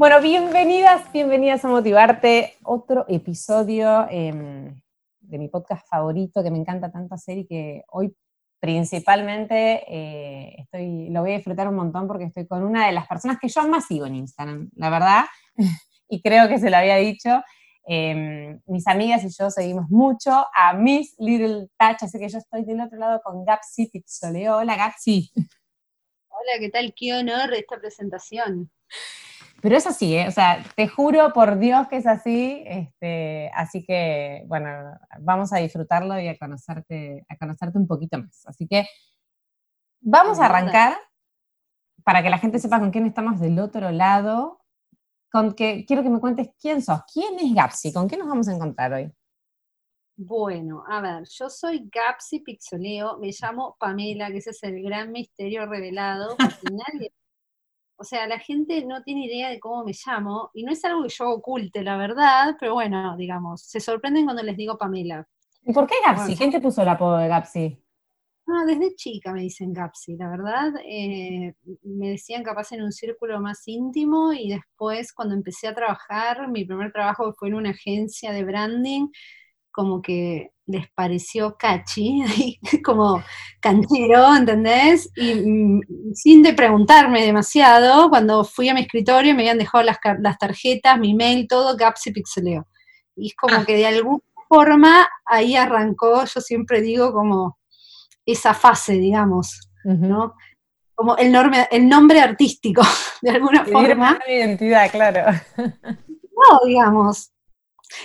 Bueno, 0.00 0.22
bienvenidas, 0.22 1.12
bienvenidas 1.12 1.62
a 1.62 1.68
Motivarte. 1.68 2.56
Otro 2.62 3.04
episodio 3.06 4.06
em, 4.08 4.80
de 5.20 5.38
mi 5.38 5.48
podcast 5.48 5.86
favorito 5.90 6.42
que 6.42 6.50
me 6.50 6.56
encanta 6.56 6.90
tanto 6.90 7.14
hacer 7.14 7.36
y 7.36 7.46
que 7.46 7.84
hoy 7.88 8.16
principalmente 8.60 9.84
eh, 9.86 10.54
estoy, 10.56 11.10
lo 11.10 11.20
voy 11.20 11.32
a 11.32 11.36
disfrutar 11.36 11.68
un 11.68 11.74
montón 11.74 12.08
porque 12.08 12.24
estoy 12.24 12.46
con 12.46 12.64
una 12.64 12.86
de 12.86 12.92
las 12.92 13.06
personas 13.06 13.36
que 13.38 13.48
yo 13.48 13.68
más 13.68 13.88
sigo 13.88 14.06
en 14.06 14.14
Instagram, 14.14 14.70
la 14.74 14.88
verdad, 14.88 15.24
y 16.08 16.22
creo 16.22 16.48
que 16.48 16.58
se 16.58 16.70
lo 16.70 16.78
había 16.78 16.96
dicho. 16.96 17.42
Em, 17.84 18.58
mis 18.68 18.86
amigas 18.86 19.22
y 19.24 19.28
yo 19.28 19.50
seguimos 19.50 19.90
mucho 19.90 20.46
a 20.54 20.72
Miss 20.72 21.14
Little 21.18 21.68
Touch, 21.78 22.04
así 22.04 22.18
que 22.18 22.30
yo 22.30 22.38
estoy 22.38 22.64
del 22.64 22.80
otro 22.80 22.98
lado 22.98 23.20
con 23.22 23.44
Gapsi 23.44 23.90
Pizzoleo. 23.90 24.56
Hola 24.56 24.76
Gapsi. 24.76 25.30
Hola, 25.34 26.58
¿qué 26.58 26.70
tal? 26.70 26.94
Qué 26.96 27.12
honor 27.12 27.52
esta 27.52 27.78
presentación. 27.78 28.70
Pero 29.60 29.76
es 29.76 29.86
así, 29.86 30.16
¿eh? 30.16 30.26
o 30.28 30.30
sea, 30.30 30.64
te 30.74 30.88
juro 30.88 31.32
por 31.32 31.58
Dios 31.58 31.86
que 31.88 31.96
es 31.96 32.06
así, 32.06 32.62
este, 32.66 33.50
así 33.54 33.84
que, 33.84 34.44
bueno, 34.46 34.68
vamos 35.20 35.52
a 35.52 35.58
disfrutarlo 35.58 36.18
y 36.18 36.28
a 36.28 36.38
conocerte, 36.38 37.24
a 37.28 37.36
conocerte 37.36 37.78
un 37.78 37.86
poquito 37.86 38.18
más. 38.18 38.46
Así 38.46 38.66
que 38.66 38.86
vamos 40.00 40.38
a 40.40 40.46
arrancar 40.46 40.96
para 42.04 42.22
que 42.22 42.30
la 42.30 42.38
gente 42.38 42.58
sepa 42.58 42.80
con 42.80 42.90
quién 42.90 43.06
estamos 43.06 43.40
del 43.40 43.58
otro 43.58 43.90
lado, 43.90 44.60
con 45.30 45.54
que 45.54 45.84
quiero 45.86 46.02
que 46.02 46.10
me 46.10 46.20
cuentes 46.20 46.50
quién 46.60 46.82
sos, 46.82 47.00
quién 47.12 47.38
es 47.38 47.54
Gapsi, 47.54 47.92
con 47.92 48.08
qué 48.08 48.16
nos 48.16 48.28
vamos 48.28 48.48
a 48.48 48.54
encontrar 48.54 48.92
hoy. 48.94 49.12
Bueno, 50.16 50.84
a 50.86 51.00
ver, 51.00 51.24
yo 51.30 51.48
soy 51.48 51.88
Gapsi 51.90 52.40
Pixoleo, 52.40 53.18
me 53.18 53.30
llamo 53.30 53.76
Pamela, 53.78 54.30
que 54.30 54.38
ese 54.38 54.50
es 54.50 54.62
el 54.64 54.82
gran 54.82 55.12
misterio 55.12 55.64
revelado, 55.66 56.36
porque 56.36 56.66
nadie 56.72 57.12
o 58.00 58.04
sea, 58.04 58.26
la 58.26 58.38
gente 58.38 58.82
no 58.86 59.02
tiene 59.02 59.26
idea 59.26 59.50
de 59.50 59.60
cómo 59.60 59.84
me 59.84 59.92
llamo 59.92 60.50
y 60.54 60.64
no 60.64 60.72
es 60.72 60.82
algo 60.86 61.02
que 61.02 61.10
yo 61.10 61.28
oculte, 61.28 61.82
la 61.82 61.98
verdad, 61.98 62.56
pero 62.58 62.72
bueno, 62.72 63.14
digamos, 63.18 63.62
se 63.62 63.78
sorprenden 63.78 64.24
cuando 64.24 64.42
les 64.42 64.56
digo 64.56 64.78
Pamela. 64.78 65.28
¿Y 65.62 65.72
por 65.74 65.86
qué 65.86 65.96
Gapsi? 66.04 66.34
¿Quién 66.34 66.50
te 66.50 66.60
puso 66.60 66.80
el 66.80 66.88
apodo 66.88 67.18
de 67.18 67.28
Gapsi? 67.28 67.78
Ah, 68.46 68.64
desde 68.66 68.94
chica 68.96 69.32
me 69.34 69.42
dicen 69.42 69.74
Gapsi, 69.74 70.16
la 70.16 70.30
verdad. 70.30 70.72
Eh, 70.82 71.54
me 71.82 72.08
decían 72.08 72.42
capaz 72.42 72.72
en 72.72 72.82
un 72.82 72.90
círculo 72.90 73.38
más 73.38 73.68
íntimo 73.68 74.32
y 74.32 74.48
después 74.48 75.12
cuando 75.12 75.34
empecé 75.34 75.68
a 75.68 75.74
trabajar, 75.74 76.48
mi 76.48 76.64
primer 76.64 76.92
trabajo 76.92 77.34
fue 77.34 77.48
en 77.48 77.54
una 77.54 77.70
agencia 77.70 78.32
de 78.32 78.44
branding, 78.44 79.08
como 79.70 80.00
que 80.00 80.52
les 80.70 80.90
pareció 80.92 81.56
catchy, 81.58 82.22
como 82.84 83.22
canchero, 83.60 84.34
¿entendés? 84.34 85.10
Y 85.16 85.34
mm, 85.34 85.80
sin 86.14 86.42
de 86.42 86.54
preguntarme 86.54 87.24
demasiado, 87.24 88.08
cuando 88.08 88.44
fui 88.44 88.68
a 88.68 88.74
mi 88.74 88.82
escritorio 88.82 89.34
me 89.34 89.42
habían 89.42 89.58
dejado 89.58 89.84
las, 89.84 89.98
tarjetas, 90.38 90.98
mi 90.98 91.14
mail, 91.14 91.46
todo, 91.48 91.76
Gaps 91.76 92.06
y 92.06 92.12
Pixeleo. 92.12 92.66
Y 93.16 93.28
es 93.28 93.34
como 93.34 93.56
ah. 93.56 93.64
que 93.66 93.76
de 93.76 93.86
alguna 93.86 94.22
forma 94.48 95.08
ahí 95.26 95.56
arrancó, 95.56 96.24
yo 96.24 96.40
siempre 96.40 96.80
digo, 96.80 97.12
como 97.12 97.58
esa 98.24 98.54
fase, 98.54 98.94
digamos, 98.94 99.70
¿no? 99.84 100.34
Como 100.94 101.16
el, 101.16 101.34
el 101.70 101.88
nombre 101.88 102.20
artístico, 102.20 102.82
de 103.22 103.30
alguna 103.30 103.64
forma. 103.64 104.18
identidad, 104.28 104.90
claro. 104.90 105.40
No, 105.56 106.60
digamos. 106.66 107.32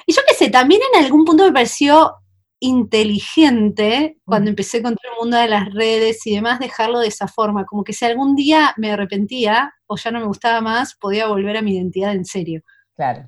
Y 0.06 0.14
yo 0.14 0.22
qué 0.28 0.34
sé, 0.34 0.50
también 0.50 0.82
en 0.94 1.04
algún 1.04 1.26
punto 1.26 1.44
me 1.44 1.52
pareció 1.52 2.16
inteligente 2.66 4.18
cuando 4.26 4.50
empecé 4.50 4.82
con 4.82 4.96
todo 4.96 5.14
el 5.14 5.20
mundo 5.20 5.38
de 5.38 5.48
las 5.48 5.74
redes 5.74 6.26
y 6.26 6.36
demás, 6.36 6.60
dejarlo 6.60 7.00
de 7.00 7.08
esa 7.08 7.28
forma, 7.28 7.66
como 7.66 7.84
que 7.84 7.94
si 7.94 8.06
algún 8.06 8.36
día 8.36 8.74
me 8.78 8.92
arrepentía 8.92 9.74
o 9.88 9.98
ya 9.98 10.12
no 10.12 10.20
me 10.20 10.26
gustaba 10.26 10.62
más, 10.62 10.96
podía 10.96 11.28
volver 11.28 11.58
a 11.58 11.62
mi 11.62 11.76
identidad 11.76 12.14
en 12.14 12.26
serio. 12.26 12.62
Claro. 12.96 13.28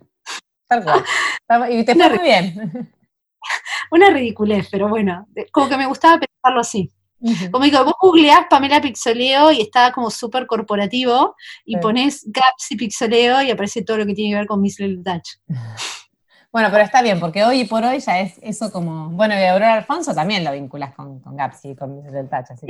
Y 1.69 1.85
te 1.85 1.95
fue 1.95 2.09
muy 2.09 2.19
bien. 2.19 2.93
Una 3.91 4.09
ridiculez, 4.09 4.67
pero 4.69 4.89
bueno, 4.89 5.27
como 5.51 5.69
que 5.69 5.77
me 5.77 5.85
gustaba 5.85 6.19
pensarlo 6.19 6.61
así. 6.61 6.91
Como 7.51 7.63
digo, 7.63 7.83
vos 7.83 7.95
googleás 7.99 8.45
Pamela 8.47 8.79
Pixoleo 8.79 9.51
y 9.51 9.61
está 9.61 9.91
como 9.91 10.11
súper 10.11 10.45
corporativo 10.45 11.35
y 11.65 11.77
pones 11.77 12.23
Gaps 12.27 12.71
y 12.71 12.75
Pixoleo 12.75 13.41
y 13.41 13.49
aparece 13.49 13.83
todo 13.83 13.97
lo 13.97 14.05
que 14.05 14.13
tiene 14.13 14.31
que 14.31 14.39
ver 14.39 14.47
con 14.47 14.61
Miss 14.61 14.79
Little 14.79 15.01
Dutch. 15.03 15.37
Bueno, 16.51 16.69
pero 16.71 16.83
está 16.83 17.01
bien, 17.01 17.19
porque 17.19 17.43
hoy 17.43 17.65
por 17.65 17.83
hoy 17.83 17.99
ya 17.99 18.19
es 18.19 18.39
eso 18.41 18.71
como. 18.71 19.09
Bueno, 19.09 19.35
y 19.35 19.43
Aurora 19.43 19.75
Alfonso 19.75 20.15
también 20.15 20.43
lo 20.43 20.51
vinculas 20.51 20.95
con, 20.95 21.19
con 21.19 21.35
Gapsi, 21.35 21.75
con 21.75 22.03
el 22.05 22.29
Touch. 22.29 22.51
Así 22.51 22.65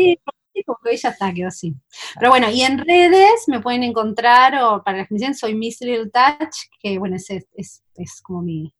sí, 0.58 0.64
porque 0.66 0.90
hoy 0.90 0.98
ya 0.98 1.10
está, 1.10 1.34
quedó 1.34 1.48
así. 1.48 1.76
Pero 2.20 2.32
bueno, 2.32 2.50
y 2.50 2.62
en 2.62 2.80
redes 2.80 3.44
me 3.48 3.62
pueden 3.62 3.84
encontrar, 3.84 4.56
o 4.62 4.84
para 4.84 4.98
las 4.98 5.08
que 5.08 5.14
me 5.14 5.20
dicen, 5.20 5.36
soy 5.36 5.56
Miss 5.56 5.80
Little 5.82 6.10
Touch, 6.10 6.56
que 6.80 6.98
bueno, 6.98 7.16
es, 7.16 7.30
es, 7.30 7.84
es 7.96 8.22
como 8.22 8.42
mi, 8.42 8.74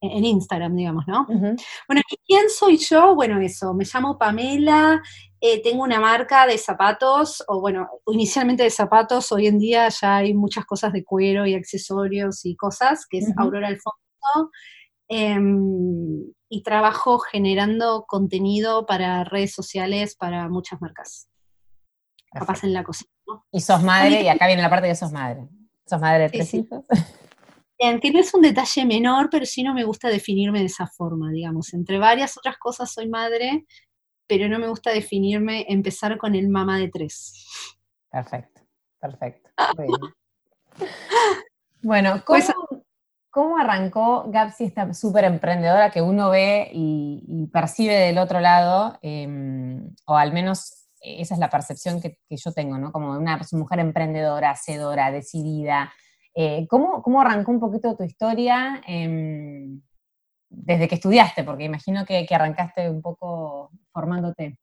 en 0.00 0.24
Instagram, 0.24 0.76
digamos, 0.76 1.06
¿no? 1.06 1.26
Bueno, 1.26 2.02
¿y 2.10 2.16
quién 2.26 2.48
soy 2.50 2.76
yo? 2.76 3.14
Bueno, 3.14 3.40
eso, 3.40 3.74
me 3.74 3.84
llamo 3.84 4.18
Pamela, 4.18 5.02
eh, 5.40 5.62
tengo 5.62 5.82
una 5.82 6.00
marca 6.00 6.46
de 6.46 6.58
zapatos, 6.58 7.42
o 7.48 7.60
bueno, 7.60 7.88
inicialmente 8.06 8.62
de 8.62 8.70
zapatos, 8.70 9.32
hoy 9.32 9.46
en 9.46 9.58
día 9.58 9.88
ya 9.88 10.16
hay 10.16 10.34
muchas 10.34 10.64
cosas 10.64 10.92
de 10.92 11.04
cuero 11.04 11.46
y 11.46 11.54
accesorios 11.54 12.44
y 12.44 12.54
cosas, 12.56 13.06
que 13.08 13.18
es 13.18 13.32
Aurora 13.36 13.68
Alfonso 13.68 14.03
Em, 15.08 16.32
y 16.48 16.62
trabajo 16.62 17.18
generando 17.18 18.04
contenido 18.06 18.86
para 18.86 19.24
redes 19.24 19.52
sociales 19.52 20.16
para 20.16 20.48
muchas 20.48 20.80
marcas. 20.80 21.28
Capaz 22.32 22.64
en 22.64 22.72
la 22.72 22.84
cocina. 22.84 23.10
Y 23.52 23.60
sos 23.60 23.82
madre, 23.82 24.22
y 24.22 24.28
acá 24.28 24.46
viene 24.46 24.62
la 24.62 24.70
parte 24.70 24.86
de 24.86 24.92
que 24.92 24.96
sos 24.96 25.12
madre. 25.12 25.48
Sos 25.86 26.00
madre 26.00 26.24
de 26.24 26.30
tres 26.30 26.54
hijos. 26.54 26.84
Que 27.76 28.12
no 28.12 28.20
es 28.20 28.32
un 28.32 28.40
detalle 28.40 28.86
menor, 28.86 29.28
pero 29.30 29.44
sí 29.44 29.62
no 29.62 29.74
me 29.74 29.84
gusta 29.84 30.08
definirme 30.08 30.60
de 30.60 30.66
esa 30.66 30.86
forma, 30.86 31.30
digamos. 31.30 31.74
Entre 31.74 31.98
varias 31.98 32.38
otras 32.38 32.56
cosas 32.56 32.90
soy 32.90 33.08
madre, 33.08 33.66
pero 34.26 34.48
no 34.48 34.58
me 34.58 34.68
gusta 34.68 34.90
definirme, 34.90 35.66
empezar 35.68 36.16
con 36.16 36.34
el 36.34 36.48
mamá 36.48 36.78
de 36.78 36.88
tres. 36.88 37.46
Perfecto, 38.10 38.62
perfecto. 38.98 39.50
bueno, 41.82 42.22
pues 42.24 42.54
¿cómo, 42.54 42.83
¿Cómo 43.34 43.58
arrancó 43.58 44.30
Gapsi, 44.30 44.62
esta 44.62 44.94
súper 44.94 45.24
emprendedora 45.24 45.90
que 45.90 46.00
uno 46.00 46.30
ve 46.30 46.70
y, 46.72 47.48
percibe 47.52 47.94
del 47.94 48.18
otro 48.18 48.38
lado? 48.38 48.96
Em, 49.02 49.92
o 50.06 50.14
al 50.16 50.32
menos 50.32 50.86
esa 51.00 51.34
es 51.34 51.40
la 51.40 51.50
percepción 51.50 52.00
que, 52.00 52.20
yo 52.30 52.52
tengo, 52.52 52.78
¿no? 52.78 52.92
Como 52.92 53.10
una 53.10 53.40
mujer 53.50 53.80
emprendedora, 53.80 54.50
hacedora, 54.50 55.10
decidida. 55.10 55.92
Eh, 56.32 56.68
¿cómo, 56.68 57.20
arrancó 57.20 57.50
un 57.50 57.58
poquito 57.58 57.96
tu 57.96 58.04
historia 58.04 58.80
em, 58.86 59.82
desde 60.48 60.86
que 60.86 60.94
estudiaste? 60.94 61.42
Porque 61.42 61.64
imagino 61.64 62.04
que, 62.04 62.24
que 62.26 62.34
arrancaste 62.36 62.88
un 62.88 63.02
poco 63.02 63.72
formándote. 63.92 64.58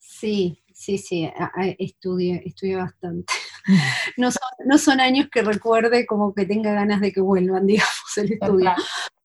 Sí, 0.00 0.64
sí, 0.74 0.98
sí, 0.98 1.30
estudié, 1.78 2.42
estudié 2.44 2.76
bastante. 2.76 3.32
no, 4.16 4.78
son, 4.78 5.00
años 5.00 5.28
que 5.30 5.42
recuerde 5.42 6.06
como 6.06 6.34
que 6.34 6.46
tenga 6.46 6.72
ganas 6.72 7.00
de 7.00 7.12
que 7.12 7.20
vuelvan, 7.20 7.66
digamos, 7.66 8.16
el 8.16 8.32
estudio. 8.32 8.72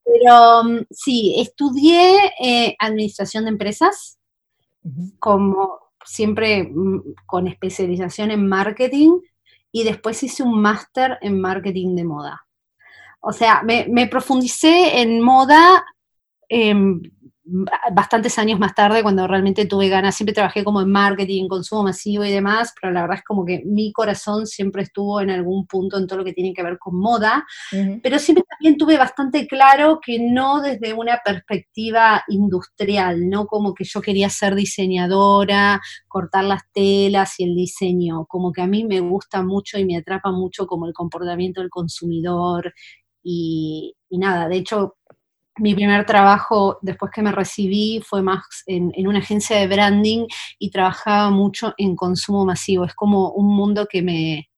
Pero 0.04 0.64
mm, 0.64 0.86
sí, 0.92 1.36
estudié 1.38 2.32
eh, 2.40 2.76
administración 2.80 3.46
de 3.46 3.52
empresas, 3.52 4.18
como 5.20 5.80
siempre 6.06 6.64
mm, 6.64 7.16
con 7.26 7.48
especialización 7.48 8.32
en 8.32 8.48
marketing, 8.48 9.20
y 9.72 9.84
después 9.84 10.22
hice 10.24 10.44
un 10.44 10.62
máster 10.62 11.18
en 11.22 11.42
marketing 11.42 11.96
de 11.96 12.04
moda. 12.04 12.46
O 13.22 13.32
sea, 13.32 13.64
me, 13.64 13.88
me 13.90 14.08
profundicé 14.08 15.02
en 15.02 15.22
moda 15.22 15.86
em, 16.50 17.02
bastantes 17.92 18.40
años 18.40 18.60
más 18.60 18.74
tarde, 18.74 19.04
cuando 19.04 19.28
realmente 19.28 19.66
tuve 19.66 19.90
ganas, 19.90 20.16
siempre 20.16 20.34
trabajé 20.34 20.64
como 20.64 20.82
en 20.82 20.90
marketing, 20.92 21.48
consumo 21.48 21.84
masivo 21.84 22.24
y 22.24 22.32
demás, 22.32 22.74
pero 22.80 22.94
la 22.94 23.02
verdad 23.02 23.18
es 23.18 23.24
como 23.24 23.46
que 23.46 23.62
mi 23.66 23.92
corazón 23.92 24.48
siempre 24.48 24.84
estuvo 24.84 25.20
en 25.20 25.30
algún 25.30 25.68
punto 25.68 25.98
en 25.98 26.08
todo 26.08 26.20
lo 26.20 26.26
que 26.26 26.34
tiene 26.34 26.54
que 26.54 26.64
ver 26.64 26.78
con 26.80 26.98
moda, 26.98 27.46
pero 28.02 28.18
siempre 28.18 28.46
también 28.50 28.78
tuve 28.78 28.98
bastante 28.98 29.46
claro 29.48 30.00
que 30.02 30.20
no 30.20 30.62
desde 30.62 30.94
una 30.94 31.20
perspectiva 31.24 32.24
industrial, 32.30 33.30
no 33.30 33.46
como 33.46 33.74
que 33.74 33.84
yo 33.84 34.02
quería 34.02 34.30
ser 34.30 34.56
diseñadora, 34.56 35.82
cortar 36.08 36.46
las 36.46 36.62
telas 36.74 37.40
y 37.40 37.44
el 37.44 37.56
diseño, 37.56 38.26
como 38.28 38.52
que 38.54 38.62
a 38.62 38.68
mí 38.68 38.86
me 38.86 39.02
gusta 39.02 39.44
mucho 39.44 39.78
y 39.78 39.86
me 39.86 39.98
atrapa 39.98 40.32
mucho 40.32 40.66
como 40.66 40.88
el 40.88 40.94
comportamiento 40.94 41.60
del 41.62 41.70
consumidor, 41.70 42.74
y, 43.24 43.96
nada, 44.12 44.48
de 44.50 44.58
hecho, 44.58 44.98
mi 45.58 45.76
primer 45.76 46.06
trabajo 46.06 46.80
después 46.82 47.12
que 47.14 47.22
me 47.22 47.32
recibí 47.32 48.02
fue 48.06 48.22
más 48.22 48.44
en, 48.66 48.92
una 49.08 49.20
agencia 49.20 49.58
de 49.58 49.68
branding 49.68 50.26
y 50.58 50.72
trabajaba 50.72 51.30
mucho 51.30 51.74
en 51.78 51.96
consumo 51.96 52.46
masivo. 52.46 52.86
Es 52.86 52.96
como 52.96 53.32
un 53.32 53.56
mundo 53.56 53.88
que 53.90 54.02
me, 54.02 54.50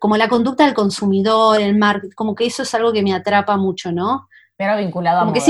como 0.00 0.16
la 0.16 0.28
conducta 0.28 0.64
del 0.64 0.74
consumidor, 0.74 1.60
el 1.60 1.78
marketing, 1.78 2.14
como 2.14 2.34
que 2.34 2.46
eso 2.46 2.62
es 2.62 2.74
algo 2.74 2.92
que 2.92 3.02
me 3.02 3.14
atrapa 3.14 3.56
mucho, 3.56 3.92
¿no? 3.92 4.28
Pero 4.56 4.76
vinculado 4.76 5.20
a 5.20 5.24
moda. 5.24 5.34
Que 5.34 5.40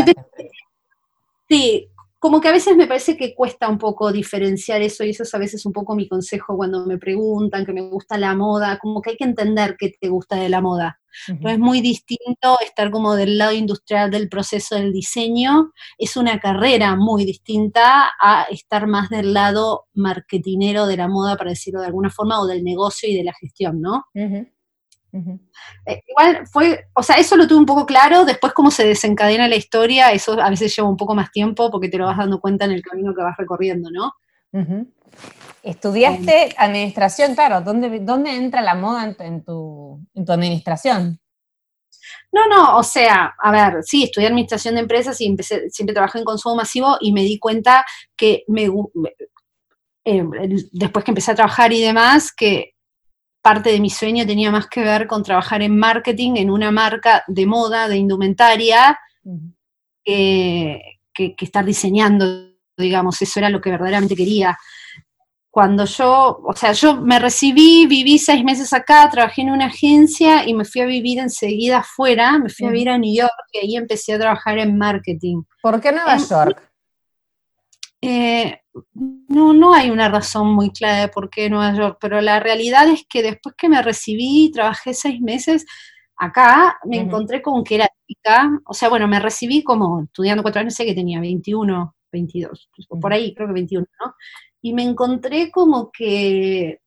sí, 1.49 1.89
como 2.23 2.41
que 2.41 2.47
a 2.47 2.53
veces 2.53 2.77
me 2.77 2.87
parece 2.87 3.17
que 3.17 3.35
cuesta 3.35 3.69
un 3.69 3.79
poco 3.79 4.13
diferenciar 4.13 4.81
eso 4.81 5.03
y 5.03 5.11
eso 5.11 5.25
es 5.25 5.35
a 5.35 5.39
veces 5.39 5.67
un 5.67 5.73
poco 5.73 5.97
mi 5.97 6.07
consejo 6.07 6.57
cuando 6.57 6.87
me 6.87 6.97
preguntan 6.97 7.67
que 7.67 7.73
me 7.73 7.81
gusta 7.81 8.17
la 8.17 8.37
moda, 8.37 8.79
como 8.79 9.03
que 9.03 9.11
hay 9.11 9.17
que 9.17 9.25
entender 9.25 9.75
qué 9.77 9.93
te 10.01 10.09
gusta 10.09 10.37
de 10.37 10.49
la 10.49 10.61
moda. 10.61 11.01
es 11.27 11.59
muy 11.59 11.81
distinto 11.81 12.59
estar 12.65 12.93
como 12.93 13.17
del 13.17 13.39
lado 13.39 13.51
industrial 13.51 14.13
del 14.13 14.29
proceso 14.29 14.77
del 14.77 14.93
diseño, 14.93 15.73
es 15.99 16.17
una 16.17 16.39
carrera 16.39 16.95
muy 16.95 17.25
distinta 17.25 18.13
a 18.21 18.45
estar 18.45 18.87
más 18.87 19.11
del 19.11 19.35
lado 19.35 19.87
marketinero 19.93 20.87
de 20.87 20.99
la 20.99 21.09
moda, 21.09 21.37
para 21.37 21.51
decirlo 21.51 21.81
de 21.81 21.87
alguna 21.87 22.11
forma, 22.11 22.41
o 22.41 22.47
del 22.47 22.63
negocio 22.63 23.11
y 23.11 23.17
de 23.17 23.25
la 23.25 23.33
gestión, 23.33 23.81
¿no? 23.81 24.05
Eh, 25.13 26.03
igual 26.09 26.47
fue, 26.47 26.87
o 26.95 27.03
sea, 27.03 27.17
eso 27.17 27.37
lo 27.37 27.47
tuve 27.47 27.59
un 27.59 27.67
poco 27.67 27.85
claro, 27.85 28.25
después 28.25 28.53
cómo 28.55 28.71
se 28.71 28.87
desencadena 28.87 29.47
la 29.47 29.57
historia, 29.57 30.11
eso 30.13 30.41
a 30.41 30.49
veces 30.49 30.75
lleva 30.75 30.89
un 30.89 30.97
poco 30.97 31.15
más 31.15 31.31
tiempo 31.31 31.71
porque 31.71 31.89
te 31.89 31.99
lo 31.99 32.07
vas 32.07 32.17
dando 32.17 32.41
cuenta 32.41 32.65
en 32.65 32.73
el 32.73 32.83
camino 32.83 33.15
que 33.15 33.23
vas 33.23 33.37
recorriendo, 33.37 33.91
¿no? 33.91 34.13
Estudiaste 35.63 36.55
administración, 36.57 37.35
claro, 37.35 37.61
¿dónde, 37.61 38.01
¿dónde 38.01 38.35
entra 38.35 38.63
la 38.63 38.75
moda 38.75 39.15
en, 39.19 39.45
tu, 39.45 40.01
en 40.15 40.25
tu 40.25 40.33
administración? 40.33 41.21
No, 42.33 42.47
no, 42.49 42.79
o 42.79 42.83
sea, 42.83 43.35
a 43.39 43.51
ver, 43.53 43.83
sí, 43.83 44.05
estudié 44.05 44.29
administración 44.29 44.75
de 44.75 44.81
empresas 44.81 45.21
y 45.21 45.27
empecé, 45.27 45.69
siempre 45.69 45.93
trabajé 45.93 46.19
en 46.19 46.25
consumo 46.25 46.57
masivo 46.57 46.97
y 47.01 47.13
me 47.13 47.23
di 47.23 47.39
cuenta 47.39 47.85
que 48.17 48.45
me, 48.49 48.71
eh, 50.05 50.25
después 50.73 51.05
que 51.05 51.11
empecé 51.11 51.33
a 51.33 51.35
trabajar 51.35 51.73
y 51.73 51.83
demás, 51.83 52.33
que 52.33 52.72
parte 53.43 53.71
de 53.71 53.81
mi 53.81 53.91
sueño 53.91 54.25
tenía 54.25 54.51
más 54.51 54.69
que 54.69 54.83
ver 54.83 55.07
con 55.07 55.25
trabajar 55.25 55.63
en 55.63 55.77
marketing 55.77 56.37
en 56.37 56.51
una 56.51 56.71
marca 56.71 57.25
de 57.27 57.45
moda, 57.45 57.89
de 57.89 57.97
indumentaria, 57.97 58.99
que, 60.05 61.35
estar 61.39 61.65
diseñando, 61.65 62.53
digamos, 62.77 63.21
eso 63.21 63.41
era 63.41 63.51
lo 63.51 63.61
que 63.61 63.71
verdaderamente 63.71 64.17
quería. 64.17 64.57
Cuando 65.51 65.85
yo, 65.85 66.41
o 66.45 66.55
sea, 66.55 66.73
yo 66.73 66.97
me 66.97 67.19
recibí, 67.19 67.87
viví 67.87 68.19
seis 68.19 68.43
meses 68.43 68.73
acá, 68.73 69.11
trabajé 69.11 69.43
en 69.43 69.51
una 69.51 69.67
agencia 69.67 70.49
y 70.49 70.55
me 70.55 70.65
fui 70.65 70.81
a 70.81 70.87
vivir 70.87 71.19
enseguida 71.19 71.79
afuera, 71.79 72.39
me 72.39 72.49
fui 72.49 72.67
a 72.67 72.71
vivir 72.71 72.89
a 72.89 72.97
New 72.97 73.15
York 73.15 73.33
y 73.53 73.59
ahí 73.59 73.77
empecé 73.77 74.15
a 74.15 74.19
trabajar 74.19 74.59
en 74.59 74.79
marketing. 74.79 75.43
¿Por 75.61 75.81
qué 75.81 75.93
Nueva 75.93 76.17
York? 76.17 76.73
Eh, 78.01 78.62
no, 78.95 79.53
no 79.53 79.75
hay 79.75 79.91
una 79.91 80.09
razón 80.09 80.55
muy 80.55 80.71
clara 80.71 81.01
de 81.03 81.09
por 81.09 81.31
qué 81.31 81.51
Nueva 81.51 81.75
York, 81.75 81.99
pero 82.01 82.21
la 82.21 82.41
realidad 82.41 82.89
es 82.89 83.05
que 83.09 83.23
después 83.23 83.55
que 83.57 83.69
me 83.69 83.83
recibí, 83.83 84.51
trabajé 84.53 84.95
seis 84.95 85.21
meses 85.21 85.67
acá, 86.17 86.79
me 86.85 86.99
encontré 86.99 87.43
con 87.43 87.65
que 87.65 87.77
era 87.77 87.89
chica, 88.07 88.51
o 88.67 88.75
sea, 88.75 88.89
bueno, 88.89 89.09
me 89.09 89.21
recibí 89.21 89.63
como 89.63 90.03
estudiando 90.03 90.43
cuatro 90.43 90.61
años, 90.61 90.75
sé 90.75 90.85
que 90.85 90.95
tenía 90.95 91.21
21, 91.21 91.97
22, 92.13 92.71
por 93.01 93.13
ahí 93.13 93.35
creo 93.35 93.49
que 93.49 93.55
21, 93.55 93.87
¿no? 94.05 94.15
Y 94.61 94.73
me 94.75 94.85
encontré 94.85 95.51
como 95.51 95.91
que 95.91 96.82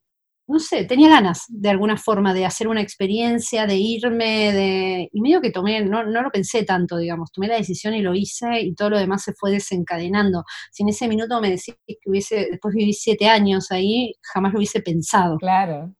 no 0.48 0.60
sé, 0.60 0.86
tenía 0.86 1.10
ganas 1.10 1.46
de 1.48 1.70
alguna 1.70 1.98
forma 1.98 2.34
de 2.34 2.46
hacer 2.46 2.68
una 2.68 2.82
experiencia, 2.82 3.66
de 3.66 3.76
irme, 3.78 4.54
de... 4.54 5.10
Y 5.12 5.22
medio 5.22 5.42
que 5.42 5.50
tomé, 5.50 5.84
no, 5.84 6.04
no 6.06 6.22
lo 6.22 6.30
pensé 6.30 6.64
tanto, 6.64 6.98
digamos, 6.98 7.32
tomé 7.32 7.48
la 7.48 7.56
decisión 7.56 7.96
y 7.96 8.02
lo 8.02 8.14
hice 8.14 8.62
y 8.62 8.76
todo 8.76 8.92
lo 8.92 9.00
demás 9.00 9.24
se 9.24 9.34
fue 9.34 9.52
desencadenando. 9.52 10.44
Si 10.72 10.84
en 10.84 10.90
ese 10.90 11.08
minuto 11.08 11.42
me 11.42 11.50
decís 11.50 11.76
que 11.88 11.98
hubiese, 12.06 12.48
después 12.52 12.76
viví 12.76 12.94
siete 12.94 13.28
años 13.28 13.72
ahí, 13.72 14.14
jamás 14.22 14.54
lo 14.54 14.60
hubiese 14.60 14.82
pensado. 14.82 15.38
Claro. 15.38 15.96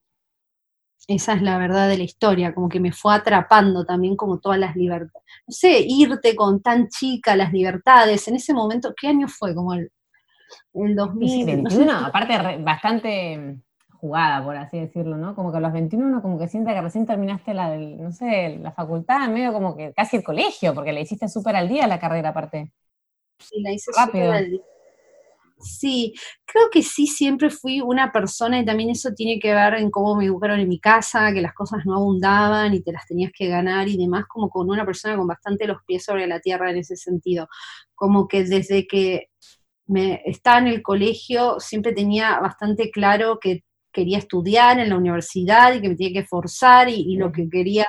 Esa 1.08 1.34
es 1.34 1.42
la 1.42 1.58
verdad 1.58 1.90
de 1.90 1.98
la 1.98 2.04
historia, 2.04 2.54
como 2.54 2.70
que 2.70 2.80
me 2.80 2.92
fue 2.92 3.16
atrapando 3.16 3.84
también 3.84 4.16
como 4.16 4.40
todas 4.40 4.60
las 4.60 4.76
libertades. 4.76 5.26
No 5.48 5.52
sé, 5.52 5.84
irte 5.88 6.36
con 6.36 6.62
tan 6.62 6.88
chica, 6.88 7.36
las 7.36 7.52
libertades, 7.52 8.28
en 8.28 8.36
ese 8.36 8.54
momento, 8.54 8.94
¿qué 9.00 9.08
año 9.08 9.28
fue? 9.28 9.56
Como 9.56 9.74
el, 9.74 9.92
el 10.74 10.96
2021, 10.96 11.92
aparte 11.92 12.58
bastante 12.60 13.60
jugada, 14.00 14.44
por 14.44 14.56
así 14.56 14.80
decirlo, 14.80 15.18
¿no? 15.18 15.36
Como 15.36 15.52
que 15.52 15.58
a 15.58 15.62
los 15.62 15.74
21 15.74 16.22
como 16.22 16.38
que 16.38 16.48
siente 16.48 16.74
que 16.74 16.82
recién 16.82 17.06
terminaste 17.06 17.54
la, 17.54 17.76
no 17.78 18.12
sé, 18.12 18.58
la 18.62 18.72
facultad, 18.72 19.28
medio 19.30 19.54
como 19.54 19.76
que 19.76 19.94
casi 19.94 20.18
el 20.18 20.24
colegio, 20.24 20.74
porque 20.74 20.94
le 20.94 21.02
hiciste 21.02 21.28
súper 21.28 21.56
al 21.56 21.70
día 21.70 21.88
la 21.88 22.00
carrera 22.00 22.30
aparte. 22.30 22.72
Sí, 23.40 23.62
la 23.62 23.72
hice 23.72 23.92
súper 23.94 24.32
al 24.32 24.50
día. 24.52 24.62
Sí, 25.58 26.14
creo 26.46 26.70
que 26.70 26.84
sí, 26.84 27.08
siempre 27.08 27.50
fui 27.50 27.80
una 27.80 28.12
persona 28.12 28.60
y 28.60 28.66
también 28.66 28.90
eso 28.90 29.12
tiene 29.16 29.40
que 29.40 29.54
ver 29.54 29.76
en 29.76 29.90
cómo 29.90 30.16
me 30.16 30.26
educaron 30.26 30.60
en 30.60 30.68
mi 30.68 30.80
casa, 30.80 31.32
que 31.34 31.42
las 31.42 31.54
cosas 31.54 31.86
no 31.86 31.96
abundaban 31.96 32.74
y 32.74 32.82
te 32.82 32.92
las 32.92 33.08
tenías 33.08 33.32
que 33.34 33.48
ganar 33.48 33.88
y 33.88 33.98
demás, 33.98 34.26
como 34.28 34.50
con 34.50 34.70
una 34.70 34.86
persona 34.86 35.16
con 35.16 35.28
bastante 35.28 35.66
los 35.66 35.78
pies 35.86 36.04
sobre 36.04 36.28
la 36.28 36.42
tierra 36.42 36.70
en 36.72 36.78
ese 36.78 36.98
sentido. 36.98 37.48
Como 37.96 38.28
que 38.28 38.44
desde 38.44 38.86
que 38.86 39.30
me 39.88 40.22
estaba 40.26 40.60
en 40.60 40.68
el 40.68 40.82
colegio 40.82 41.60
siempre 41.60 41.94
tenía 41.94 42.40
bastante 42.40 42.92
claro 42.92 43.40
que 43.40 43.64
quería 43.96 44.18
estudiar 44.18 44.78
en 44.80 44.90
la 44.90 44.98
universidad 44.98 45.74
y 45.74 45.82
que 45.82 45.88
me 45.90 45.96
tenía 45.96 46.22
que 46.22 46.28
forzar 46.28 46.90
y, 46.90 47.16
lo 47.16 47.32
que 47.32 47.50
quería, 47.50 47.88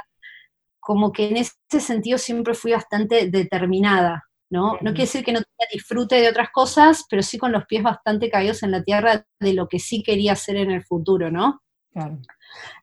como 0.79 1.11
que 1.13 1.29
en 1.29 1.37
ese 1.39 1.81
sentido 1.81 2.17
siempre 2.17 2.55
fui 2.55 2.71
bastante 2.71 3.29
determinada, 3.29 4.25
¿no? 4.49 4.75
No 4.75 4.93
quiere 4.93 5.03
decir 5.03 5.25
que 5.25 5.33
no 5.33 5.41
tenía 5.41 5.69
disfrute 5.73 6.21
de 6.21 6.29
otras 6.29 6.51
cosas, 6.51 7.05
pero 7.11 7.23
sí 7.23 7.39
con 7.39 7.51
los 7.51 7.67
pies 7.67 7.83
bastante 7.83 8.31
caídos 8.31 8.63
en 8.63 8.71
la 8.71 8.85
tierra 8.85 9.27
de 9.41 9.53
lo 9.53 9.67
que 9.67 9.81
sí 9.81 10.05
quería 10.05 10.33
hacer 10.33 10.57
en 10.57 10.71
el 10.71 10.85
futuro, 10.85 11.31
¿no? 11.33 11.61
Claro. 11.93 12.19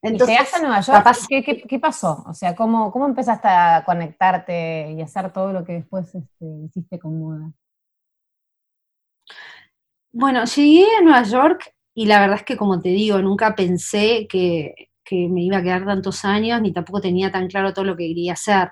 Entonces, 0.01 0.35
¿Llegaste 0.35 0.57
a 0.57 0.61
Nueva 0.61 0.81
York? 0.81 1.65
¿Qué, 1.69 1.79
pasó? 1.79 2.23
O 2.27 2.33
sea, 2.33 2.55
¿cómo, 2.55 2.91
¿cómo 2.91 3.05
empezaste 3.05 3.47
a 3.47 3.83
conectarte 3.85 4.91
y 4.91 5.01
hacer 5.01 5.31
todo 5.31 5.53
lo 5.53 5.63
que 5.63 5.73
después 5.73 6.13
este, 6.13 6.45
hiciste 6.65 6.99
con 6.99 7.19
moda? 7.19 7.51
Bueno, 10.11 10.43
llegué 10.43 10.85
a 10.97 11.01
Nueva 11.01 11.23
York 11.23 11.72
y 11.95 12.05
la 12.07 12.19
verdad 12.19 12.37
es 12.37 12.43
que, 12.43 12.57
como 12.57 12.79
te 12.81 12.89
digo, 12.89 13.21
nunca 13.21 13.55
pensé 13.55 14.27
que, 14.27 14.89
me 15.11 15.43
iba 15.43 15.57
a 15.57 15.61
quedar 15.63 15.85
tantos 15.85 16.25
años, 16.25 16.59
ni 16.59 16.73
tampoco 16.73 16.99
tenía 16.99 17.31
tan 17.31 17.47
claro 17.47 17.71
todo 17.71 17.85
lo 17.85 17.95
que 17.95 18.07
quería 18.07 18.33
hacer. 18.33 18.71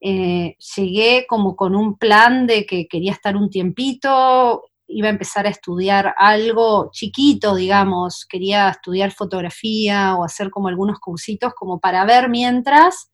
Eh, 0.00 0.56
llegué 0.76 1.24
como 1.28 1.54
con 1.54 1.76
un 1.76 1.96
plan 1.96 2.48
de 2.48 2.66
que 2.66 2.88
quería 2.88 3.12
estar 3.12 3.36
un 3.36 3.48
tiempito, 3.48 4.64
iba 4.88 5.06
a 5.08 5.12
empezar 5.12 5.46
a 5.46 5.50
estudiar 5.50 6.14
algo 6.18 6.90
chiquito, 6.92 7.54
digamos, 7.54 8.26
quería 8.28 8.70
estudiar 8.70 9.12
fotografía 9.12 10.16
o 10.16 10.24
hacer 10.24 10.50
como 10.50 10.66
algunos 10.68 10.98
cursitos 10.98 11.54
como 11.54 11.78
para 11.78 12.04
ver 12.04 12.28
mientras. 12.28 13.12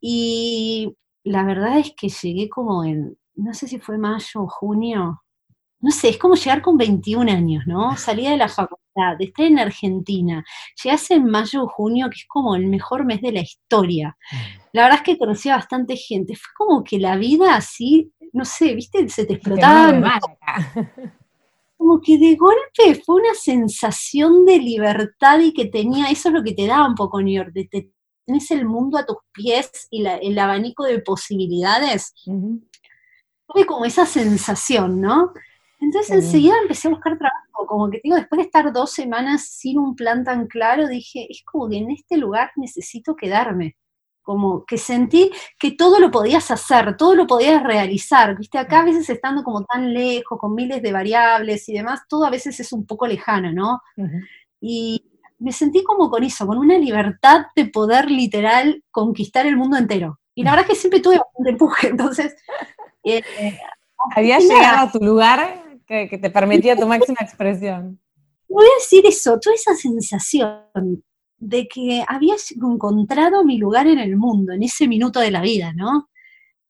Y 0.00 0.94
la 1.24 1.44
verdad 1.44 1.78
es 1.78 1.94
que 1.96 2.08
llegué 2.10 2.48
como 2.50 2.84
en, 2.84 3.16
no 3.34 3.54
sé 3.54 3.66
si 3.68 3.78
fue 3.78 3.98
mayo 3.98 4.42
o 4.42 4.48
junio, 4.48 5.22
no 5.80 5.90
sé, 5.90 6.08
es 6.08 6.18
como 6.18 6.34
llegar 6.34 6.60
con 6.60 6.76
21 6.76 7.30
años, 7.30 7.64
¿no? 7.66 7.96
Salía 7.96 8.30
de 8.30 8.36
la 8.36 8.48
facultad, 8.48 9.16
de 9.18 9.26
estar 9.26 9.46
en 9.46 9.58
Argentina, 9.58 10.44
llegás 10.82 11.10
en 11.10 11.24
mayo 11.24 11.62
o 11.62 11.68
junio, 11.68 12.08
que 12.10 12.16
es 12.16 12.26
como 12.26 12.56
el 12.56 12.66
mejor 12.66 13.04
mes 13.04 13.20
de 13.20 13.32
la 13.32 13.40
historia. 13.40 14.16
Mm. 14.32 14.36
La 14.72 14.82
verdad 14.82 14.98
es 14.98 15.04
que 15.04 15.18
conocí 15.18 15.48
a 15.48 15.56
bastante 15.56 15.96
gente, 15.96 16.34
fue 16.34 16.50
como 16.56 16.82
que 16.82 16.98
la 16.98 17.16
vida 17.16 17.54
así, 17.54 18.12
no 18.32 18.44
sé, 18.44 18.74
viste, 18.74 19.08
se 19.08 19.24
te 19.24 19.34
explotaba. 19.34 20.20
como 21.76 22.00
que 22.00 22.18
de 22.18 22.34
golpe 22.34 23.00
fue 23.06 23.20
una 23.22 23.34
sensación 23.34 24.44
de 24.44 24.58
libertad 24.58 25.38
y 25.38 25.54
que 25.54 25.66
tenía, 25.66 26.10
eso 26.10 26.28
es 26.28 26.34
lo 26.34 26.42
que 26.42 26.52
te 26.52 26.66
daba 26.66 26.88
un 26.88 26.96
poco 26.96 27.22
New 27.22 27.34
York, 27.34 27.52
de 27.52 27.90
tenés 28.26 28.50
el 28.50 28.66
mundo 28.66 28.98
a 28.98 29.06
tus 29.06 29.16
pies 29.32 29.88
y 29.90 30.04
el 30.04 30.38
abanico 30.38 30.84
de 30.84 30.98
posibilidades. 30.98 32.12
Fue 33.46 33.64
como 33.64 33.86
esa 33.86 34.04
sensación, 34.04 35.00
¿no? 35.00 35.32
Entonces 35.80 36.10
enseguida 36.10 36.54
empecé 36.60 36.88
a 36.88 36.90
buscar 36.90 37.16
trabajo, 37.16 37.66
como 37.66 37.88
que 37.88 38.00
digo, 38.02 38.16
después 38.16 38.38
de 38.38 38.44
estar 38.44 38.72
dos 38.72 38.90
semanas 38.90 39.46
sin 39.48 39.78
un 39.78 39.94
plan 39.94 40.24
tan 40.24 40.46
claro, 40.46 40.88
dije, 40.88 41.26
es 41.30 41.42
como 41.44 41.68
que 41.68 41.78
en 41.78 41.90
este 41.90 42.16
lugar 42.16 42.50
necesito 42.56 43.14
quedarme, 43.14 43.76
como 44.22 44.64
que 44.66 44.76
sentí 44.76 45.30
que 45.58 45.70
todo 45.70 46.00
lo 46.00 46.10
podías 46.10 46.50
hacer, 46.50 46.96
todo 46.96 47.14
lo 47.14 47.26
podías 47.26 47.62
realizar, 47.62 48.36
viste, 48.36 48.58
acá 48.58 48.80
a 48.80 48.84
veces 48.84 49.08
estando 49.08 49.44
como 49.44 49.64
tan 49.64 49.94
lejos, 49.94 50.38
con 50.38 50.54
miles 50.54 50.82
de 50.82 50.92
variables 50.92 51.68
y 51.68 51.74
demás, 51.74 52.02
todo 52.08 52.26
a 52.26 52.30
veces 52.30 52.58
es 52.58 52.72
un 52.72 52.84
poco 52.84 53.06
lejano, 53.06 53.52
¿no? 53.52 53.80
Y 54.60 55.04
me 55.38 55.52
sentí 55.52 55.84
como 55.84 56.10
con 56.10 56.24
eso, 56.24 56.44
con 56.46 56.58
una 56.58 56.76
libertad 56.76 57.46
de 57.54 57.66
poder 57.66 58.10
literal 58.10 58.82
conquistar 58.90 59.46
el 59.46 59.56
mundo 59.56 59.76
entero. 59.76 60.18
Y 60.34 60.42
la 60.42 60.50
verdad 60.56 60.66
es 60.66 60.74
que 60.74 60.80
siempre 60.80 61.00
tuve 61.00 61.18
bastante 61.18 61.50
empuje, 61.50 61.88
entonces... 61.90 62.36
Eh, 63.04 63.22
Habías 64.14 64.44
llegado 64.44 64.88
a 64.88 64.92
tu 64.92 64.98
lugar 64.98 65.67
que, 65.88 66.18
te 66.18 66.30
permitía 66.30 66.76
tu 66.76 66.86
máxima 66.86 67.18
expresión. 67.20 68.00
Voy 68.48 68.66
a 68.66 68.78
decir 68.78 69.04
eso, 69.06 69.38
toda 69.40 69.54
esa 69.54 69.74
sensación 69.74 71.02
de 71.38 71.68
que 71.68 72.04
había 72.06 72.34
encontrado 72.56 73.44
mi 73.44 73.58
lugar 73.58 73.86
en 73.86 73.98
el 73.98 74.16
mundo, 74.16 74.52
en 74.52 74.62
ese 74.62 74.86
minuto 74.86 75.20
de 75.20 75.30
la 75.30 75.40
vida, 75.40 75.72
¿no? 75.72 76.10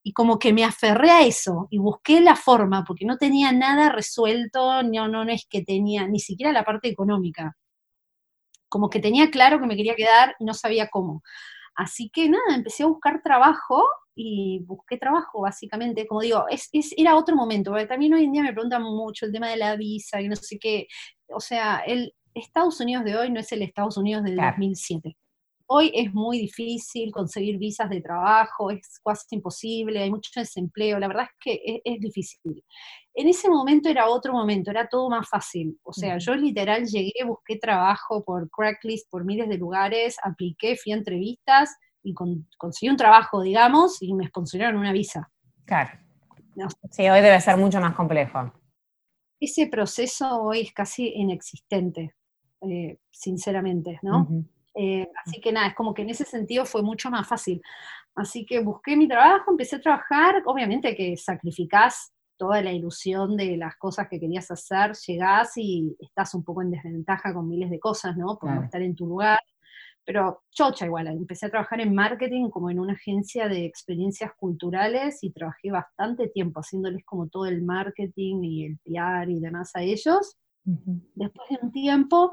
Y 0.03 0.13
como 0.13 0.39
que 0.39 0.53
me 0.53 0.65
aferré 0.65 1.11
a 1.11 1.23
eso 1.23 1.67
y 1.71 1.79
busqué 1.79 2.21
la 2.21 2.37
forma, 2.37 2.85
porque 2.85 3.05
no 3.05 3.17
tenía 3.17 3.53
nada 3.53 3.91
resuelto, 3.91 4.83
no, 4.83 5.09
no, 5.09 5.25
no 5.25 5.33
es 5.33 5.47
que 5.49 5.63
tenía 5.63 6.07
ni 6.07 6.21
siquiera 6.21 6.53
la 6.53 6.65
parte 6.65 6.89
económica. 6.89 7.57
Como 8.69 8.91
que 8.91 9.01
tenía 9.01 9.31
claro 9.31 9.59
que 9.59 9.67
me 9.67 9.77
quería 9.77 9.97
quedar 9.97 10.37
y 10.39 10.45
no 10.45 10.55
sabía 10.55 10.89
cómo. 10.89 11.23
Así 11.75 12.11
que 12.11 12.29
nada, 12.29 12.55
empecé 12.55 12.83
a 12.83 12.87
buscar 12.87 13.23
trabajo 13.23 13.85
y 14.21 14.65
busqué 14.67 14.99
trabajo, 14.99 15.43
básicamente. 15.43 16.07
Como 16.07 16.21
digo, 16.23 16.45
es, 16.51 16.69
era 16.97 17.17
otro 17.17 17.37
momento, 17.37 17.71
porque 17.71 17.87
también 17.87 18.15
hoy 18.15 18.25
en 18.25 18.33
día 18.33 18.43
me 18.43 18.53
preguntan 18.53 18.83
mucho 18.83 19.27
el 19.27 19.33
tema 19.33 19.49
de 19.49 19.57
la 19.57 19.77
visa 19.77 20.21
y 20.21 20.29
no 20.29 20.35
sé 20.35 20.59
qué. 20.59 20.89
O 21.29 21.39
sea, 21.39 21.83
el, 21.87 22.13
Estados 22.35 22.81
Unidos 22.81 23.05
de 23.05 23.17
hoy 23.17 23.31
no 23.31 23.39
es 23.39 23.53
el 23.53 23.63
Estados 23.63 23.97
Unidos 23.97 24.25
del 24.25 24.37
2007. 24.37 25.17
Hoy 25.71 25.93
es 25.95 26.13
muy 26.13 26.39
difícil 26.39 27.13
conseguir 27.13 27.59
visas 27.59 27.91
de 27.91 28.01
trabajo, 28.01 28.71
es 28.71 29.01
casi 29.05 29.37
imposible, 29.37 30.03
hay 30.03 30.11
mucho 30.11 30.31
desempleo, 30.35 30.99
la 30.99 31.09
verdad 31.09 31.25
es 31.25 31.37
que 31.39 31.81
es, 31.85 32.01
difícil. 32.01 32.65
En 33.15 33.29
ese 33.29 33.49
momento 33.49 33.89
era 33.89 34.09
otro 34.09 34.33
momento, 34.33 34.71
era 34.71 34.89
todo 34.89 35.11
más 35.11 35.29
fácil. 35.29 35.79
O 35.85 35.93
sea, 35.93 36.19
yo 36.19 36.35
literal 36.35 36.87
llegué, 36.87 37.13
busqué 37.25 37.59
trabajo 37.59 38.25
por 38.25 38.49
Craigslist, 38.51 39.11
por 39.11 39.25
miles 39.25 39.49
de 39.49 39.59
lugares, 39.59 40.17
apliqué, 40.25 40.77
fui 40.77 40.93
a 40.93 40.97
entrevistas 40.97 41.77
y 42.03 42.15
conseguí 42.15 42.91
un 42.91 42.97
trabajo, 42.97 43.43
digamos, 43.43 44.03
y 44.03 44.15
me 44.15 44.27
sponsorizaron 44.27 44.81
una 44.81 44.93
visa. 44.93 45.31
Claro. 45.65 45.99
Sí, 46.91 47.09
hoy 47.09 47.21
debe 47.21 47.41
ser 47.41 47.57
mucho 47.57 47.81
más 47.81 47.95
complejo. 47.95 48.53
Ese 49.41 49.69
proceso 49.69 50.43
hoy 50.43 50.63
es 50.63 50.73
casi 50.73 51.09
inexistente. 51.15 52.15
Eh, 52.61 52.99
sinceramente, 53.11 54.01
¿no? 54.03 54.27
Eh, 54.75 55.09
así 55.25 55.41
que 55.41 55.53
nada, 55.53 55.69
es 55.69 55.75
como 55.75 55.95
que 55.95 56.03
en 56.03 56.11
ese 56.11 56.25
sentido 56.25 56.65
fue 56.65 56.83
mucho 56.83 57.11
más 57.11 57.27
fácil. 57.27 57.63
Así 58.17 58.45
que 58.45 58.61
busqué 58.61 58.97
mi 58.97 59.07
trabajo, 59.07 59.51
empecé 59.51 59.77
a 59.77 59.81
trabajar, 59.81 60.43
obviamente 60.45 60.97
que 60.97 61.17
sacrificás 61.17 62.13
toda 62.37 62.63
la 62.63 62.73
ilusión 62.73 63.37
de 63.37 63.57
las 63.57 63.77
cosas 63.77 64.09
que 64.09 64.19
querías 64.19 64.51
hacer, 64.51 64.93
llegás 65.07 65.53
y 65.57 65.97
estás 66.01 66.35
un 66.35 66.45
poco 66.45 66.63
en 66.63 66.71
desventaja 66.71 67.33
con 67.33 67.49
miles 67.49 67.71
de 67.71 67.79
cosas, 67.79 68.17
¿no? 68.17 68.39
Por 68.39 68.51
no 68.53 68.65
estar 68.65 68.83
en 68.83 68.97
tu 68.97 69.07
lugar. 69.07 69.39
Pero 70.09 70.41
chocha 70.51 70.87
igual, 70.87 71.07
empecé 71.09 71.45
a 71.45 71.51
trabajar 71.51 71.83
en 71.83 71.95
marketing 71.95 72.49
como 72.49 72.71
en 72.71 72.81
una 72.81 72.95
agencia 72.95 73.47
de 73.47 73.67
experiencias 73.67 74.31
culturales 74.39 75.19
y 75.21 75.31
trabajé 75.33 75.71
bastante 75.71 76.29
tiempo 76.29 76.61
haciéndoles 76.61 77.05
como 77.05 77.29
todo 77.29 77.45
el 77.45 77.61
marketing 77.61 78.43
y 78.43 78.65
el 78.65 78.79
PR 78.79 79.31
y 79.31 79.39
demás 79.39 79.73
a 79.75 79.83
ellos. 79.83 80.39
Después 80.65 81.49
de 81.51 81.59
un 81.61 81.73
tiempo 81.73 82.33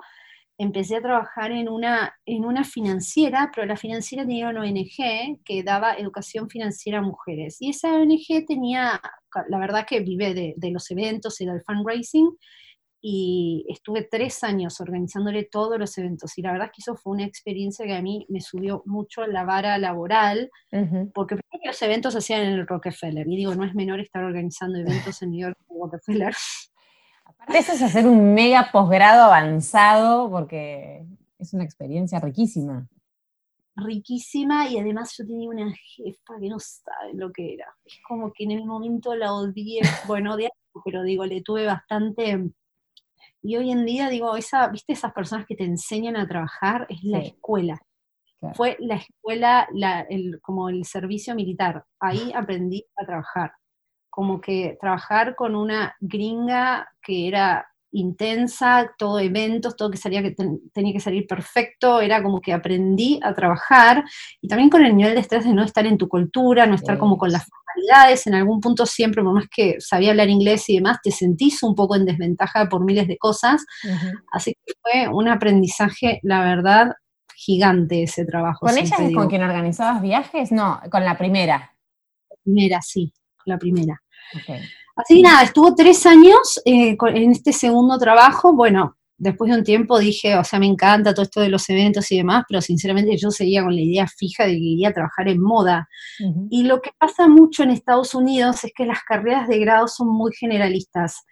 empecé 0.58 0.96
a 0.96 1.02
trabajar 1.02 1.52
en 1.52 1.68
una, 1.68 2.16
en 2.26 2.46
una 2.46 2.64
financiera, 2.64 3.52
pero 3.54 3.68
la 3.68 3.76
financiera 3.76 4.24
tenía 4.24 4.48
una 4.48 4.62
ONG 4.62 5.44
que 5.44 5.62
daba 5.62 5.96
educación 5.96 6.50
financiera 6.50 7.00
a 7.00 7.02
mujeres. 7.02 7.58
Y 7.60 7.72
esa 7.72 7.94
ONG 7.94 8.46
tenía, 8.48 9.02
la 9.50 9.60
verdad 9.60 9.86
que 9.86 10.00
vive 10.00 10.34
de, 10.34 10.72
los 10.72 10.90
eventos 10.92 11.42
y 11.42 11.46
del 11.46 11.62
fundraising, 11.62 12.38
y 13.08 13.64
estuve 13.70 14.08
tres 14.10 14.44
años 14.44 14.82
organizándole 14.82 15.44
todos 15.44 15.78
los 15.78 15.96
eventos. 16.00 16.36
Y 16.40 16.42
la 16.42 16.52
verdad 16.52 16.70
es 16.70 16.72
que 16.72 16.82
eso 16.82 16.96
fue 16.96 17.14
una 17.14 17.24
experiencia 17.24 17.86
que 17.86 17.94
a 17.94 18.02
mí 18.02 18.26
me 18.30 18.42
subió 18.42 18.82
mucho 18.88 19.28
la 19.28 19.44
vara 19.44 19.78
laboral, 19.78 20.50
porque 21.14 21.38
los 21.64 21.82
eventos 21.84 22.14
se 22.14 22.18
hacían 22.18 22.42
en 22.42 22.54
el 22.54 22.66
Rockefeller. 22.66 23.28
Y 23.28 23.38
digo, 23.38 23.54
no 23.54 23.64
es 23.64 23.76
menor 23.76 24.00
estar 24.00 24.24
organizando 24.24 24.80
eventos 24.80 25.22
en 25.22 25.30
New 25.30 25.40
York 25.40 25.56
en 25.70 25.80
Rockefeller. 25.80 26.34
Aparte 27.26 27.60
eso 27.60 27.74
es 27.74 27.84
hacer 27.84 28.08
un 28.08 28.34
mega 28.34 28.72
posgrado 28.72 29.26
avanzado 29.26 30.28
porque 30.32 31.06
es 31.38 31.54
una 31.54 31.64
experiencia 31.64 32.20
riquísima. 32.20 32.88
Riquísima 33.76 34.68
y 34.68 34.80
además 34.80 35.14
yo 35.16 35.28
tenía 35.28 35.48
una 35.48 35.72
jefa 35.76 36.40
que 36.42 36.50
no 36.50 36.58
sabe 36.58 37.14
lo 37.14 37.32
que 37.32 37.54
era. 37.54 37.68
Es 37.86 38.00
como 38.08 38.34
que 38.34 38.46
en 38.46 38.52
el 38.52 38.66
momento 38.66 39.14
la 39.14 39.32
odié, 39.32 39.82
bueno, 40.08 40.34
odié, 40.34 40.50
pero 40.84 41.04
digo, 41.04 41.24
le 41.24 41.44
tuve 41.44 41.68
bastante... 41.68 42.50
Y 43.46 43.58
hoy 43.58 43.72
en 43.72 43.86
día, 43.86 44.10
digo, 44.10 44.36
esa, 44.36 44.68
¿viste 44.70 44.94
esas 44.94 45.14
personas 45.14 45.46
que 45.46 45.56
te 45.56 45.64
enseñan 45.64 46.18
a 46.18 46.28
trabajar? 46.28 46.88
Es 46.90 47.04
la 47.04 47.20
escuela. 47.20 47.80
Fue 48.56 48.76
la 48.80 48.96
escuela, 48.96 49.68
como 50.42 50.70
el 50.70 50.84
servicio 50.86 51.36
militar. 51.36 51.86
Ahí 52.00 52.32
aprendí 52.36 52.86
a 52.96 53.06
trabajar 53.06 53.52
como 54.16 54.40
que 54.40 54.78
trabajar 54.80 55.36
con 55.36 55.58
una 55.58 55.94
gringa 56.00 56.90
que 57.02 57.28
era 57.28 57.68
intensa, 57.96 58.94
todo 58.98 59.20
eventos, 59.20 59.76
todo 59.76 59.90
que 59.90 59.98
salía 59.98 60.22
que 60.22 60.36
tenía 60.74 60.94
que 60.94 61.00
salir 61.00 61.26
perfecto, 61.28 62.02
era 62.02 62.22
como 62.22 62.42
que 62.42 62.54
aprendí 62.54 63.20
a 63.24 63.34
trabajar 63.34 64.04
y 64.42 64.48
también 64.48 64.70
con 64.70 64.86
el 64.86 64.96
nivel 64.96 65.14
de 65.14 65.22
estrés 65.22 65.46
de 65.46 65.54
no 65.54 65.64
estar 65.64 65.86
en 65.86 65.98
tu 65.98 66.08
cultura, 66.08 66.66
no 66.66 66.76
estar 66.76 66.98
como 66.98 67.18
con 67.18 67.32
las 67.32 67.46
formalidades, 67.46 68.28
en 68.28 68.36
algún 68.36 68.60
punto 68.60 68.86
siempre, 68.86 69.24
por 69.24 69.34
más 69.34 69.48
que 69.50 69.78
sabía 69.80 70.12
hablar 70.12 70.30
inglés 70.30 70.70
y 70.70 70.76
demás, 70.76 70.98
te 71.02 71.12
sentís 71.12 71.64
un 71.64 71.74
poco 71.74 71.96
en 71.96 72.06
desventaja 72.06 72.68
por 72.68 72.84
miles 72.84 73.08
de 73.08 73.18
cosas, 73.18 73.66
así 74.32 74.56
que 74.66 74.74
fue 74.82 75.08
un 75.08 75.30
aprendizaje, 75.30 76.20
la 76.24 76.44
verdad, 76.44 76.92
gigante 77.36 78.04
ese 78.04 78.26
trabajo. 78.26 78.66
¿Con 78.66 78.78
ella 78.78 78.98
es 79.00 79.14
con 79.14 79.30
quien 79.30 79.44
organizabas 79.44 80.02
viajes? 80.02 80.52
No, 80.52 80.82
con 80.92 81.04
la 81.06 81.18
primera. 81.18 81.74
La 82.30 82.36
primera, 82.44 82.82
sí, 82.82 83.14
la 83.46 83.58
primera. 83.58 84.02
Así 84.96 85.16
que 85.16 85.22
nada, 85.22 85.44
estuvo 85.44 85.76
tres 85.76 86.06
años 86.06 86.62
eh, 86.66 86.96
en 87.00 87.32
este 87.32 87.52
segundo 87.52 87.98
trabajo. 87.98 88.54
Bueno, 88.54 88.96
después 89.18 89.52
de 89.52 89.58
un 89.58 89.64
tiempo 89.64 90.00
dije, 90.00 90.38
o 90.38 90.44
sea, 90.44 90.60
me 90.60 90.68
encanta 90.68 91.14
todo 91.14 91.24
esto 91.24 91.42
de 91.42 91.50
los 91.50 91.70
eventos 91.70 92.12
y 92.12 92.18
demás, 92.18 92.46
pero 92.48 92.62
sinceramente 92.62 93.18
yo 93.18 93.32
seguía 93.32 93.64
con 93.64 93.76
la 93.76 93.82
idea 93.82 94.08
fija 94.08 94.46
de 94.46 94.54
que 94.54 94.60
quería 94.60 94.94
trabajar 94.94 95.28
en 95.28 95.42
moda. 95.42 95.88
Y 96.50 96.64
lo 96.64 96.82
que 96.82 96.92
pasa 96.98 97.28
mucho 97.28 97.64
en 97.64 97.72
Estados 97.72 98.16
Unidos 98.16 98.64
es 98.64 98.72
que 98.76 98.86
las 98.86 99.04
carreras 99.04 99.48
de 99.48 99.60
grado 99.60 99.88
son 99.88 100.08
muy 100.08 100.32
generalistas. 100.34 101.24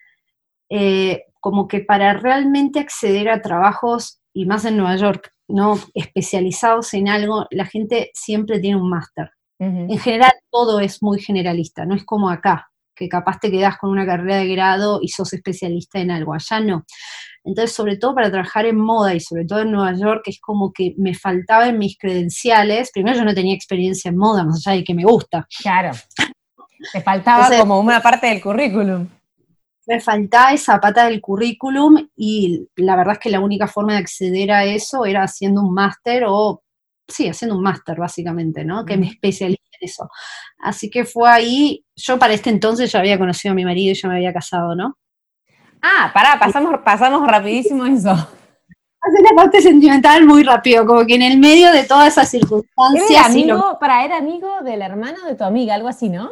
Eh, 0.69 1.23
como 1.39 1.67
que 1.67 1.81
para 1.81 2.13
realmente 2.13 2.79
acceder 2.79 3.29
a 3.29 3.41
trabajos, 3.41 4.19
y 4.33 4.45
más 4.45 4.65
en 4.65 4.77
Nueva 4.77 4.95
York, 4.95 5.31
no 5.47 5.77
especializados 5.93 6.93
en 6.93 7.09
algo, 7.09 7.45
la 7.51 7.65
gente 7.65 8.11
siempre 8.13 8.59
tiene 8.59 8.77
un 8.77 8.89
máster. 8.89 9.29
En 9.59 9.97
general 9.97 10.33
todo 10.51 10.81
es 10.81 11.01
muy 11.01 11.21
generalista, 11.21 11.85
no 11.85 11.95
es 11.95 12.03
como 12.03 12.29
acá, 12.29 12.72
que 12.95 13.09
capaz 13.09 13.39
te 13.39 13.51
quedas 13.51 13.77
con 13.77 13.89
una 13.89 14.05
carrera 14.05 14.37
de 14.37 14.47
grado 14.47 14.99
y 15.01 15.09
sos 15.09 15.33
especialista 15.33 15.99
en 15.99 16.11
algo, 16.11 16.33
allá 16.33 16.59
no. 16.59 16.85
Entonces, 17.43 17.75
sobre 17.75 17.97
todo 17.97 18.15
para 18.15 18.31
trabajar 18.31 18.65
en 18.65 18.77
moda 18.77 19.13
y 19.13 19.19
sobre 19.19 19.45
todo 19.45 19.59
en 19.59 19.71
Nueva 19.71 19.93
York, 19.93 20.23
es 20.27 20.39
como 20.39 20.71
que 20.71 20.93
me 20.97 21.13
faltaba 21.13 21.67
en 21.67 21.77
mis 21.77 21.97
credenciales, 21.97 22.91
primero 22.93 23.17
yo 23.17 23.25
no 23.25 23.33
tenía 23.33 23.53
experiencia 23.53 24.09
en 24.09 24.17
moda, 24.17 24.45
más 24.45 24.65
allá 24.65 24.77
de 24.77 24.83
que 24.83 24.93
me 24.93 25.03
gusta. 25.03 25.45
Claro. 25.61 25.91
Te 26.91 27.01
faltaba 27.01 27.49
como 27.57 27.79
una 27.79 28.01
parte 28.01 28.27
del 28.27 28.41
currículum. 28.41 29.07
Me 29.85 29.99
faltaba 29.99 30.53
esa 30.53 30.79
pata 30.79 31.05
del 31.05 31.19
currículum 31.19 32.07
y 32.15 32.67
la 32.77 32.95
verdad 32.95 33.13
es 33.13 33.19
que 33.19 33.29
la 33.29 33.41
única 33.41 33.67
forma 33.67 33.93
de 33.93 33.99
acceder 33.99 34.51
a 34.51 34.63
eso 34.63 35.05
era 35.05 35.23
haciendo 35.23 35.61
un 35.61 35.73
máster 35.73 36.23
o, 36.25 36.62
sí, 37.13 37.27
haciendo 37.27 37.55
un 37.55 37.63
máster 37.63 37.97
básicamente, 37.97 38.65
¿no? 38.65 38.85
Que 38.85 38.97
me 38.97 39.07
especialice 39.07 39.61
eso. 39.79 40.09
Así 40.59 40.89
que 40.89 41.05
fue 41.05 41.29
ahí, 41.29 41.85
yo 41.95 42.17
para 42.17 42.33
este 42.33 42.49
entonces 42.49 42.91
ya 42.91 42.99
había 42.99 43.19
conocido 43.19 43.51
a 43.51 43.55
mi 43.55 43.65
marido 43.65 43.91
y 43.91 43.95
ya 43.95 44.09
me 44.09 44.15
había 44.15 44.33
casado, 44.33 44.75
¿no? 44.75 44.97
Ah, 45.81 46.11
pará, 46.13 46.39
pasamos, 46.39 46.79
pasamos 46.83 47.27
rapidísimo 47.27 47.85
eso. 47.85 48.11
Hace 48.11 49.21
la 49.21 49.35
parte 49.35 49.61
sentimental 49.61 50.25
muy 50.25 50.43
rápido, 50.43 50.85
como 50.85 51.05
que 51.05 51.15
en 51.15 51.23
el 51.23 51.37
medio 51.37 51.71
de 51.73 51.83
todas 51.83 52.07
esas 52.07 52.29
circunstancias. 52.29 53.09
¿Era 53.09 53.25
amigo, 53.25 53.77
para, 53.79 54.05
era 54.05 54.17
amigo 54.17 54.61
del 54.63 54.81
hermano 54.81 55.25
de 55.25 55.35
tu 55.35 55.43
amiga, 55.43 55.75
algo 55.75 55.89
así, 55.89 56.07
¿no? 56.07 56.31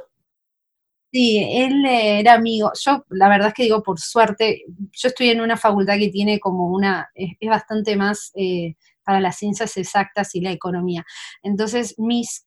Sí, 1.12 1.46
él 1.46 1.86
era 1.86 2.36
amigo. 2.36 2.72
Yo, 2.82 3.04
la 3.10 3.28
verdad 3.28 3.50
es 3.50 3.54
que 3.54 3.64
digo, 3.64 3.84
por 3.84 4.00
suerte, 4.00 4.64
yo 4.94 5.10
estoy 5.10 5.30
en 5.30 5.42
una 5.42 5.58
facultad 5.58 5.98
que 5.98 6.08
tiene 6.08 6.40
como 6.40 6.70
una, 6.70 7.10
es, 7.14 7.36
bastante 7.42 7.98
más 7.98 8.32
eh, 8.36 8.76
para 9.04 9.20
las 9.20 9.38
ciencias 9.38 9.78
exactas 9.78 10.36
y 10.36 10.42
la 10.42 10.52
economía. 10.52 11.04
Entonces, 11.44 11.96
mis 11.98 12.46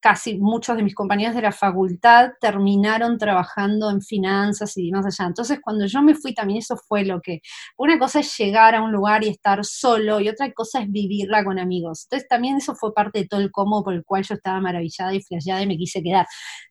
casi 0.00 0.38
muchos 0.38 0.76
de 0.76 0.82
mis 0.82 0.94
compañeros 0.94 1.34
de 1.34 1.42
la 1.42 1.52
facultad 1.52 2.30
terminaron 2.40 3.18
trabajando 3.18 3.90
en 3.90 4.00
finanzas 4.00 4.76
y 4.76 4.90
más 4.92 5.06
allá. 5.06 5.28
Entonces, 5.28 5.58
cuando 5.62 5.86
yo 5.86 6.02
me 6.02 6.14
fui, 6.14 6.34
también 6.34 6.60
eso 6.60 6.76
fue 6.76 7.04
lo 7.04 7.20
que, 7.20 7.40
una 7.76 7.98
cosa 7.98 8.20
es 8.20 8.36
llegar 8.38 8.74
a 8.74 8.82
un 8.82 8.92
lugar 8.92 9.24
y 9.24 9.28
estar 9.28 9.64
solo, 9.64 10.20
y 10.20 10.28
otra 10.28 10.52
cosa 10.52 10.80
es 10.82 10.90
vivirla 10.90 11.44
con 11.44 11.58
amigos. 11.58 12.04
Entonces, 12.04 12.28
también 12.28 12.56
eso 12.56 12.74
fue 12.74 12.94
parte 12.94 13.20
de 13.20 13.26
todo 13.26 13.40
el 13.40 13.50
cómo 13.50 13.82
por 13.82 13.94
el 13.94 14.04
cual 14.04 14.22
yo 14.24 14.34
estaba 14.34 14.60
maravillada 14.60 15.14
y 15.14 15.22
flasheada 15.22 15.62
y 15.62 15.66
me 15.66 15.76
quise 15.76 16.02
quedar. 16.02 16.26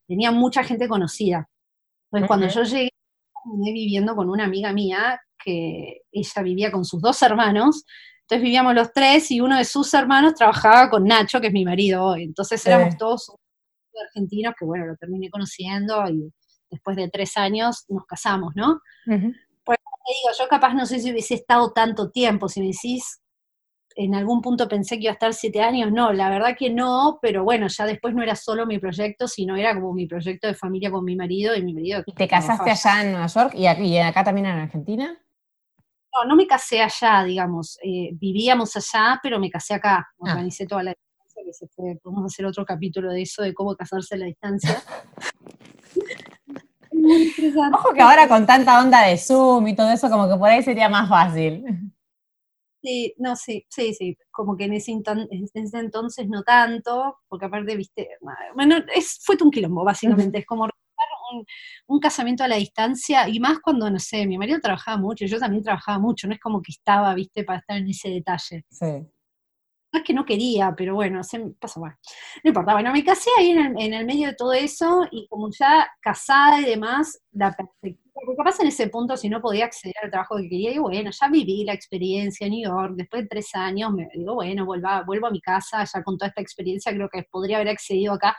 Tenía 0.08 0.32
mucha 0.32 0.64
gente 0.64 0.88
conocida. 0.88 1.48
Entonces, 2.12 2.28
cuando 2.28 2.48
yo 2.48 2.64
llegué, 2.64 2.90
viviendo 3.74 4.16
con 4.16 4.30
una 4.30 4.46
amiga 4.46 4.74
mía, 4.74 5.20
que 5.44 6.02
ella 6.12 6.42
vivía 6.44 6.72
con 6.72 6.86
sus 6.86 7.02
dos 7.02 7.22
hermanos, 7.22 7.86
entonces 8.28 8.44
vivíamos 8.44 8.76
los 8.76 8.92
tres 8.92 9.32
y 9.32 9.40
uno 9.40 9.58
de 9.58 9.64
sus 9.64 9.94
hermanos 9.94 10.34
trabajaba 10.34 10.90
con 10.90 11.06
Nacho, 11.06 11.40
que 11.40 11.48
es 11.48 11.54
mi 11.54 11.64
marido 11.64 12.04
hoy. 12.04 12.24
Entonces 12.24 12.66
éramos 12.66 12.98
todos 12.98 13.32
argentinos 14.10 14.54
que, 14.60 14.66
bueno, 14.66 14.86
lo 14.86 14.98
terminé 14.98 15.30
conociendo 15.30 16.06
y 16.10 16.30
después 16.70 16.98
de 16.98 17.10
tres 17.10 17.38
años 17.38 17.86
nos 17.88 18.06
casamos, 18.06 18.54
¿no? 18.54 18.82
Pues 19.06 19.78
te 19.78 20.14
digo, 20.14 20.36
yo 20.38 20.48
capaz 20.50 20.74
no 20.74 20.86
sé 20.86 21.00
si 21.00 21.10
hubiese 21.10 21.36
estado 21.36 21.72
tanto 21.72 22.12
tiempo, 22.12 22.50
si 22.50 22.60
me 22.60 22.68
decís, 22.68 23.22
en 23.96 24.14
algún 24.14 24.42
punto 24.42 24.68
pensé 24.68 24.98
que 24.98 25.04
iba 25.04 25.12
a 25.12 25.14
estar 25.14 25.34
siete 25.34 25.62
años, 25.62 25.94
no, 25.94 26.12
la 26.12 26.30
verdad 26.30 26.54
que 26.60 26.70
no, 26.70 27.20
pero 27.22 27.46
bueno, 27.46 27.68
ya 27.70 27.86
después 27.86 28.14
no 28.14 28.24
era 28.24 28.36
solo 28.36 28.66
mi 28.66 28.78
proyecto, 28.78 29.30
sino 29.30 29.56
era 29.56 29.74
como 29.74 29.94
mi 29.94 30.06
proyecto 30.06 30.48
de 30.48 30.54
familia 30.54 30.92
con 30.92 31.06
mi 31.06 31.16
marido 31.16 31.56
y 31.56 31.64
mi 31.64 31.74
marido. 31.74 32.04
¿Y 32.06 32.12
te 32.12 32.28
casaste 32.28 32.72
allá 32.72 33.04
en 33.04 33.12
Nueva 33.14 33.28
York 33.28 33.54
y, 33.56 33.68
aquí, 33.68 33.98
acá 34.00 34.26
también 34.26 34.48
en 34.48 34.60
Argentina? 34.60 35.18
No, 36.18 36.30
no 36.30 36.36
me 36.36 36.48
casé 36.48 36.82
allá, 36.82 37.24
digamos, 37.24 37.78
eh, 37.84 38.10
vivíamos 38.14 38.76
allá, 38.76 39.20
pero 39.22 39.40
me 39.40 39.50
casé 39.50 39.76
acá, 39.76 39.98
ah. 39.98 40.06
organicé 40.20 40.66
toda 40.66 40.84
la 40.84 40.92
distancia 40.92 41.44
que 41.46 41.54
se 41.54 41.68
fue, 41.68 41.98
podemos 42.02 42.26
hacer 42.26 42.46
otro 42.46 42.66
capítulo 42.66 43.12
de 43.12 43.22
eso, 43.22 43.44
de 43.44 43.54
cómo 43.54 43.76
casarse 43.76 44.16
a 44.16 44.20
la 44.20 44.26
distancia. 44.26 44.72
Ojo 47.74 47.94
que 47.94 48.02
ahora 48.02 48.28
con 48.28 48.46
tanta 48.46 48.82
onda 48.82 49.08
de 49.08 49.18
Zoom 49.18 49.68
y 49.68 49.76
todo 49.76 49.92
eso, 49.92 50.10
como 50.10 50.28
que 50.28 50.36
por 50.36 50.50
ahí 50.50 50.64
sería 50.64 50.90
más 50.90 51.08
fácil. 51.08 51.64
Sí, 52.82 53.14
no, 53.18 53.36
sí, 53.36 53.66
sí, 53.70 53.94
sí, 53.94 54.18
como 54.32 54.56
que 54.56 54.66
en 54.66 54.74
ese, 54.74 54.92
entonces 54.92 56.28
no 56.28 56.44
tanto, 56.44 57.18
porque 57.28 57.46
aparte, 57.46 57.76
viste, 57.76 58.10
bueno, 58.56 58.78
es, 58.94 59.20
fue 59.24 59.36
un 59.42 59.52
quilombo, 59.52 59.84
básicamente, 59.84 60.40
es 60.40 60.46
como 60.46 60.68
un, 61.32 61.46
un, 61.88 62.00
casamiento 62.00 62.44
a 62.44 62.48
la 62.48 62.58
distancia, 62.58 63.28
y 63.30 63.40
más 63.40 63.60
cuando, 63.60 63.90
no 63.90 64.00
sé, 64.00 64.26
mi 64.26 64.38
marido 64.38 64.60
trabajaba 64.60 64.98
mucho, 64.98 65.26
yo 65.26 65.40
también 65.40 65.64
trabajaba 65.64 66.00
mucho, 66.00 66.28
no 66.28 66.34
es 66.34 66.40
como 66.40 66.62
que 66.62 66.72
estaba, 66.72 67.14
viste, 67.14 67.44
para 67.44 67.60
estar 67.60 67.78
en 67.78 67.90
ese 67.90 68.10
detalle. 68.10 68.66
Sí 68.70 69.08
es 69.98 70.04
que 70.04 70.14
no 70.14 70.26
quería, 70.26 70.74
pero 70.76 70.96
bueno, 70.96 71.24
se 71.24 71.40
pasó 71.60 71.80
mal. 71.80 71.96
No 72.44 72.50
importa, 72.50 72.74
bueno, 72.74 72.92
me 72.92 73.04
casé 73.04 73.30
ahí 73.38 73.52
en 73.52 73.94
el, 73.94 74.06
medio 74.06 74.28
de 74.28 74.36
todo 74.36 74.54
eso 74.54 75.08
y 75.12 75.28
como 75.28 75.50
ya 75.52 75.88
casada 76.02 76.62
y 76.62 76.66
demás, 76.66 77.20
la 77.32 77.52
perspectiva, 77.56 78.12
porque 78.14 78.36
capaz 78.36 78.60
en 78.62 78.68
ese 78.68 78.88
punto 78.88 79.16
si 79.16 79.30
no 79.30 79.42
podía 79.42 79.66
acceder 79.66 79.96
al 80.04 80.12
trabajo 80.12 80.38
que 80.38 80.50
quería, 80.50 80.72
y 80.72 80.78
bueno, 80.80 81.12
ya 81.12 81.28
viví 81.30 81.64
la 81.64 81.74
experiencia 81.74 82.48
en 82.48 82.54
New 82.54 82.68
York, 82.68 82.94
después 82.96 83.24
de 83.24 83.28
tres 83.28 83.54
años, 83.54 83.94
me 83.94 84.08
digo, 84.14 84.36
bueno, 84.36 84.66
vuelvo 84.66 84.88
a, 84.88 85.04
vuelvo 85.04 85.28
a 85.28 85.32
mi 85.32 85.42
casa, 85.42 85.84
ya 85.84 86.04
con 86.04 86.18
toda 86.18 86.30
esta 86.30 86.42
experiencia 86.42 86.94
creo 86.94 87.10
que 87.10 87.24
podría 87.30 87.58
haber 87.58 87.70
accedido 87.70 88.14
acá 88.14 88.38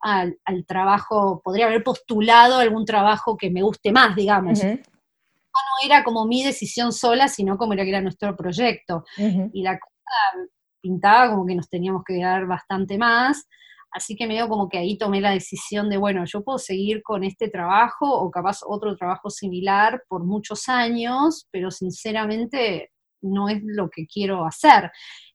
al, 0.00 0.36
trabajo, 0.66 1.40
podría 1.42 1.66
haber 1.66 1.82
postulado 1.82 2.58
algún 2.58 2.84
trabajo 2.84 3.36
que 3.36 3.50
me 3.50 3.62
guste 3.62 3.92
más, 3.92 4.14
digamos. 4.14 4.62
No 4.62 5.84
era 5.84 6.04
como 6.04 6.24
mi 6.24 6.44
decisión 6.44 6.92
sola, 6.92 7.28
sino 7.28 7.58
como 7.58 7.72
era 7.72 7.82
que 7.82 7.90
era 7.90 8.00
nuestro 8.00 8.36
proyecto. 8.36 9.04
Y 9.16 9.62
la 9.62 9.78
cosa 9.78 10.48
pintaba 10.80 11.30
como 11.30 11.46
que 11.46 11.54
nos 11.54 11.68
teníamos 11.68 12.02
que 12.06 12.14
quedar 12.14 12.46
bastante 12.46 12.98
más, 12.98 13.48
así 13.90 14.16
que 14.16 14.26
medio 14.26 14.48
como 14.48 14.68
que 14.68 14.78
ahí 14.78 14.96
tomé 14.96 15.20
la 15.20 15.30
decisión 15.30 15.88
de, 15.88 15.96
bueno, 15.96 16.24
yo 16.24 16.42
puedo 16.42 16.58
seguir 16.58 17.02
con 17.02 17.24
este 17.24 17.48
trabajo 17.48 18.10
o 18.10 18.30
capaz 18.30 18.60
otro 18.66 18.96
trabajo 18.96 19.30
similar 19.30 20.02
por 20.08 20.24
muchos 20.24 20.68
años, 20.68 21.48
pero 21.50 21.70
sinceramente 21.70 22.90
no 23.20 23.48
es 23.48 23.60
lo 23.64 23.90
que 23.90 24.06
quiero 24.06 24.44
hacer. 24.44 24.90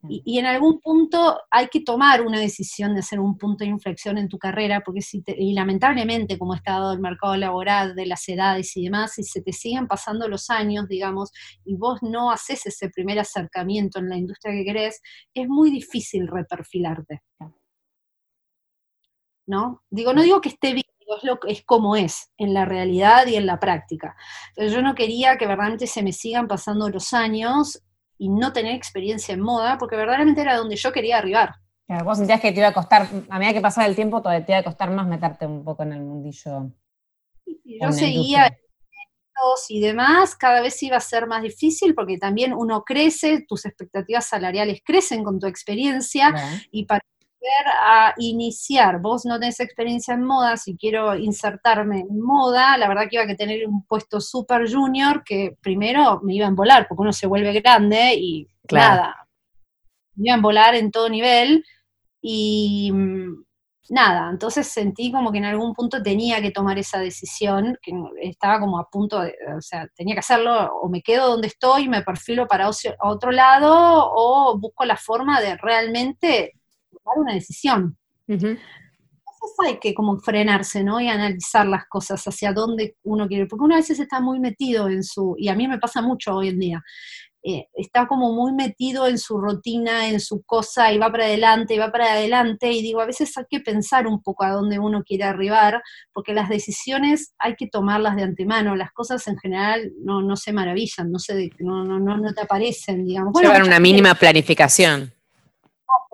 Y, 0.10 0.38
en 0.38 0.46
algún 0.46 0.80
punto 0.82 1.40
hay 1.50 1.68
que 1.68 1.82
tomar 1.82 2.22
una 2.22 2.40
decisión 2.40 2.94
de 2.94 3.00
hacer 3.00 3.20
un 3.20 3.38
punto 3.38 3.64
de 3.64 3.70
inflexión 3.70 4.18
en 4.18 4.28
tu 4.28 4.38
carrera, 4.38 4.82
porque 4.82 5.02
si 5.02 5.24
y 5.38 5.54
lamentablemente, 5.54 6.38
como 6.38 6.56
está 6.56 6.74
dado 6.74 6.94
el 6.94 7.00
mercado 7.00 7.36
laboral, 7.38 7.96
de 7.96 8.06
las 8.06 8.28
edades 8.28 8.76
y 8.78 8.84
demás, 8.84 9.14
si 9.14 9.24
se 9.24 9.42
te 9.42 9.54
siguen 9.54 9.88
pasando 9.88 10.28
los 10.28 10.50
años, 10.50 10.88
digamos, 10.88 11.32
y 11.66 11.76
vos 11.76 12.00
no 12.02 12.32
haces 12.32 12.66
ese 12.66 12.90
primer 12.90 13.20
acercamiento 13.20 14.00
en 14.00 14.10
la 14.10 14.18
industria 14.18 14.54
que 14.54 14.66
querés, 14.66 15.02
es 15.34 15.48
muy 15.48 15.72
difícil 15.72 16.28
reperfilarte. 16.28 17.22
¿No? 19.46 19.84
Digo, 19.90 20.14
no 20.14 20.22
digo 20.22 20.40
que 20.40 20.50
esté 20.50 20.74
bien 20.74 20.86
es, 21.18 21.24
lo, 21.24 21.40
es 21.48 21.64
como 21.64 21.96
es 21.96 22.32
en 22.38 22.54
la 22.54 22.66
realidad 22.66 23.28
y 23.28 23.36
en 23.36 23.46
la 23.46 23.60
práctica. 23.60 24.16
Entonces 24.50 24.74
yo 24.74 24.82
no 24.82 24.96
quería 24.96 25.38
que 25.38 25.48
verdaderamente 25.48 25.88
se 25.88 26.04
me 26.04 26.12
sigan 26.12 26.48
pasando 26.48 26.90
los 26.90 27.14
años 27.14 27.82
y 28.18 28.30
no 28.30 28.54
tener 28.54 28.76
experiencia 28.76 29.34
en 29.34 29.42
moda, 29.42 29.78
porque 29.78 29.96
verdaderamente 29.96 30.42
era 30.42 30.58
donde 30.58 30.76
yo 30.76 30.92
quería 30.92 31.18
arribar. 31.18 31.56
vos 32.04 32.18
sentías 32.18 32.40
que 32.40 32.52
te 32.52 32.60
iba 32.60 32.70
a 32.70 32.74
costar, 32.74 33.08
a 33.30 33.40
medida 33.40 33.54
que 33.54 33.62
pasaba 33.62 33.88
el 33.88 33.96
tiempo, 33.96 34.22
te 34.22 34.46
iba 34.48 34.58
a 34.58 34.64
costar 34.64 34.90
más 34.92 35.08
meterte 35.08 35.46
un 35.46 35.64
poco 35.64 35.84
en 35.84 35.94
el 35.94 36.02
mundillo. 36.02 36.72
yo 37.64 37.92
seguía 37.92 38.50
y 39.70 39.82
demás, 39.82 40.36
cada 40.36 40.62
vez 40.62 40.82
iba 40.84 40.98
a 40.98 41.02
ser 41.02 41.28
más 41.28 41.42
difícil 41.42 41.94
porque 41.96 42.18
también 42.18 42.54
uno 42.54 42.84
crece, 42.84 43.46
tus 43.48 43.66
expectativas 43.66 44.26
salariales 44.26 44.82
crecen 44.84 45.24
con 45.24 45.40
tu 45.40 45.48
experiencia 45.48 46.34
y 46.72 46.86
para 46.86 47.02
a 47.68 48.14
iniciar, 48.18 49.00
vos 49.02 49.26
no 49.26 49.40
tenés 49.40 49.60
experiencia 49.60 50.14
en 50.14 50.24
moda, 50.24 50.58
si 50.58 50.78
quiero 50.78 51.16
insertarme 51.16 52.02
en 52.02 52.20
moda, 52.22 52.78
la 52.78 52.88
verdad 52.88 53.08
que 53.10 53.18
iba 53.18 53.24
a 53.24 53.36
tener 53.36 53.68
un 53.68 53.86
puesto 53.86 54.22
super 54.22 54.72
junior 54.72 55.24
que 55.24 55.58
primero 55.62 56.22
me 56.24 56.36
iba 56.36 56.48
a 56.48 56.52
volar, 56.52 56.88
porque 56.88 57.02
uno 57.02 57.14
se 57.14 57.28
vuelve 57.28 57.54
grande 57.54 58.16
y 58.16 58.48
nada, 58.72 59.28
me 60.16 60.30
iba 60.30 60.36
a 60.36 60.42
volar 60.42 60.76
en 60.76 60.92
todo 60.92 61.10
nivel 61.10 61.64
y 62.22 62.92
mm, 62.94 63.44
nada, 63.90 64.30
entonces 64.32 64.68
sentí 64.68 65.12
como 65.12 65.32
que 65.32 65.40
en 65.40 65.46
algún 65.46 65.74
punto 65.74 66.02
tenía 66.02 66.42
que 66.42 66.52
tomar 66.52 66.78
esa 66.78 67.00
decisión, 67.00 67.78
que 67.82 67.92
estaba 68.22 68.60
como 68.60 68.80
a 68.80 68.90
punto 68.90 69.20
de, 69.20 69.36
o 69.58 69.62
sea, 69.62 69.88
tenía 69.96 70.16
que 70.16 70.20
hacerlo, 70.20 70.76
o 70.82 70.90
me 70.90 71.02
quedo 71.02 71.30
donde 71.30 71.48
estoy, 71.48 71.90
me 71.90 72.02
perfilo 72.02 72.48
para 72.48 72.70
otro 73.02 73.32
lado, 73.32 74.12
o 74.16 74.58
busco 74.58 74.86
la 74.86 74.98
forma 74.98 75.42
de 75.42 75.58
realmente 75.58 76.54
tomar 76.94 77.18
una 77.18 77.34
decisión. 77.34 77.98
Entonces 78.28 78.60
hay 79.66 79.80
que 79.80 79.94
como 79.94 80.18
frenarse, 80.20 80.84
¿no? 80.84 81.02
Y 81.02 81.08
analizar 81.10 81.66
las 81.68 81.86
cosas 81.88 82.24
hacia 82.26 82.54
dónde 82.54 82.96
uno 83.04 83.28
quiere, 83.28 83.46
porque 83.46 83.66
uno 83.66 83.76
a 83.76 83.80
veces 83.80 84.00
está 84.00 84.20
muy 84.20 84.40
metido 84.40 84.88
en 84.88 85.04
su, 85.04 85.36
y 85.38 85.50
a 85.50 85.56
mí 85.56 85.68
me 85.68 85.80
pasa 85.80 86.02
mucho 86.02 86.36
hoy 86.36 86.50
en 86.50 86.60
día, 86.60 86.84
eh, 87.46 87.68
está 87.74 88.08
como 88.08 88.32
muy 88.32 88.54
metido 88.54 89.06
en 89.06 89.18
su 89.18 89.38
rutina, 89.38 90.08
en 90.08 90.22
su 90.22 90.44
cosa, 90.44 90.94
y 90.94 90.98
va 90.98 91.12
para 91.12 91.26
adelante, 91.26 91.76
y 91.76 91.78
va 91.78 91.92
para 91.92 92.14
adelante, 92.14 92.72
y 92.72 92.82
digo, 92.82 93.02
a 93.02 93.06
veces 93.06 93.38
hay 93.38 93.44
que 93.50 93.60
pensar 93.60 94.08
un 94.08 94.22
poco 94.22 94.46
a 94.46 94.52
dónde 94.52 94.80
uno 94.80 95.04
quiere 95.04 95.26
arribar, 95.26 95.84
porque 96.14 96.34
las 96.34 96.48
decisiones 96.48 97.34
hay 97.38 97.56
que 97.56 97.68
tomarlas 97.68 98.16
de 98.16 98.24
antemano, 98.24 98.78
las 98.78 98.94
cosas 98.94 99.28
en 99.28 99.38
general 99.38 99.92
no, 100.00 100.22
no 100.22 100.38
se 100.38 100.54
maravillan, 100.54 101.12
no, 101.12 101.20
se, 101.20 101.50
no, 101.60 101.84
no, 101.84 102.00
no, 102.00 102.34
te 102.34 102.42
aparecen, 102.42 103.04
digamos. 103.04 103.34
Llevar 103.42 103.64
una 103.64 103.80
mínima 103.80 104.16
planificación 104.16 105.12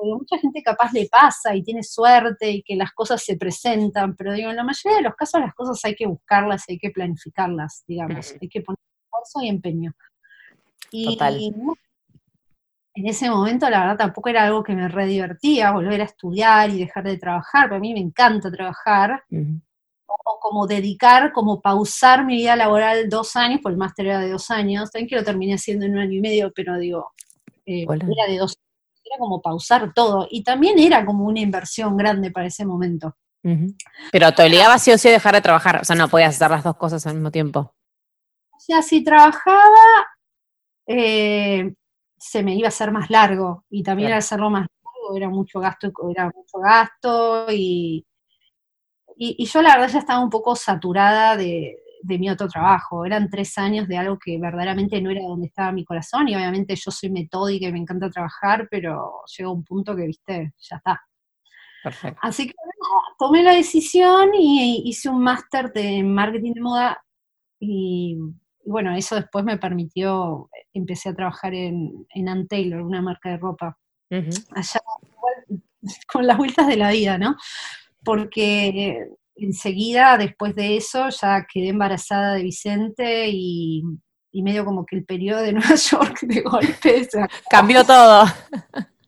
mucha 0.04 0.38
gente 0.38 0.62
capaz 0.64 0.92
le 0.94 1.08
pasa 1.08 1.56
y 1.56 1.64
tiene 1.64 1.84
suerte 1.84 2.50
y 2.50 2.64
que 2.64 2.76
las 2.76 2.92
cosas 2.94 3.24
se 3.24 3.38
presentan, 3.38 4.16
pero 4.16 4.34
digo, 4.34 4.50
en 4.50 4.56
la 4.56 4.64
mayoría 4.64 4.98
de 4.98 5.04
los 5.04 5.16
casos 5.16 5.42
las 5.42 5.54
cosas 5.54 5.80
hay 5.84 5.96
que 5.96 6.08
buscarlas, 6.08 6.64
hay 6.68 6.78
que 6.78 6.90
planificarlas, 6.90 7.84
digamos, 7.88 8.36
hay 8.42 8.50
que 8.50 8.62
poner 8.62 8.80
esfuerzo 9.06 9.42
y 9.46 9.50
empeño. 9.50 9.94
Y 10.92 11.18
en 12.96 13.08
ese 13.08 13.30
momento 13.30 13.70
la 13.70 13.82
verdad 13.82 13.98
tampoco 13.98 14.30
era 14.30 14.46
algo 14.46 14.64
que 14.64 14.74
me 14.74 14.88
re 14.88 15.06
divertía, 15.06 15.72
volver 15.72 16.02
a 16.02 16.06
estudiar 16.06 16.70
y 16.70 16.80
dejar 16.80 17.04
de 17.04 17.18
trabajar, 17.18 17.66
pero 17.66 17.76
a 17.76 17.80
mí 17.80 17.94
me 17.94 18.00
encanta 18.00 18.52
trabajar. 18.52 19.24
O 20.26 20.40
como 20.42 20.68
dedicar, 20.68 21.32
como 21.32 21.62
pausar 21.62 22.26
mi 22.26 22.36
vida 22.36 22.56
laboral 22.56 23.10
dos 23.10 23.36
años, 23.36 23.60
porque 23.62 23.74
el 23.74 23.78
máster 23.78 24.08
era 24.08 24.20
de 24.20 24.32
dos 24.32 24.50
años, 24.50 24.90
también 24.92 25.08
que 25.08 25.16
lo 25.16 25.24
terminé 25.24 25.54
haciendo 25.54 25.86
en 25.86 25.94
un 25.94 26.00
año 26.00 26.14
y 26.14 26.22
medio, 26.22 26.52
pero 26.54 26.78
digo, 26.78 27.12
eh, 27.66 27.84
era 27.84 28.28
de 28.28 28.38
dos 28.40 28.58
era 29.10 29.20
como 29.20 29.42
pausar 29.42 29.94
todo. 29.94 30.28
Y 30.30 30.44
también 30.44 30.80
era 30.80 31.06
como 31.06 31.26
una 31.26 31.40
inversión 31.40 31.98
grande 31.98 32.32
para 32.32 32.48
ese 32.48 32.66
momento. 32.66 33.16
Pero 34.12 34.32
te 34.34 34.44
obligaba 34.44 34.78
sí 34.78 34.92
o 34.92 34.98
sí 34.98 35.08
a 35.08 35.12
dejar 35.12 35.34
de 35.34 35.42
trabajar, 35.42 35.80
o 35.82 35.86
sea, 35.86 35.96
no 35.96 36.10
podías 36.10 36.36
hacer 36.36 36.52
las 36.52 36.64
dos 36.64 36.76
cosas 36.76 37.08
al 37.08 37.16
mismo 37.16 37.32
tiempo. 37.32 37.74
O 38.52 38.60
sea, 38.60 38.82
si 38.82 39.04
trabajaba, 39.04 40.08
eh, 40.86 41.74
se 42.18 42.44
me 42.44 42.56
iba 42.56 42.68
a 42.68 42.70
hacer 42.70 42.92
más 42.92 43.10
largo. 43.10 43.64
Y 43.70 43.82
también 43.82 44.12
al 44.12 44.20
hacerlo 44.20 44.50
más 44.50 44.68
largo 44.84 45.18
era 45.18 45.30
mucho 45.30 45.60
gasto, 45.60 45.92
era 46.12 46.26
mucho 46.26 46.60
gasto 46.60 47.46
y, 47.50 48.06
y 49.16 49.46
yo 49.46 49.62
la 49.62 49.76
verdad 49.76 49.94
ya 49.94 50.00
estaba 50.00 50.20
un 50.20 50.30
poco 50.30 50.56
saturada 50.56 51.38
de, 51.38 51.78
de 52.02 52.20
mi 52.20 52.30
otro 52.30 52.48
trabajo. 52.48 53.06
Eran 53.06 53.30
tres 53.30 53.58
años 53.58 53.88
de 53.88 53.98
algo 53.98 54.18
que 54.18 54.38
verdaderamente 54.40 55.02
no 55.02 55.10
era 55.10 55.22
donde 55.22 55.48
estaba 55.48 55.72
mi 55.72 55.86
corazón 55.86 56.28
y 56.28 56.36
obviamente 56.36 56.76
yo 56.76 56.92
soy 56.92 57.10
metódica 57.10 57.68
y 57.68 57.72
me 57.72 57.80
encanta 57.80 58.10
trabajar, 58.10 58.68
pero 58.70 59.22
llegó 59.38 59.52
un 59.52 59.64
punto 59.64 59.96
que, 59.96 60.08
viste, 60.08 60.54
ya 60.58 60.78
está. 60.78 61.02
Perfecto. 61.84 62.20
Así 62.22 62.48
que 62.48 62.54
tomé 63.18 63.44
la 63.44 63.54
decisión 63.54 64.32
y 64.34 64.84
hice 64.86 65.10
un 65.10 65.22
máster 65.22 65.72
de 65.72 66.04
marketing 66.04 66.54
de 66.54 66.62
moda 66.62 67.04
y, 67.60 68.18
bueno, 68.66 68.96
eso 68.96 69.16
después 69.16 69.44
me 69.44 69.58
permitió, 69.58 70.50
empecé 70.74 71.10
a 71.10 71.16
trabajar 71.16 71.54
en, 71.54 72.06
en 72.14 72.30
Ann 72.30 72.48
Taylor, 72.48 72.82
una 72.82 73.02
marca 73.02 73.30
de 73.30 73.38
ropa. 73.38 73.78
Allá, 74.10 74.80
con 76.12 76.26
las 76.26 76.38
vueltas 76.38 76.68
de 76.68 76.78
la 76.78 76.92
vida, 76.92 77.18
¿no? 77.18 77.36
Porque 78.04 79.08
enseguida, 79.42 80.18
después 80.18 80.56
de 80.56 80.78
eso, 80.78 81.10
ya 81.10 81.46
quedé 81.52 81.70
embarazada 81.70 82.36
de 82.36 82.44
Vicente 82.44 83.30
y, 83.30 83.84
medio 84.34 84.64
como 84.64 84.86
que 84.86 84.96
el 84.96 85.06
periodo 85.06 85.42
de 85.42 85.54
Nueva 85.54 85.76
York 85.76 86.20
de 86.22 86.42
golpe 86.42 87.08
cambió 87.50 87.84
todo. 87.84 88.26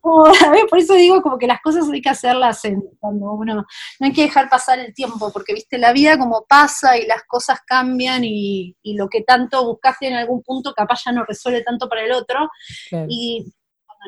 Por 0.00 0.78
eso 0.78 0.94
digo 0.94 1.20
como 1.20 1.36
que 1.36 1.48
las 1.48 1.60
cosas 1.60 1.90
hay 1.90 2.00
que 2.00 2.08
hacerlas 2.08 2.62
cuando 3.00 3.32
uno, 3.32 3.54
no 3.56 3.66
hay 4.06 4.12
que 4.12 4.22
dejar 4.22 4.48
pasar 4.48 4.78
el 4.78 4.94
tiempo, 4.94 5.32
porque 5.32 5.52
viste, 5.52 5.78
la 5.78 5.92
vida 5.92 6.16
como 6.16 6.44
pasa 6.48 6.96
y 6.96 7.06
las 7.06 7.24
cosas 7.26 7.58
cambian 7.66 8.22
y, 8.22 8.76
lo 8.84 9.08
que 9.08 9.22
tanto 9.22 9.64
buscaste 9.64 10.06
en 10.06 10.14
algún 10.14 10.44
punto 10.44 10.72
capaz 10.74 11.00
ya 11.04 11.10
no 11.10 11.24
resuelve 11.24 11.64
tanto 11.64 11.88
para 11.88 12.04
el 12.04 12.12
otro. 12.12 12.48
Y 13.08 13.52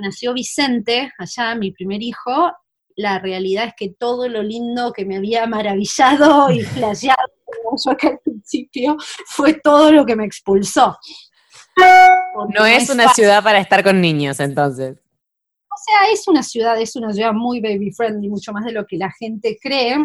nació 0.01 0.33
Vicente, 0.35 1.12
allá 1.19 1.55
mi 1.57 1.73
primer 1.73 2.01
hijo, 2.03 2.53
la 2.99 3.21
realidad 3.21 3.67
es 3.69 3.75
que 3.77 3.95
todo 3.97 4.29
lo 4.29 4.43
lindo 4.43 4.93
que 4.93 5.07
me 5.07 5.17
había 5.17 5.47
maravillado 5.47 6.51
y 6.51 6.61
flasheado 6.65 7.17
como 7.63 7.79
yo 7.83 7.91
acá 7.93 8.09
al 8.09 8.19
principio 8.19 8.97
fue 9.27 9.55
todo 9.55 9.93
lo 9.93 10.05
que 10.05 10.17
me 10.17 10.25
expulsó. 10.25 10.99
no 12.55 12.67
es 12.67 12.91
una 12.91 13.09
ciudad 13.15 13.43
para 13.43 13.61
estar 13.61 13.85
con 13.85 14.01
niños, 14.01 14.41
entonces. 14.41 14.99
O 14.99 15.81
sea, 15.87 16.13
es 16.13 16.27
una 16.27 16.43
ciudad, 16.43 16.81
es 16.81 16.97
una 16.97 17.13
ciudad 17.13 17.33
muy 17.33 17.61
baby 17.61 17.93
friendly, 17.93 18.29
mucho 18.29 18.53
más 18.53 18.65
de 18.65 18.73
lo 18.73 18.85
que 18.85 18.97
la 18.97 19.13
gente 19.13 19.57
cree, 19.63 19.97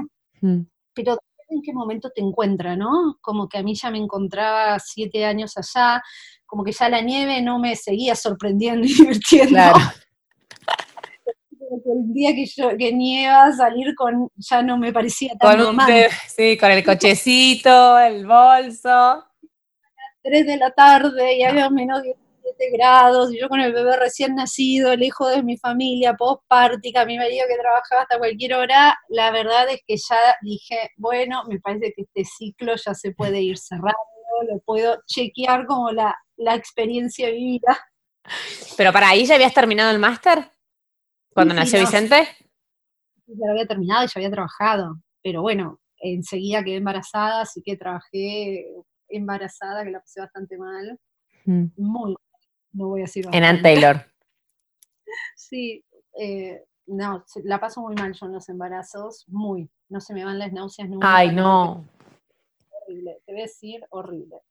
mm. 0.42 0.62
pero 0.94 1.18
en 1.50 1.62
qué 1.64 1.74
momento 1.74 2.12
te 2.12 2.22
encuentra, 2.22 2.76
¿no? 2.76 3.18
Como 3.22 3.50
que 3.50 3.58
a 3.58 3.64
mí 3.64 3.74
ya 3.74 3.90
me 3.90 3.98
encontraba 3.98 4.78
siete 4.78 5.26
años 5.26 5.58
allá, 5.58 6.04
como 6.46 6.64
que 6.64 6.72
ya 6.72 6.90
la 6.90 7.02
nieve 7.02 7.42
no 7.42 7.58
me 7.58 7.76
seguía 7.76 8.16
sorprendiendo 8.16 8.86
y 8.86 8.94
divirtiendo. 8.94 9.50
Claro. 9.50 9.80
El 11.86 12.14
día 12.14 12.34
que, 12.34 12.46
yo, 12.46 12.78
que 12.78 12.94
nieva, 12.94 13.52
salir 13.52 13.94
con, 13.96 14.30
ya 14.36 14.62
no 14.62 14.78
me 14.78 14.92
parecía 14.92 15.34
tan 15.40 15.58
normal. 15.58 16.10
sí, 16.28 16.58
con 16.58 16.72
el 16.72 16.84
cochecito, 16.84 18.00
el 18.00 18.26
bolso. 18.26 19.26
Tres 20.22 20.46
de 20.46 20.58
la 20.58 20.72
tarde 20.72 21.38
y 21.38 21.44
había 21.44 21.70
menos 21.70 22.02
17 22.02 22.72
grados, 22.72 23.34
y 23.34 23.40
yo 23.40 23.50
con 23.50 23.60
el 23.60 23.74
bebé 23.74 23.98
recién 23.98 24.36
nacido, 24.36 24.96
lejos 24.96 25.32
de 25.32 25.44
mi 25.44 25.58
familia, 25.58 26.14
postpártica, 26.14 27.06
mi 27.06 27.18
marido 27.18 27.46
que 27.48 27.62
trabajaba 27.62 28.04
hasta 28.04 28.18
cualquier 28.18 28.54
hora, 28.54 28.98
la 29.10 29.32
verdad 29.32 29.68
es 29.70 29.82
que 29.86 29.98
ya 29.98 30.36
dije, 30.42 30.92
bueno, 30.98 31.44
me 31.50 31.60
parece 31.60 31.94
que 31.96 32.04
este 32.04 32.24
ciclo 32.24 32.76
ya 32.76 32.94
se 32.94 33.12
puede 33.12 33.42
ir 33.42 33.58
cerrando, 33.58 33.94
lo 34.50 34.60
puedo 34.60 35.02
chequear 35.08 35.66
como 35.66 35.92
la, 35.92 36.16
la 36.38 36.56
experiencia 36.56 37.30
vivida. 37.30 37.78
Pero 38.78 38.94
para 38.94 39.10
ahí 39.10 39.26
ya 39.26 39.36
habías 39.36 39.54
terminado 39.54 39.92
el 39.92 40.00
máster? 40.00 40.53
¿Cuando 41.34 41.54
nació 41.54 41.80
Vicente? 41.80 42.28
Ya 43.28 43.52
había 43.52 43.66
terminado 43.66 44.04
y 44.04 44.08
ya 44.08 44.14
había 44.16 44.32
trabajado, 44.32 45.00
pero 45.24 45.42
bueno, 45.42 45.80
enseguida 45.98 46.64
quedé 46.64 46.76
embarazada, 46.76 47.42
así 47.42 47.62
que 47.64 47.78
trabajé 47.78 48.68
embarazada, 49.10 49.84
que 49.84 49.92
la 49.92 50.00
pasé 50.00 50.22
bastante 50.22 50.58
mal. 50.58 51.00
Mm. 51.46 51.66
Muy, 51.78 52.16
no 52.74 52.88
voy 52.90 53.02
a 53.02 53.06
decir. 53.06 53.26
En 53.32 53.44
Ann 53.44 53.62
Taylor. 53.62 54.06
sí, 55.36 55.84
eh, 56.20 56.64
no, 56.86 57.24
la 57.44 57.60
paso 57.60 57.82
muy 57.82 57.96
mal 57.96 58.14
yo 58.14 58.26
en 58.26 58.34
los 58.34 58.50
embarazos, 58.50 59.26
muy. 59.28 59.70
No 59.90 60.00
se 60.02 60.14
me 60.14 60.26
van 60.26 60.40
las 60.40 60.52
náuseas 60.52 60.90
nunca. 60.90 61.16
Ay, 61.16 61.34
no. 61.34 61.86
Horrible, 62.82 63.22
te 63.26 63.32
voy 63.32 63.42
a 63.42 63.46
decir 63.46 63.86
horrible. 63.90 64.42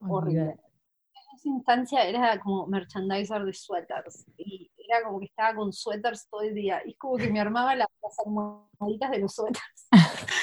horrible. 0.00 0.50
En 0.50 1.36
esa 1.36 1.48
instancia 1.48 2.04
era 2.04 2.38
como 2.40 2.66
merchandiser 2.66 3.44
de 3.44 3.52
suéteres 3.52 4.26
y 4.36 4.70
era 4.88 5.04
como 5.04 5.20
que 5.20 5.26
estaba 5.26 5.54
con 5.54 5.72
suéteres 5.72 6.28
todo 6.30 6.42
el 6.42 6.54
día. 6.54 6.82
Y 6.84 6.92
es 6.92 6.98
como 6.98 7.16
que 7.16 7.30
me 7.30 7.40
armaba 7.40 7.76
las, 7.76 7.88
las 8.00 9.10
de 9.10 9.18
los 9.18 9.34
suéteres. 9.34 9.88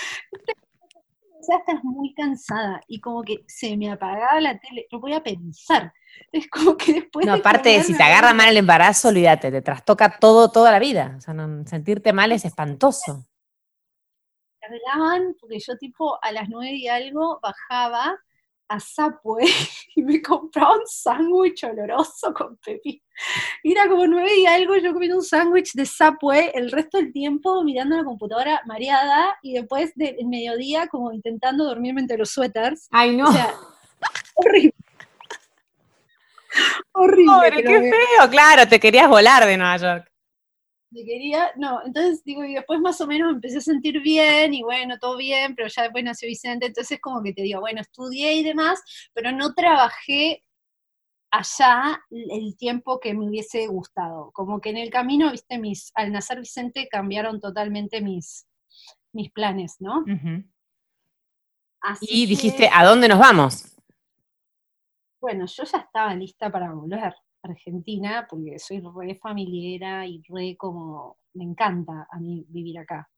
o 1.39 1.43
sea, 1.43 1.57
estás 1.57 1.83
muy 1.83 2.13
cansada 2.13 2.81
y 2.87 2.99
como 2.99 3.23
que 3.23 3.43
se 3.47 3.75
me 3.77 3.91
apagaba 3.91 4.39
la 4.39 4.57
tele, 4.59 4.87
no 4.91 4.99
voy 4.99 5.13
a 5.13 5.23
pensar. 5.23 5.93
Es 6.31 6.47
como 6.49 6.77
que 6.77 6.93
después. 6.93 7.25
No, 7.25 7.33
aparte, 7.33 7.81
si 7.83 7.95
te 7.95 8.03
agarra 8.03 8.33
mal 8.33 8.49
el 8.49 8.57
embarazo, 8.57 9.09
olvídate, 9.09 9.51
te 9.51 9.61
trastoca 9.61 10.17
todo, 10.17 10.49
toda 10.49 10.71
la 10.71 10.79
vida. 10.79 11.15
O 11.17 11.21
sea, 11.21 11.35
sentirte 11.65 12.13
mal 12.13 12.31
es 12.31 12.45
espantoso. 12.45 13.25
Me 14.61 14.67
arreglaban, 14.67 15.35
porque 15.39 15.59
yo, 15.59 15.77
tipo, 15.77 16.17
a 16.21 16.31
las 16.31 16.47
nueve 16.49 16.75
y 16.75 16.87
algo 16.87 17.39
bajaba 17.41 18.17
a 18.67 18.79
Subway 18.79 19.47
y 19.95 20.01
me 20.03 20.21
compraba 20.21 20.73
un 20.73 20.87
sándwich 20.87 21.63
oloroso 21.63 22.33
con 22.33 22.57
pepino. 22.57 23.01
Era 23.63 23.87
como 23.87 24.05
nueve 24.07 24.31
y 24.37 24.45
algo, 24.45 24.75
yo 24.77 24.93
comiendo 24.93 25.17
un 25.17 25.23
sándwich 25.23 25.73
de 25.73 25.85
Subway 25.85 26.51
el 26.53 26.71
resto 26.71 26.97
del 26.97 27.13
tiempo 27.13 27.63
mirando 27.63 27.95
la 27.95 28.03
computadora 28.03 28.61
mareada 28.65 29.37
y 29.41 29.53
después 29.53 29.93
del 29.95 30.17
mediodía 30.25 30.87
como 30.87 31.13
intentando 31.13 31.65
dormirme 31.65 32.01
entre 32.01 32.17
los 32.17 32.31
suéteres. 32.31 32.87
Ay, 32.91 33.15
no. 33.15 33.29
O 33.29 33.31
sea, 33.31 33.53
horrible. 34.35 34.73
horrible. 36.93 37.63
qué 37.63 37.79
feo, 37.79 38.29
claro, 38.29 38.67
te 38.67 38.79
querías 38.79 39.07
volar 39.07 39.45
de 39.45 39.57
Nueva 39.57 39.77
York 39.77 40.14
quería, 41.03 41.51
no, 41.57 41.81
entonces 41.83 42.23
digo, 42.23 42.45
y 42.45 42.53
después 42.53 42.79
más 42.79 43.01
o 43.01 43.07
menos 43.07 43.29
me 43.29 43.35
empecé 43.35 43.57
a 43.57 43.61
sentir 43.61 44.01
bien, 44.01 44.53
y 44.53 44.61
bueno, 44.61 44.97
todo 44.99 45.17
bien, 45.17 45.55
pero 45.55 45.67
ya 45.67 45.83
después 45.83 46.03
nació 46.03 46.27
Vicente, 46.27 46.67
entonces 46.67 46.99
como 47.01 47.23
que 47.23 47.33
te 47.33 47.41
digo, 47.41 47.59
bueno, 47.59 47.81
estudié 47.81 48.35
y 48.35 48.43
demás, 48.43 48.81
pero 49.13 49.31
no 49.31 49.53
trabajé 49.53 50.43
allá 51.31 51.99
el 52.09 52.55
tiempo 52.57 52.99
que 52.99 53.13
me 53.13 53.27
hubiese 53.27 53.67
gustado. 53.67 54.31
Como 54.33 54.61
que 54.61 54.69
en 54.69 54.77
el 54.77 54.89
camino, 54.89 55.31
viste, 55.31 55.57
mis, 55.57 55.91
al 55.95 56.11
nacer 56.11 56.39
Vicente 56.39 56.87
cambiaron 56.89 57.41
totalmente 57.41 58.01
mis, 58.01 58.47
mis 59.11 59.31
planes, 59.31 59.75
¿no? 59.79 60.03
y 62.01 62.25
dijiste, 62.25 62.69
¿a 62.71 62.85
dónde 62.85 63.07
nos 63.07 63.19
vamos? 63.19 63.75
Bueno, 65.19 65.45
yo 65.45 65.63
ya 65.63 65.79
estaba 65.79 66.13
lista 66.15 66.51
para 66.51 66.71
volver. 66.71 67.13
Argentina, 67.45 68.27
porque 68.29 68.59
soy 68.59 68.81
re 68.81 69.15
familiera 69.15 70.05
y 70.05 70.21
re 70.29 70.55
como, 70.57 71.17
me 71.33 71.43
encanta 71.43 72.07
a 72.11 72.19
mí 72.19 72.45
vivir 72.49 72.79
acá. 72.79 73.09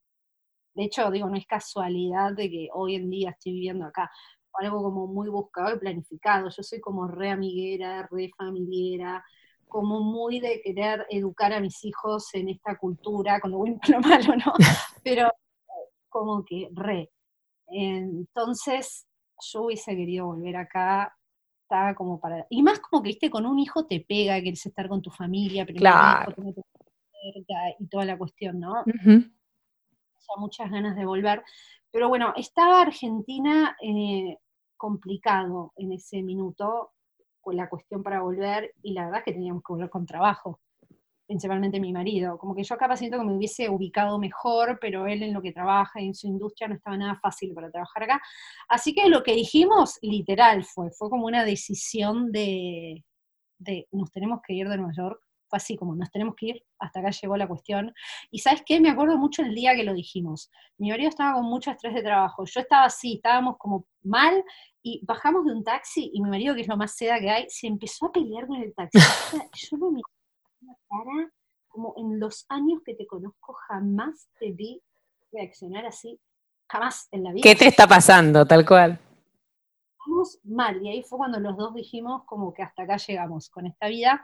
De 0.74 0.84
hecho, 0.84 1.10
digo, 1.10 1.28
no 1.28 1.36
es 1.36 1.48
casualidad 1.48 2.34
de 2.34 2.50
que 2.50 2.70
hoy 2.74 2.96
en 2.96 3.10
día 3.10 3.32
estoy 3.32 3.54
viviendo 3.54 3.86
acá, 3.86 4.12
algo 4.54 4.84
como 4.84 5.08
muy 5.08 5.30
buscado 5.30 5.76
y 5.76 5.80
planificado. 5.80 6.50
Yo 6.50 6.64
soy 6.64 6.80
como 6.80 7.08
re 7.08 7.32
amiguera, 7.32 8.08
re 8.12 8.30
familiera, 8.38 9.24
como 9.68 10.00
muy 10.00 10.40
de 10.40 10.62
querer 10.62 11.06
educar 11.10 11.54
a 11.54 11.60
mis 11.60 11.84
hijos 11.84 12.34
en 12.34 12.50
esta 12.50 12.78
cultura, 12.78 13.40
con 13.40 13.52
lo 13.52 13.58
bueno 13.58 13.80
y 13.84 13.92
lo 13.92 14.00
malo, 14.00 14.36
¿no? 14.36 14.54
Pero 15.04 15.32
como 16.10 16.44
que 16.46 16.70
re. 16.74 17.12
Entonces, 17.68 19.08
yo 19.52 19.64
hubiese 19.64 19.96
querido 19.96 20.28
volver 20.28 20.56
acá 20.58 21.17
estaba 21.68 21.94
como 21.94 22.20
para. 22.20 22.48
Y 22.50 22.64
más 22.64 22.80
como 22.80 23.04
que, 23.04 23.10
viste, 23.10 23.30
con 23.30 23.46
un 23.46 23.60
hijo 23.60 23.86
te 23.86 24.00
pega, 24.00 24.42
querés 24.42 24.66
estar 24.66 24.88
con 24.88 25.02
tu 25.02 25.12
familia, 25.12 25.66
pero 25.66 25.80
claro. 25.80 26.34
y 27.78 27.88
toda 27.88 28.06
la 28.06 28.18
cuestión, 28.18 28.60
¿no? 28.60 28.84
muchas 30.38 30.70
ganas 30.70 30.96
de 30.96 31.06
volver. 31.06 31.44
Pero 31.92 32.10
bueno, 32.10 32.34
estaba 32.36 32.82
Argentina 32.82 33.76
eh, 33.82 34.38
complicado 34.76 35.74
en 35.78 35.94
ese 35.94 36.22
minuto 36.22 36.92
con 37.42 37.56
la 37.56 37.70
cuestión 37.70 38.04
para 38.04 38.22
volver, 38.22 38.74
y 38.82 38.94
la 38.94 39.06
verdad 39.06 39.20
es 39.20 39.26
que 39.26 39.34
teníamos 39.34 39.64
que 39.64 39.74
volver 39.74 39.90
con 39.90 40.06
trabajo 40.06 40.60
principalmente 41.28 41.80
mi 41.80 41.92
marido. 41.92 42.38
Como 42.38 42.56
que 42.56 42.64
yo 42.64 42.76
acá 42.76 42.96
siento 42.96 43.20
que 43.20 43.26
me 43.26 43.36
hubiese 43.36 43.70
ubicado 43.70 44.18
mejor, 44.18 44.80
pero 44.80 45.06
él 45.06 45.22
en 45.22 45.34
lo 45.34 45.42
que 45.42 45.52
trabaja 45.52 46.00
en 46.00 46.16
su 46.16 46.28
industria 46.28 46.68
no 46.68 46.76
estaba 46.76 46.98
nada 46.98 47.20
fácil 47.22 47.54
para 47.54 47.70
trabajar 47.70 48.04
acá. 48.04 48.22
Así 48.70 48.94
que 48.94 49.08
lo 49.10 49.22
que 49.22 49.34
dijimos, 49.34 50.00
literal, 50.02 50.64
fue, 50.64 50.90
fue 50.92 51.10
como 51.10 51.28
una 51.28 51.44
decisión 51.44 52.32
de, 52.32 53.04
de 53.60 53.88
nos 53.92 54.12
tenemos 54.12 54.40
que 54.46 54.54
ir 54.54 54.70
de 54.70 54.78
Nueva 54.78 54.94
York. 54.96 55.22
Fue 55.50 55.58
así 55.58 55.78
como, 55.78 55.96
nos 55.96 56.12
tenemos 56.12 56.36
que 56.36 56.48
ir, 56.48 56.64
hasta 56.78 57.00
acá 57.00 57.10
llegó 57.10 57.38
la 57.38 57.48
cuestión. 57.48 57.94
Y 58.32 58.40
sabes 58.40 58.64
qué, 58.66 58.82
me 58.82 58.90
acuerdo 58.90 59.18
mucho 59.18 59.42
el 59.42 59.56
día 59.56 59.76
que 59.76 59.84
lo 59.84 59.94
dijimos. 59.94 60.50
Mi 60.78 60.90
marido 60.90 61.10
estaba 61.10 61.36
con 61.36 61.46
mucho 61.46 61.72
estrés 61.72 61.94
de 61.94 62.04
trabajo, 62.04 62.44
yo 62.46 62.60
estaba 62.62 62.86
así, 62.86 63.16
estábamos 63.16 63.56
como 63.58 63.86
mal, 64.04 64.44
y 64.84 65.06
bajamos 65.06 65.46
de 65.46 65.54
un 65.54 65.64
taxi, 65.64 66.10
y 66.14 66.22
mi 66.22 66.30
marido, 66.30 66.54
que 66.56 66.62
es 66.62 66.68
lo 66.68 66.78
más 66.78 66.96
seda 66.96 67.20
que 67.20 67.30
hay, 67.30 67.46
se 67.50 67.68
empezó 67.68 68.08
a 68.08 68.12
pelear 68.12 68.48
con 68.48 68.62
el 68.62 68.74
taxi. 68.74 68.98
yo 69.72 69.78
no 69.78 69.92
me 69.92 70.02
cara, 70.88 71.32
como 71.68 71.94
en 71.98 72.20
los 72.20 72.46
años 72.50 72.82
que 72.86 72.96
te 72.96 73.06
conozco, 73.06 73.54
jamás 73.68 74.30
te 74.40 74.52
vi 74.52 74.82
reaccionar 75.32 75.86
así, 75.86 76.20
jamás 76.70 77.08
en 77.12 77.24
la 77.24 77.32
vida. 77.32 77.44
¿Qué 77.44 77.56
te 77.56 77.68
está 77.68 77.88
pasando, 77.88 78.46
tal 78.46 78.66
cual? 78.66 79.00
Vamos 80.06 80.40
mal, 80.44 80.82
y 80.82 80.90
ahí 80.90 81.04
fue 81.04 81.18
cuando 81.18 81.40
los 81.40 81.58
dos 81.58 81.74
dijimos 81.74 82.24
como 82.26 82.54
que 82.54 82.64
hasta 82.64 82.84
acá 82.84 82.98
llegamos 82.98 83.50
con 83.50 83.68
esta 83.68 83.88
vida. 83.88 84.24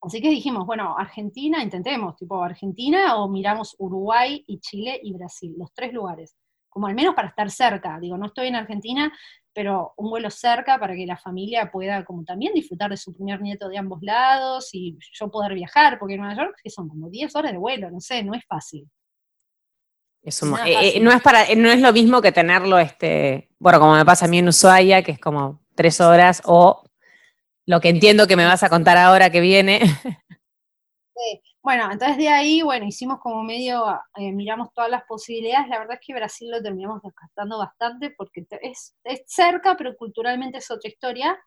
Así 0.00 0.20
que 0.20 0.30
dijimos, 0.30 0.66
bueno, 0.66 0.96
Argentina, 0.98 1.62
intentemos, 1.62 2.16
tipo 2.16 2.42
Argentina 2.42 3.16
o 3.16 3.28
miramos 3.28 3.76
Uruguay 3.78 4.42
y 4.48 4.58
Chile 4.58 4.98
y 5.00 5.12
Brasil, 5.12 5.54
los 5.56 5.72
tres 5.72 5.92
lugares, 5.92 6.36
como 6.68 6.88
al 6.88 6.94
menos 6.94 7.14
para 7.14 7.28
estar 7.28 7.48
cerca. 7.50 8.00
Digo, 8.00 8.18
no 8.18 8.26
estoy 8.26 8.48
en 8.48 8.56
Argentina, 8.56 9.12
pero 9.54 9.94
un 9.96 10.10
vuelo 10.10 10.30
cerca 10.30 10.78
para 10.78 10.94
que 10.94 11.06
la 11.06 11.16
familia 11.16 11.70
pueda 11.70 12.04
como 12.04 12.24
también 12.24 12.54
disfrutar 12.54 12.90
de 12.90 12.96
su 12.96 13.12
primer 13.12 13.40
nieto 13.40 13.68
de 13.68 13.78
ambos 13.78 14.00
lados 14.02 14.70
y 14.72 14.98
yo 15.12 15.30
poder 15.30 15.54
viajar, 15.54 15.98
porque 15.98 16.14
en 16.14 16.20
Nueva 16.20 16.36
York 16.36 16.56
son 16.66 16.88
como 16.88 17.08
10 17.10 17.34
horas 17.36 17.52
de 17.52 17.58
vuelo, 17.58 17.90
no 17.90 18.00
sé, 18.00 18.22
no 18.22 18.34
es 18.34 18.44
fácil. 18.46 18.88
Eh, 20.24 21.00
no, 21.00 21.10
es 21.10 21.20
para, 21.20 21.52
no 21.56 21.70
es 21.70 21.80
lo 21.80 21.92
mismo 21.92 22.22
que 22.22 22.30
tenerlo, 22.30 22.78
este, 22.78 23.50
bueno, 23.58 23.80
como 23.80 23.96
me 23.96 24.04
pasa 24.04 24.26
a 24.26 24.28
mí 24.28 24.38
en 24.38 24.48
Ushuaia, 24.48 25.02
que 25.02 25.12
es 25.12 25.18
como 25.18 25.60
tres 25.74 26.00
horas, 26.00 26.42
o 26.44 26.84
lo 27.66 27.80
que 27.80 27.88
entiendo 27.88 28.28
que 28.28 28.36
me 28.36 28.44
vas 28.44 28.62
a 28.62 28.68
contar 28.68 28.98
ahora 28.98 29.30
que 29.30 29.40
viene. 29.40 29.80
Sí. 31.14 31.51
Bueno, 31.62 31.92
entonces 31.92 32.16
de 32.16 32.28
ahí, 32.28 32.60
bueno, 32.62 32.86
hicimos 32.86 33.20
como 33.20 33.44
medio, 33.44 33.84
eh, 34.16 34.32
miramos 34.32 34.72
todas 34.74 34.90
las 34.90 35.04
posibilidades. 35.04 35.68
La 35.68 35.78
verdad 35.78 35.94
es 36.00 36.04
que 36.04 36.12
Brasil 36.14 36.50
lo 36.50 36.60
terminamos 36.60 37.00
descartando 37.02 37.56
bastante 37.58 38.10
porque 38.16 38.44
es, 38.62 38.96
cerca, 39.26 39.76
pero 39.76 39.96
culturalmente 39.96 40.58
es 40.58 40.70
otra 40.72 40.90
historia. 40.90 41.38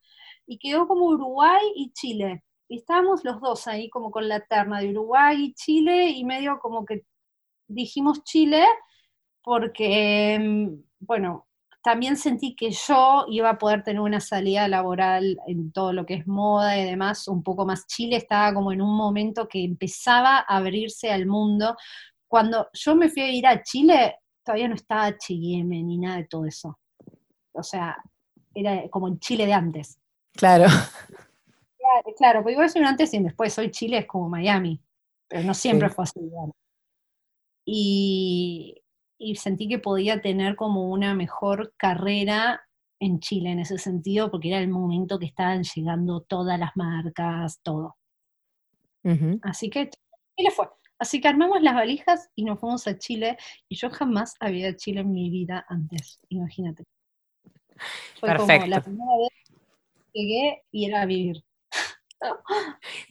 Y 0.47 0.57
quedó 0.57 0.87
como 0.87 1.05
Uruguay 1.07 1.65
y 1.75 1.91
Chile. 1.93 2.43
y 2.69 2.77
estábamos 2.79 3.23
los 3.25 3.41
dos 3.41 3.67
ahí 3.67 3.89
como 3.89 4.09
con 4.11 4.27
la 4.29 4.39
terna 4.41 4.79
de 4.79 4.89
Uruguay 4.91 5.37
y 5.45 5.53
Chile 5.53 6.09
y 6.09 6.23
medio 6.25 6.59
como 6.59 6.85
que 6.85 7.03
dijimos 7.67 8.23
Chile 8.23 8.65
porque, 9.43 10.39
mm, 10.39 10.83
bueno, 10.99 11.47
también 11.85 12.17
sentí 12.17 12.55
que 12.55 12.71
yo 12.71 13.25
iba 13.29 13.47
a 13.51 13.59
poder 13.59 13.83
tener 13.83 14.01
una 14.01 14.19
salida 14.19 14.67
laboral 14.67 15.37
en 15.45 15.71
todo 15.71 15.93
lo 15.93 16.03
que 16.03 16.15
es 16.15 16.25
moda 16.25 16.75
y 16.79 16.83
demás, 16.83 17.27
un 17.27 17.43
poco 17.43 17.63
más. 17.63 17.85
Chile 17.85 18.15
estaba 18.15 18.55
como 18.55 18.71
en 18.71 18.81
un 18.81 18.97
momento 18.97 19.47
que 19.47 19.63
empezaba 19.63 20.37
a 20.37 20.57
abrirse 20.57 21.11
al 21.11 21.27
mundo. 21.27 21.77
Cuando 22.27 22.69
yo 22.73 22.95
me 22.95 23.07
fui 23.07 23.21
a 23.21 23.31
ir 23.31 23.45
a 23.45 23.61
Chile, 23.61 24.15
todavía 24.43 24.67
no 24.67 24.73
estaba 24.73 25.05
H&M 25.05 25.83
ni 25.83 25.99
nada 25.99 26.17
de 26.17 26.23
todo 26.23 26.47
eso. 26.47 26.79
O 27.51 27.61
sea, 27.61 27.95
era 28.55 28.89
como 28.89 29.07
el 29.07 29.19
Chile 29.19 29.45
de 29.45 29.53
antes. 29.53 29.99
Claro. 30.33 30.65
Claro, 30.65 32.15
claro 32.17 32.39
porque 32.39 32.53
igual 32.53 32.69
soy 32.71 32.81
un 32.81 32.87
antes 32.87 33.13
y 33.13 33.19
después, 33.21 33.55
hoy 33.59 33.69
Chile 33.69 33.99
es 33.99 34.07
como 34.07 34.27
Miami, 34.27 34.81
pero 35.27 35.43
no 35.43 35.53
siempre 35.53 35.91
fue 35.91 36.05
así. 36.05 36.19
Y, 37.63 38.75
y 39.17 39.35
sentí 39.35 39.67
que 39.67 39.79
podía 39.79 40.21
tener 40.21 40.55
como 40.55 40.89
una 40.89 41.13
mejor 41.13 41.73
carrera 41.77 42.61
en 42.99 43.19
Chile 43.19 43.51
en 43.51 43.59
ese 43.59 43.77
sentido, 43.77 44.31
porque 44.31 44.49
era 44.49 44.59
el 44.59 44.69
momento 44.69 45.19
que 45.19 45.25
estaban 45.25 45.63
llegando 45.63 46.21
todas 46.21 46.59
las 46.59 46.71
marcas, 46.75 47.59
todo. 47.61 47.97
Así 49.43 49.69
que 49.69 49.89
Chile 50.35 50.51
fue. 50.51 50.67
Así 50.97 51.19
que 51.19 51.27
armamos 51.27 51.61
las 51.61 51.75
valijas 51.75 52.29
y 52.35 52.45
nos 52.45 52.59
fuimos 52.59 52.87
a 52.87 52.97
Chile, 52.97 53.37
y 53.67 53.75
yo 53.75 53.89
jamás 53.89 54.33
había 54.39 54.61
ido 54.61 54.69
a 54.69 54.75
Chile 54.75 55.01
en 55.01 55.11
mi 55.11 55.29
vida 55.29 55.65
antes, 55.67 56.19
imagínate. 56.29 56.85
Fue 58.19 58.35
como 58.35 58.47
la 58.47 58.81
primera 58.81 59.17
vez 59.17 59.29
que 60.13 60.19
llegué 60.19 60.63
y 60.71 60.85
era 60.85 61.01
a 61.01 61.05
vivir. 61.05 61.43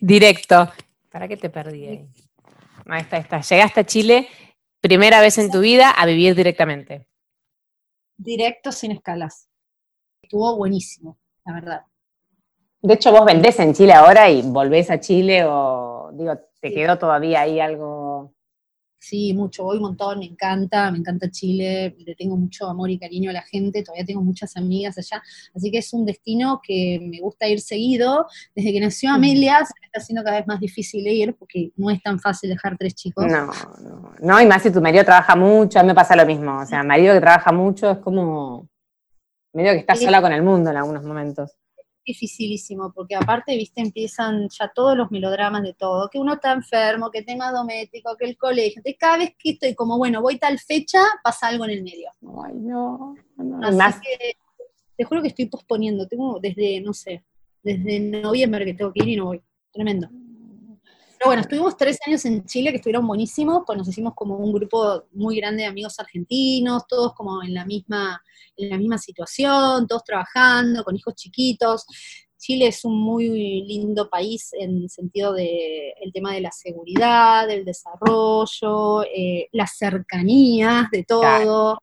Directo. 0.01 0.73
¿Para 1.11 1.29
qué 1.29 1.37
te 1.37 1.51
perdí 1.51 1.87
ahí? 1.87 2.09
Ahí 2.87 3.03
está, 3.03 3.19
está. 3.19 3.41
Llegaste 3.41 3.81
a 3.81 3.85
Chile 3.85 4.29
Primera 4.85 5.23
vez 5.23 5.39
en 5.39 5.51
tu 5.51 5.61
vida 5.61 5.89
a 5.89 6.05
vivir 6.05 6.35
directamente. 6.35 7.09
Directo 8.19 8.71
sin 8.71 8.91
escalas. 8.91 9.49
Estuvo 10.21 10.59
buenísimo, 10.59 11.19
la 11.47 11.55
verdad. 11.55 11.81
De 12.83 12.93
hecho, 12.93 13.11
vos 13.11 13.25
vendés 13.25 13.59
en 13.61 13.73
Chile 13.73 13.95
ahora 13.95 14.29
y 14.29 14.43
volvés 14.43 14.91
a 14.91 15.01
Chile 15.01 15.43
o, 15.47 16.11
digo, 16.13 16.39
¿te 16.61 16.71
quedó 16.71 16.99
todavía 16.99 17.41
ahí 17.41 17.61
algo 17.61 18.14
Sí, 19.05 19.35
mucho, 19.35 19.65
voy 19.65 19.77
un 19.77 19.83
montón, 19.83 20.21
me 20.21 20.25
encanta, 20.25 20.91
me 20.91 20.97
encanta 20.97 21.31
Chile, 21.31 21.95
le 21.99 22.15
tengo 22.15 22.39
mucho 22.39 22.67
amor 22.71 22.89
y 22.89 22.99
cariño 22.99 23.29
a 23.29 23.35
la 23.35 23.43
gente, 23.43 23.83
todavía 23.83 24.07
tengo 24.07 24.23
muchas 24.23 24.57
amigas 24.57 24.97
allá, 24.97 25.23
así 25.55 25.71
que 25.71 25.77
es 25.77 25.93
un 25.93 26.07
destino 26.07 26.63
que 26.67 26.99
me 27.03 27.21
gusta 27.21 27.47
ir 27.47 27.61
seguido. 27.61 28.27
Desde 28.55 28.73
que 28.73 28.81
nació 28.81 29.11
Amelia 29.11 29.59
se 29.59 29.75
me 29.79 29.87
está 29.89 30.01
haciendo 30.01 30.25
cada 30.25 30.39
vez 30.39 30.47
más 30.47 30.59
difícil 30.59 31.07
ir 31.07 31.37
porque 31.37 31.71
no 31.77 31.91
es 31.91 32.03
tan 32.03 32.19
fácil 32.19 32.49
dejar 32.49 32.79
tres 32.79 32.95
chicos. 32.95 33.27
No, 33.27 33.51
no, 33.83 34.15
no, 34.23 34.41
y 34.41 34.47
más 34.47 34.63
si 34.63 34.71
tu 34.71 34.81
marido 34.81 35.05
trabaja 35.05 35.37
mucho, 35.37 35.79
a 35.79 35.83
mí 35.83 35.89
me 35.89 35.95
pasa 35.95 36.17
lo 36.17 36.25
mismo, 36.25 36.61
o 36.61 36.65
sea, 36.65 36.83
marido 36.83 37.13
que 37.13 37.21
trabaja 37.21 37.53
mucho 37.53 37.91
es 37.91 37.99
como 37.99 38.71
medio 39.53 39.73
que 39.73 39.81
está 39.81 39.97
sola 39.97 40.23
con 40.23 40.33
el 40.33 40.43
mundo 40.43 40.71
en 40.71 40.79
algunos 40.79 41.05
momentos 41.05 41.59
dificilísimo, 42.05 42.93
porque 42.93 43.15
aparte, 43.15 43.57
viste, 43.57 43.81
empiezan 43.81 44.49
ya 44.49 44.71
todos 44.75 44.97
los 44.97 45.11
melodramas 45.11 45.63
de 45.63 45.75
todo, 45.75 46.09
que 46.11 46.19
uno 46.19 46.35
está 46.35 46.53
enfermo, 46.53 47.11
que 47.11 47.23
tema 47.23 47.53
doméstico, 47.53 48.17
que 48.17 48.27
el 48.27 48.37
colegio, 48.37 48.83
de 48.85 48.97
cada 48.97 49.19
vez 49.19 49.35
que 49.39 49.51
estoy 49.51 49.75
como, 49.75 49.99
bueno, 49.99 50.21
voy 50.21 50.39
tal 50.39 50.59
fecha, 50.59 51.03
pasa 51.23 51.49
algo 51.49 51.65
en 51.65 51.71
el 51.71 51.83
medio. 51.83 52.11
Ay, 52.45 52.55
no, 52.57 53.15
no 53.37 53.67
Así 53.83 54.01
que 54.01 54.37
te 54.97 55.05
juro 55.05 55.23
que 55.23 55.29
estoy 55.29 55.47
posponiendo, 55.47 56.07
tengo 56.07 56.39
desde, 56.41 56.81
no 56.81 56.93
sé, 56.93 57.25
desde 57.63 58.01
noviembre 58.01 58.65
que 58.65 58.75
tengo 58.75 58.93
que 58.93 59.03
ir 59.03 59.09
y 59.11 59.17
no 59.17 59.27
voy, 59.27 59.43
tremendo. 59.73 60.09
Pero 61.19 61.31
bueno, 61.31 61.43
estuvimos 61.43 61.77
tres 61.77 61.99
años 62.07 62.25
en 62.25 62.45
Chile 62.45 62.71
que 62.71 62.77
estuvieron 62.77 63.07
buenísimos, 63.07 63.63
pues 63.67 63.79
nos 63.79 63.89
hicimos 63.89 64.15
como 64.15 64.37
un 64.37 64.53
grupo 64.53 65.05
muy 65.13 65.37
grande 65.37 65.63
de 65.63 65.69
amigos 65.69 65.99
argentinos, 65.99 66.87
todos 66.89 67.15
como 67.15 67.43
en 67.43 67.55
la 67.55 67.65
misma, 67.65 68.21
en 68.57 68.71
la 68.71 68.79
misma 68.79 68.99
situación, 68.99 69.87
todos 69.87 70.05
trabajando, 70.05 70.85
con 70.85 70.97
hijos 70.97 71.15
chiquitos. 71.15 71.87
Chile 72.37 72.67
es 72.67 72.85
un 72.85 73.01
muy 73.01 73.29
lindo 73.63 74.11
país 74.11 74.51
en 74.53 74.83
el 74.83 74.91
sentido 74.91 75.33
de 75.33 75.95
el 76.01 76.13
tema 76.13 76.35
de 76.35 76.43
la 76.43 76.53
seguridad, 76.53 77.49
del 77.49 77.65
desarrollo, 77.65 79.03
eh, 79.05 79.49
las 79.53 79.79
cercanías 79.79 80.91
de 80.91 81.05
todo. 81.05 81.79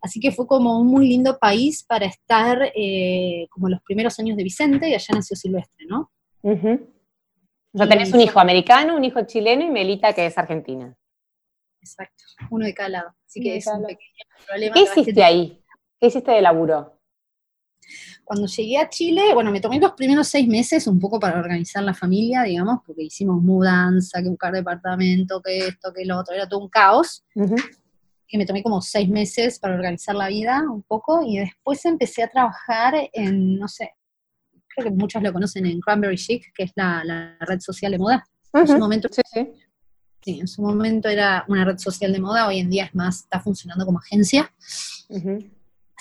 Así 0.00 0.18
que 0.18 0.32
fue 0.32 0.48
como 0.48 0.80
un 0.80 0.88
muy 0.88 1.08
lindo 1.08 1.38
país 1.38 1.84
para 1.84 2.06
estar 2.06 2.72
eh, 2.74 3.46
como 3.50 3.68
los 3.68 3.80
primeros 3.82 4.18
años 4.18 4.36
de 4.36 4.42
Vicente 4.42 4.88
y 4.88 4.94
allá 4.94 5.14
nació 5.14 5.36
Silvestre, 5.36 5.86
¿no? 5.86 6.10
O 7.74 7.78
sea, 7.78 7.88
tenés 7.88 8.12
un 8.12 8.20
hijo 8.20 8.38
americano, 8.38 8.96
un 8.96 9.04
hijo 9.04 9.22
chileno 9.22 9.64
y 9.64 9.70
Melita 9.70 10.12
que 10.12 10.26
es 10.26 10.36
argentina. 10.36 10.94
Exacto, 11.80 12.24
uno 12.50 12.66
de 12.66 12.74
cada 12.74 12.88
lado. 12.88 13.14
Así 13.26 13.40
que 13.40 13.56
es 13.56 13.66
un 13.66 13.82
pequeño 13.82 14.24
problema. 14.46 14.74
¿Qué 14.74 14.82
hiciste 14.82 15.24
ahí? 15.24 15.62
¿Qué 15.98 16.06
hiciste 16.08 16.32
de 16.32 16.42
laburo? 16.42 16.98
Cuando 18.24 18.46
llegué 18.46 18.78
a 18.78 18.88
Chile, 18.88 19.34
bueno, 19.34 19.50
me 19.50 19.60
tomé 19.60 19.80
los 19.80 19.92
primeros 19.92 20.28
seis 20.28 20.46
meses 20.46 20.86
un 20.86 21.00
poco 21.00 21.18
para 21.18 21.38
organizar 21.38 21.82
la 21.82 21.92
familia, 21.92 22.42
digamos, 22.42 22.80
porque 22.86 23.02
hicimos 23.02 23.42
mudanza, 23.42 24.22
que 24.22 24.28
buscar 24.28 24.52
departamento, 24.52 25.42
que 25.42 25.58
esto, 25.66 25.92
que 25.92 26.04
lo 26.04 26.18
otro, 26.18 26.34
era 26.34 26.48
todo 26.48 26.60
un 26.60 26.68
caos. 26.68 27.24
Y 28.28 28.38
me 28.38 28.46
tomé 28.46 28.62
como 28.62 28.80
seis 28.80 29.08
meses 29.08 29.58
para 29.58 29.74
organizar 29.74 30.14
la 30.14 30.28
vida 30.28 30.62
un 30.70 30.82
poco 30.82 31.22
y 31.26 31.38
después 31.38 31.84
empecé 31.84 32.22
a 32.22 32.28
trabajar 32.28 32.94
en, 33.12 33.58
no 33.58 33.68
sé, 33.68 33.92
creo 34.74 34.90
que 34.90 34.96
muchos 34.96 35.22
lo 35.22 35.32
conocen 35.32 35.66
en 35.66 35.80
Cranberry 35.80 36.16
Chic, 36.16 36.52
que 36.54 36.64
es 36.64 36.72
la, 36.74 37.36
red 37.40 37.60
social 37.60 37.92
de 37.92 37.98
moda. 37.98 38.24
En 38.52 38.66
su 38.66 38.78
momento, 38.78 39.08
sí, 39.10 39.22
sí. 40.22 40.40
en 40.40 40.48
su 40.48 40.62
momento 40.62 41.08
era 41.08 41.44
una 41.48 41.64
red 41.64 41.78
social 41.78 42.12
de 42.12 42.20
moda, 42.20 42.46
hoy 42.46 42.58
en 42.58 42.68
día 42.68 42.84
es 42.84 42.94
más, 42.94 43.20
está 43.20 43.40
funcionando 43.40 43.86
como 43.86 43.98
agencia. 43.98 44.52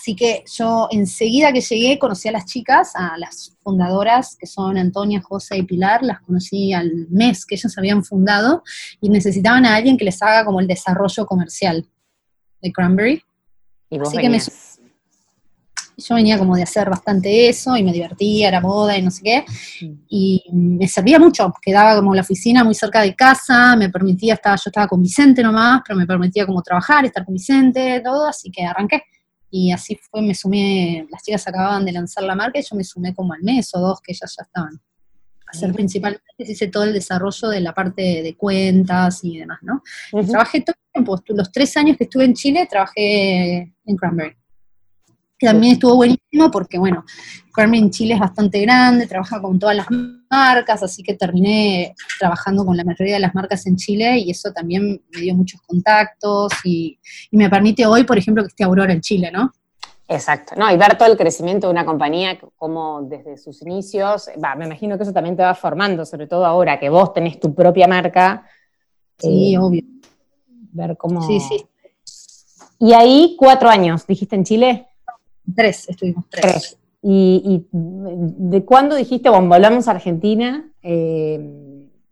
Así 0.01 0.15
que 0.15 0.43
yo 0.51 0.87
enseguida 0.89 1.53
que 1.53 1.61
llegué 1.61 1.99
conocí 1.99 2.27
a 2.27 2.31
las 2.31 2.45
chicas, 2.45 2.93
a 2.95 3.19
las 3.19 3.55
fundadoras, 3.61 4.35
que 4.35 4.47
son 4.47 4.75
Antonia, 4.77 5.21
José 5.21 5.57
y 5.57 5.63
Pilar, 5.63 6.01
las 6.01 6.21
conocí 6.21 6.73
al 6.73 7.07
mes 7.09 7.45
que 7.45 7.53
ellas 7.53 7.77
habían 7.77 8.03
fundado 8.03 8.63
y 8.99 9.09
necesitaban 9.09 9.63
a 9.63 9.75
alguien 9.75 9.97
que 9.97 10.05
les 10.05 10.19
haga 10.23 10.43
como 10.43 10.59
el 10.59 10.65
desarrollo 10.65 11.27
comercial 11.27 11.87
de 12.63 12.71
Cranberry. 12.71 13.23
Y 13.91 13.99
Así 13.99 14.17
que 14.17 14.29
me 14.29 14.39
yo 16.01 16.15
venía 16.15 16.37
como 16.37 16.55
de 16.55 16.63
hacer 16.63 16.89
bastante 16.89 17.47
eso 17.47 17.75
y 17.77 17.83
me 17.83 17.93
divertía, 17.93 18.47
era 18.47 18.61
moda 18.61 18.97
y 18.97 19.01
no 19.01 19.11
sé 19.11 19.21
qué. 19.23 19.45
Y 20.09 20.43
me 20.51 20.87
servía 20.87 21.19
mucho, 21.19 21.53
quedaba 21.61 21.95
como 21.95 22.13
la 22.15 22.21
oficina 22.21 22.63
muy 22.63 22.75
cerca 22.75 23.01
de 23.01 23.15
casa, 23.15 23.75
me 23.75 23.89
permitía, 23.89 24.33
estaba, 24.35 24.55
yo 24.55 24.63
estaba 24.65 24.87
con 24.87 25.01
Vicente 25.01 25.43
nomás, 25.43 25.81
pero 25.85 25.97
me 25.97 26.05
permitía 26.05 26.45
como 26.45 26.61
trabajar, 26.61 27.05
estar 27.05 27.23
con 27.25 27.33
Vicente, 27.33 28.01
todo, 28.03 28.27
así 28.27 28.51
que 28.51 28.63
arranqué. 28.63 29.03
Y 29.49 29.71
así 29.71 29.97
fue, 30.09 30.21
me 30.21 30.33
sumé, 30.33 31.05
las 31.11 31.23
chicas 31.23 31.47
acababan 31.47 31.85
de 31.85 31.91
lanzar 31.91 32.23
la 32.23 32.35
marca 32.35 32.59
y 32.59 32.63
yo 32.63 32.75
me 32.75 32.83
sumé 32.83 33.13
como 33.13 33.33
al 33.33 33.43
mes 33.43 33.69
o 33.73 33.79
dos 33.79 33.99
que 34.01 34.13
ellas 34.13 34.33
ya 34.37 34.43
estaban. 34.43 34.81
Hacer 35.47 35.73
principalmente 35.73 36.23
hice 36.37 36.67
todo 36.67 36.83
el 36.83 36.93
desarrollo 36.93 37.49
de 37.49 37.59
la 37.59 37.73
parte 37.73 38.23
de 38.23 38.37
cuentas 38.37 39.21
y 39.23 39.39
demás, 39.39 39.59
¿no? 39.61 39.83
Trabajé 40.25 40.61
todo 40.61 40.75
el 40.77 40.91
tiempo, 40.93 41.21
los 41.27 41.51
tres 41.51 41.75
años 41.75 41.97
que 41.97 42.05
estuve 42.05 42.23
en 42.23 42.33
Chile, 42.33 42.65
trabajé 42.69 43.73
en 43.85 43.97
Cranberry 43.97 44.40
que 45.41 45.47
también 45.47 45.73
estuvo 45.73 45.95
buenísimo 45.95 46.51
porque, 46.51 46.77
bueno, 46.77 47.03
Carmen 47.51 47.89
Chile 47.89 48.13
es 48.13 48.19
bastante 48.19 48.61
grande, 48.61 49.07
trabaja 49.07 49.41
con 49.41 49.57
todas 49.57 49.75
las 49.75 49.87
marcas, 50.29 50.83
así 50.83 51.01
que 51.01 51.15
terminé 51.15 51.95
trabajando 52.19 52.63
con 52.63 52.77
la 52.77 52.83
mayoría 52.83 53.15
de 53.15 53.21
las 53.21 53.33
marcas 53.33 53.65
en 53.65 53.75
Chile 53.75 54.19
y 54.19 54.29
eso 54.29 54.53
también 54.53 55.01
me 55.11 55.19
dio 55.19 55.33
muchos 55.33 55.59
contactos 55.61 56.53
y, 56.63 56.99
me 57.31 57.49
permite 57.49 57.87
hoy, 57.87 58.03
por 58.03 58.19
ejemplo, 58.19 58.43
que 58.43 58.49
esté 58.49 58.63
Aurora 58.63 58.93
en 58.93 59.01
Chile, 59.01 59.31
¿no? 59.33 59.51
Exacto, 60.07 60.53
no, 60.55 60.71
y 60.71 60.77
ver 60.77 60.95
todo 60.95 61.11
el 61.11 61.17
crecimiento 61.17 61.65
de 61.65 61.71
una 61.71 61.85
compañía 61.85 62.37
como 62.55 63.01
desde 63.01 63.35
sus 63.35 63.63
inicios, 63.63 64.29
va, 64.43 64.53
me 64.53 64.65
imagino 64.65 64.95
que 64.95 65.03
eso 65.03 65.13
también 65.13 65.35
te 65.35 65.41
va 65.41 65.55
formando, 65.55 66.05
sobre 66.05 66.27
todo 66.27 66.45
ahora 66.45 66.79
que 66.79 66.89
vos 66.89 67.13
tenés 67.13 67.39
tu 67.39 67.55
propia 67.55 67.87
marca. 67.87 68.45
Sí, 69.17 69.55
eh, 69.55 69.57
obvio. 69.57 69.81
Ver 70.73 70.95
cómo... 70.97 71.23
Sí, 71.23 71.39
sí. 71.39 71.65
Y 72.77 72.93
ahí 72.93 73.35
cuatro 73.39 73.69
años, 73.69 74.05
dijiste 74.05 74.35
en 74.35 74.43
Chile. 74.43 74.90
Tres, 75.55 75.89
estuvimos 75.89 76.25
tres. 76.29 76.77
¿Y, 77.03 77.65
de 77.71 78.63
cuándo 78.63 78.95
dijiste, 78.95 79.29
bueno, 79.29 79.47
volvamos 79.47 79.87
a 79.87 79.91
Argentina? 79.91 80.69
Eh, 80.83 81.39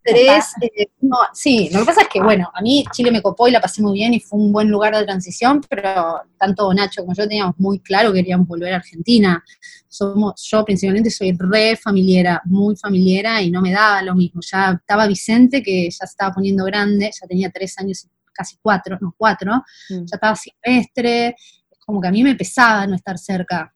tres, 0.03 0.45
eh, 0.61 0.87
sí, 1.33 1.69
lo 1.71 1.81
que 1.81 1.85
pasa 1.85 2.01
es 2.01 2.07
que, 2.07 2.21
bueno, 2.21 2.49
a 2.53 2.61
mí 2.61 2.83
Chile 2.91 3.11
me 3.11 3.21
copó 3.21 3.47
y 3.47 3.51
la 3.51 3.61
pasé 3.61 3.83
muy 3.83 3.93
bien 3.93 4.13
y 4.15 4.19
fue 4.19 4.39
un 4.39 4.51
buen 4.51 4.69
lugar 4.69 4.95
de 4.95 5.03
transición, 5.03 5.61
pero 5.69 6.21
tanto 6.37 6.73
Nacho 6.73 7.01
como 7.01 7.13
yo 7.13 7.27
teníamos 7.27 7.55
muy 7.59 7.79
claro 7.79 8.11
que 8.11 8.19
queríamos 8.19 8.47
volver 8.47 8.73
a 8.73 8.77
Argentina. 8.77 9.43
Somos, 9.87 10.41
yo 10.49 10.65
principalmente 10.65 11.11
soy 11.11 11.35
re 11.37 11.75
familiera, 11.75 12.41
muy 12.45 12.75
familiera 12.75 13.41
y 13.41 13.51
no 13.51 13.61
me 13.61 13.71
daba 13.71 14.01
lo 14.01 14.15
mismo. 14.15 14.41
Ya 14.41 14.71
estaba 14.71 15.05
Vicente, 15.05 15.61
que 15.61 15.85
ya 15.85 15.91
se 15.91 16.05
estaba 16.05 16.33
poniendo 16.33 16.65
grande, 16.65 17.11
ya 17.11 17.27
tenía 17.27 17.51
tres 17.51 17.77
años, 17.77 18.07
casi 18.33 18.57
cuatro, 18.61 18.97
no, 19.01 19.13
cuatro, 19.17 19.53
mm. 19.89 20.05
ya 20.05 20.15
estaba 20.15 20.35
silvestre, 20.35 21.35
como 21.89 22.01
que 22.01 22.07
a 22.07 22.11
mí 22.11 22.21
me 22.21 22.35
pesaba 22.35 22.85
no 22.85 22.93
estar 22.93 23.17
cerca 23.17 23.73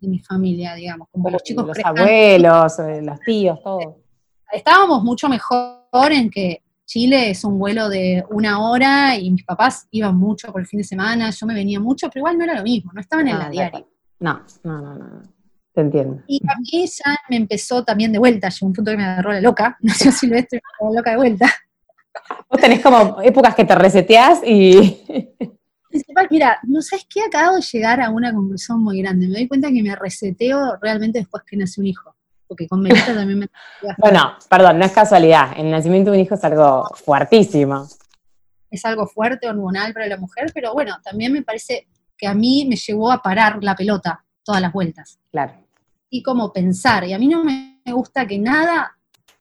de 0.00 0.08
mi 0.08 0.18
familia, 0.18 0.74
digamos, 0.74 1.06
como 1.12 1.30
los 1.30 1.40
chicos. 1.40 1.64
Los 1.64 1.78
abuelos, 1.84 2.78
eh, 2.80 3.00
los 3.00 3.20
tíos, 3.20 3.62
todo. 3.62 4.00
estábamos 4.52 5.04
mucho 5.04 5.28
mejor 5.28 6.10
en 6.10 6.30
que 6.30 6.64
Chile 6.84 7.30
es 7.30 7.44
un 7.44 7.56
vuelo 7.56 7.88
de 7.88 8.24
una 8.30 8.60
hora 8.60 9.16
y 9.16 9.30
mis 9.30 9.44
papás 9.44 9.86
iban 9.92 10.16
mucho 10.16 10.50
por 10.50 10.62
el 10.62 10.66
fin 10.66 10.78
de 10.78 10.84
semana, 10.84 11.30
yo 11.30 11.46
me 11.46 11.54
venía 11.54 11.78
mucho, 11.78 12.08
pero 12.08 12.22
igual 12.22 12.38
no 12.38 12.42
era 12.42 12.56
lo 12.56 12.64
mismo, 12.64 12.90
no 12.92 13.00
estaban 13.00 13.28
en 13.28 13.38
la 13.38 13.48
diaria. 13.48 13.86
No, 14.18 14.42
no, 14.64 14.80
no, 14.80 14.94
no. 14.96 15.22
Te 15.72 15.80
entiendo. 15.80 16.24
Y 16.26 16.40
a 16.48 16.58
mí 16.58 16.88
ya 16.88 17.16
me 17.30 17.36
empezó 17.36 17.84
también 17.84 18.10
de 18.10 18.18
vuelta, 18.18 18.48
llegó 18.48 18.66
un 18.66 18.72
punto 18.72 18.90
que 18.90 18.96
me 18.96 19.04
agarró 19.04 19.30
la 19.30 19.40
loca, 19.40 19.78
nació 19.80 20.10
Silvestre 20.10 20.60
me 20.60 20.86
agarró 20.86 20.98
loca 20.98 21.10
de 21.12 21.16
vuelta. 21.18 21.46
Vos 22.50 22.60
tenés 22.60 22.80
como 22.80 23.22
épocas 23.22 23.54
que 23.54 23.64
te 23.64 23.76
reseteás 23.76 24.40
y... 24.44 25.04
Mira, 26.30 26.58
no 26.64 26.82
sabes 26.82 27.06
qué 27.08 27.22
acabo 27.22 27.56
de 27.56 27.62
llegar 27.62 28.00
a 28.00 28.10
una 28.10 28.32
conclusión 28.32 28.82
muy 28.82 29.00
grande. 29.00 29.28
Me 29.28 29.34
doy 29.34 29.48
cuenta 29.48 29.68
que 29.68 29.82
me 29.82 29.94
reseteo 29.94 30.76
realmente 30.80 31.20
después 31.20 31.42
que 31.46 31.56
nace 31.56 31.80
un 31.80 31.86
hijo. 31.86 32.14
Porque 32.46 32.68
con 32.68 32.80
Melita 32.80 33.06
también 33.14 33.40
me. 33.40 33.48
bueno, 33.98 34.36
perdón, 34.48 34.78
no 34.78 34.84
es 34.84 34.92
casualidad. 34.92 35.52
El 35.56 35.70
nacimiento 35.70 36.10
de 36.10 36.18
un 36.18 36.24
hijo 36.24 36.34
es 36.34 36.44
algo 36.44 36.84
fuertísimo. 36.94 37.88
Es 38.70 38.84
algo 38.84 39.06
fuerte, 39.06 39.48
hormonal 39.48 39.92
para 39.92 40.06
la 40.08 40.16
mujer, 40.16 40.50
pero 40.52 40.72
bueno, 40.72 40.96
también 41.02 41.32
me 41.32 41.42
parece 41.42 41.86
que 42.18 42.26
a 42.26 42.34
mí 42.34 42.66
me 42.68 42.76
llevó 42.76 43.12
a 43.12 43.22
parar 43.22 43.62
la 43.62 43.76
pelota 43.76 44.24
todas 44.42 44.60
las 44.60 44.72
vueltas. 44.72 45.18
Claro. 45.30 45.54
Y 46.10 46.22
como 46.22 46.52
pensar. 46.52 47.04
Y 47.04 47.12
a 47.12 47.18
mí 47.18 47.28
no 47.28 47.44
me 47.44 47.78
gusta 47.92 48.26
que 48.26 48.38
nada 48.38 48.94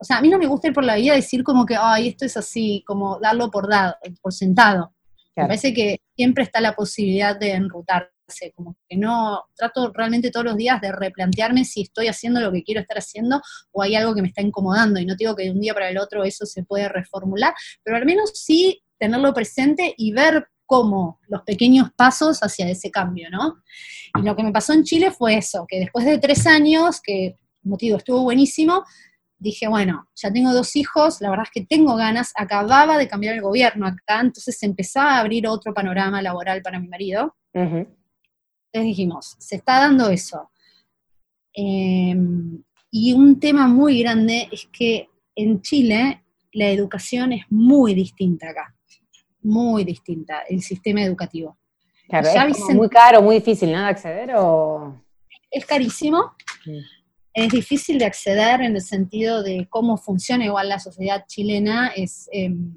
o 0.04 0.06
sea, 0.06 0.18
a 0.18 0.22
mí 0.22 0.28
no 0.28 0.38
me 0.38 0.48
gusta 0.48 0.68
ir 0.68 0.74
por 0.74 0.84
la 0.84 0.96
vida 0.96 1.14
decir 1.14 1.46
como 1.46 1.66
que, 1.66 1.78
ay, 1.80 2.10
esto 2.10 2.26
es 2.26 2.36
así, 2.36 2.84
como 2.86 3.20
darlo 3.22 3.50
por, 3.50 3.70
dado, 3.70 3.96
por 4.22 4.34
sentado. 4.34 4.93
Me 5.36 5.44
parece 5.44 5.74
que 5.74 6.00
siempre 6.16 6.44
está 6.44 6.62
la 6.62 6.74
posibilidad 6.74 7.38
de 7.38 7.54
enrutarse, 7.54 8.52
como 8.56 8.76
que 8.88 8.98
no, 8.98 9.44
trato 9.56 9.92
realmente 9.94 10.32
todos 10.32 10.46
los 10.46 10.58
días 10.58 10.80
de 10.80 10.92
replantearme 10.92 11.66
si 11.66 11.82
estoy 11.82 12.08
haciendo 12.08 12.40
lo 12.40 12.52
que 12.52 12.64
quiero 12.64 12.82
estar 12.82 12.98
haciendo 12.98 13.42
o 13.72 13.82
hay 13.82 13.96
algo 13.96 14.14
que 14.14 14.22
me 14.22 14.28
está 14.28 14.42
incomodando. 14.42 15.00
Y 15.00 15.06
no 15.06 15.16
digo 15.16 15.36
que 15.36 15.44
de 15.44 15.52
un 15.52 15.60
día 15.60 15.74
para 15.74 15.90
el 15.90 15.98
otro 15.98 16.24
eso 16.24 16.46
se 16.46 16.64
puede 16.64 16.88
reformular, 16.88 17.54
pero 17.84 17.98
al 17.98 18.06
menos 18.06 18.32
sí 18.36 18.84
tenerlo 19.00 19.34
presente 19.34 19.94
y 19.98 20.12
ver 20.14 20.48
cómo 20.66 21.20
los 21.28 21.42
pequeños 21.44 21.90
pasos 21.96 22.40
hacia 22.40 22.70
ese 22.70 22.90
cambio, 22.90 23.30
¿no? 23.30 23.62
Y 24.18 24.22
lo 24.24 24.36
que 24.36 24.44
me 24.44 24.52
pasó 24.52 24.74
en 24.74 24.84
Chile 24.84 25.12
fue 25.12 25.38
eso, 25.38 25.66
que 25.68 25.80
después 25.80 26.06
de 26.06 26.20
tres 26.20 26.48
años, 26.48 27.02
que 27.02 27.38
motivo 27.64 27.98
estuvo 27.98 28.24
buenísimo, 28.24 28.84
dije, 29.44 29.68
bueno, 29.68 30.08
ya 30.16 30.32
tengo 30.32 30.54
dos 30.54 30.76
hijos, 30.76 31.20
la 31.20 31.30
verdad 31.30 31.46
es 31.46 31.52
que 31.52 31.68
tengo 31.68 31.96
ganas, 31.96 32.32
acababa 32.36 32.98
de 32.98 33.08
cambiar 33.08 33.36
el 33.36 33.42
gobierno 33.42 33.86
acá, 33.86 34.22
entonces 34.22 34.62
empezaba 34.64 35.18
a 35.18 35.20
abrir 35.20 35.48
otro 35.48 35.74
panorama 35.74 36.22
laboral 36.22 36.62
para 36.62 36.80
mi 36.80 36.88
marido. 36.88 37.36
Entonces 37.54 37.92
dijimos, 38.72 39.36
se 39.38 39.58
está 39.58 39.80
dando 39.80 40.10
eso. 40.10 40.50
Em, 41.54 42.64
y 42.90 43.14
un 43.14 43.40
tema 43.40 43.68
muy 43.68 44.02
grande 44.02 44.48
es 44.52 44.68
que 44.72 45.10
en 45.36 45.62
Chile 45.62 46.24
la 46.54 46.70
educación 46.70 47.34
es 47.34 47.44
muy 47.50 47.94
distinta 47.94 48.50
acá, 48.50 48.74
muy 49.42 49.84
distinta, 49.84 50.44
el 50.50 50.62
sistema 50.62 51.04
educativo. 51.04 51.58
Claro, 52.08 52.30
es 52.30 52.76
muy 52.76 52.90
caro, 52.90 53.22
muy 53.22 53.36
difícil, 53.36 53.72
¿no? 53.72 53.80
De 53.80 53.86
acceder 53.86 54.32
o... 54.36 55.04
Es 55.52 55.66
carísimo. 55.66 56.34
Mm 56.66 56.93
es 57.34 57.50
difícil 57.50 57.98
de 57.98 58.06
acceder 58.06 58.62
en 58.62 58.76
el 58.76 58.82
sentido 58.82 59.42
de 59.42 59.68
cómo 59.70 59.98
funciona 59.98 60.46
igual 60.46 60.70
la 60.70 60.80
sociedad 60.80 61.26
chilena, 61.28 61.88
es 61.96 62.30
em, 62.32 62.74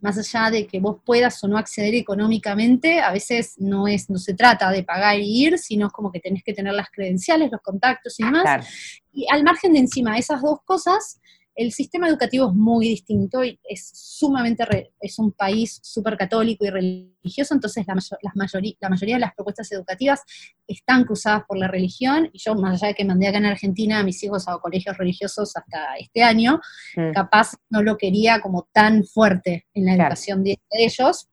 más 0.00 0.18
allá 0.18 0.50
de 0.50 0.66
que 0.66 0.80
vos 0.80 0.98
puedas 1.04 1.42
o 1.44 1.48
no 1.48 1.56
acceder 1.56 1.94
económicamente, 1.94 3.00
a 3.00 3.12
veces 3.12 3.54
no 3.58 3.88
es, 3.88 4.10
no 4.10 4.18
se 4.18 4.34
trata 4.34 4.70
de 4.70 4.82
pagar 4.82 5.18
y 5.18 5.46
ir, 5.46 5.58
sino 5.58 5.88
como 5.90 6.12
que 6.12 6.20
tenés 6.20 6.42
que 6.42 6.52
tener 6.52 6.74
las 6.74 6.90
credenciales, 6.90 7.50
los 7.50 7.62
contactos 7.62 8.18
y 8.20 8.24
demás. 8.24 8.66
Y 9.12 9.26
al 9.32 9.44
margen 9.44 9.72
de 9.72 9.78
encima 9.78 10.18
esas 10.18 10.42
dos 10.42 10.58
cosas, 10.64 11.20
el 11.54 11.72
sistema 11.72 12.08
educativo 12.08 12.48
es 12.48 12.54
muy 12.54 12.88
distinto 12.88 13.44
y 13.44 13.58
es 13.64 13.90
sumamente, 13.94 14.92
es 15.00 15.18
un 15.18 15.32
país 15.32 15.80
súper 15.82 16.16
católico 16.16 16.64
y 16.64 16.70
religioso, 16.70 17.54
entonces 17.54 17.86
la, 17.86 17.94
la 18.24 18.88
mayoría 18.88 19.16
de 19.16 19.20
las 19.20 19.34
propuestas 19.34 19.70
educativas 19.72 20.22
están 20.66 21.04
cruzadas 21.04 21.42
por 21.46 21.58
la 21.58 21.68
religión, 21.68 22.28
y 22.32 22.38
yo, 22.38 22.54
más 22.54 22.82
allá 22.82 22.88
de 22.88 22.94
que 22.94 23.04
mandé 23.04 23.28
acá 23.28 23.38
en 23.38 23.46
Argentina 23.46 24.00
a 24.00 24.04
mis 24.04 24.22
hijos 24.24 24.48
a 24.48 24.58
colegios 24.58 24.96
religiosos 24.98 25.56
hasta 25.56 25.96
este 25.98 26.22
año, 26.22 26.60
mm. 26.96 27.12
capaz 27.12 27.52
no 27.70 27.82
lo 27.82 27.96
quería 27.96 28.40
como 28.40 28.68
tan 28.72 29.04
fuerte 29.04 29.66
en 29.74 29.86
la 29.86 29.94
educación 29.94 30.42
de 30.42 30.58
ellos, 30.70 31.28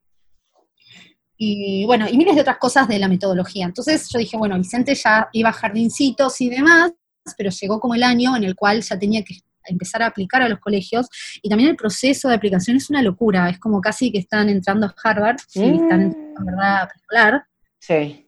y 1.44 1.86
bueno, 1.86 2.08
y 2.08 2.18
miles 2.18 2.36
de 2.36 2.42
otras 2.42 2.60
cosas 2.60 2.88
de 2.88 3.00
la 3.00 3.08
metodología. 3.08 3.66
Entonces 3.66 4.08
yo 4.10 4.20
dije, 4.20 4.38
bueno, 4.38 4.56
Vicente 4.58 4.94
ya 4.94 5.28
iba 5.34 5.50
a 5.50 5.54
jardincitos 5.54 6.40
y 6.40 6.52
demás, 6.52 6.92
pero 7.36 7.50
llegó 7.50 7.80
como 7.80 7.96
el 7.96 8.04
año 8.04 8.38
en 8.38 8.44
el 8.44 8.56
cual 8.56 8.84
ya 8.84 9.00
tenía 9.00 9.24
que 9.24 9.40
empezar 9.66 10.04
a 10.04 10.08
aplicar 10.08 10.42
a 10.42 10.50
los 10.50 10.60
colegios, 10.60 11.08
y 11.42 11.50
también 11.50 11.70
el 11.70 11.76
proceso 11.76 12.30
de 12.30 12.36
aplicación 12.36 12.78
es 12.78 12.90
una 12.90 13.02
locura, 13.02 13.50
es 13.50 13.60
como 13.60 13.82
casi 13.82 14.12
que 14.12 14.20
están 14.20 14.50
entrando 14.50 14.88
a 14.88 14.96
Harvard, 15.04 15.38
y 15.54 15.76
están 15.76 16.02
entrando, 16.02 16.40
en 16.40 16.46
verdad, 16.46 16.82
a 16.84 16.88
preescolar. 16.88 17.44
Sí. 17.80 18.28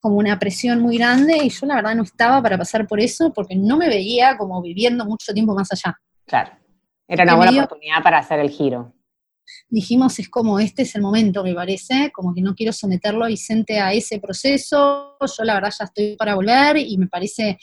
Como 0.00 0.16
una 0.16 0.38
presión 0.38 0.80
muy 0.80 0.98
grande, 0.98 1.38
y 1.42 1.48
yo 1.48 1.66
la 1.66 1.76
verdad 1.76 1.94
no 1.94 2.02
estaba 2.02 2.42
para 2.42 2.58
pasar 2.58 2.86
por 2.86 3.00
eso, 3.00 3.32
porque 3.32 3.54
no 3.56 3.76
me 3.76 3.88
veía 3.88 4.36
como 4.36 4.60
viviendo 4.60 5.04
mucho 5.04 5.32
tiempo 5.32 5.54
más 5.54 5.70
allá. 5.72 5.96
Claro. 6.26 6.52
Era 7.06 7.24
una 7.24 7.34
buena 7.34 7.64
oportunidad 7.64 8.02
para 8.02 8.18
hacer 8.18 8.40
el 8.40 8.50
giro. 8.50 8.94
Dijimos, 9.68 10.18
es 10.18 10.28
como 10.28 10.58
este 10.58 10.82
es 10.82 10.94
el 10.94 11.02
momento, 11.02 11.42
me 11.42 11.54
parece, 11.54 12.10
como 12.12 12.32
que 12.32 12.40
no 12.40 12.54
quiero 12.54 12.72
someterlo 12.72 13.24
a 13.24 13.28
Vicente 13.28 13.80
a 13.80 13.92
ese 13.92 14.18
proceso, 14.18 15.16
yo 15.20 15.44
la 15.44 15.54
verdad 15.54 15.72
ya 15.78 15.84
estoy 15.84 16.16
para 16.16 16.34
volver 16.34 16.78
y 16.78 16.96
me 16.96 17.08
parece 17.08 17.58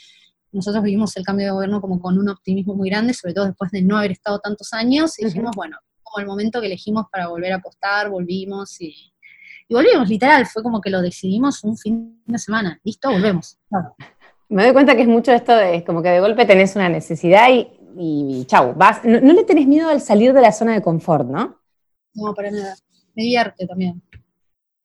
nosotros 0.51 0.83
vivimos 0.83 1.15
el 1.17 1.23
cambio 1.23 1.45
de 1.45 1.51
gobierno 1.51 1.81
como 1.81 1.99
con 1.99 2.17
un 2.17 2.29
optimismo 2.29 2.75
muy 2.75 2.89
grande, 2.89 3.13
sobre 3.13 3.33
todo 3.33 3.45
después 3.45 3.71
de 3.71 3.81
no 3.81 3.97
haber 3.97 4.12
estado 4.12 4.39
tantos 4.39 4.73
años, 4.73 5.19
y 5.19 5.25
dijimos, 5.25 5.55
bueno, 5.55 5.77
como 6.01 6.21
el 6.21 6.27
momento 6.27 6.59
que 6.59 6.67
elegimos 6.67 7.05
para 7.12 7.27
volver 7.27 7.53
a 7.53 7.57
apostar, 7.57 8.09
volvimos 8.09 8.79
y, 8.81 9.13
volvimos, 9.69 10.09
literal, 10.09 10.45
fue 10.45 10.63
como 10.63 10.81
que 10.81 10.89
lo 10.89 11.01
decidimos 11.01 11.63
un 11.63 11.77
fin 11.77 12.21
de 12.25 12.39
semana, 12.39 12.79
listo, 12.83 13.12
volvemos. 13.12 13.57
Me 14.47 14.63
doy 14.63 14.73
cuenta 14.73 14.95
que 14.95 15.03
es 15.03 15.07
mucho 15.07 15.31
esto 15.31 15.55
de, 15.55 15.83
como 15.83 16.01
que 16.01 16.09
de 16.09 16.19
golpe 16.19 16.45
tenés 16.45 16.75
una 16.75 16.89
necesidad 16.89 17.49
y, 17.51 17.69
y, 17.97 18.45
chau, 18.45 18.73
vas, 18.73 19.05
no, 19.05 19.21
no, 19.21 19.33
le 19.33 19.43
tenés 19.43 19.67
miedo 19.67 19.89
al 19.89 20.01
salir 20.01 20.33
de 20.33 20.41
la 20.41 20.51
zona 20.51 20.73
de 20.73 20.81
confort, 20.81 21.27
¿no? 21.27 21.59
No, 22.15 22.33
para 22.33 22.49
nada, 22.49 22.75
me 23.13 23.23
divierte 23.23 23.67
también 23.67 24.01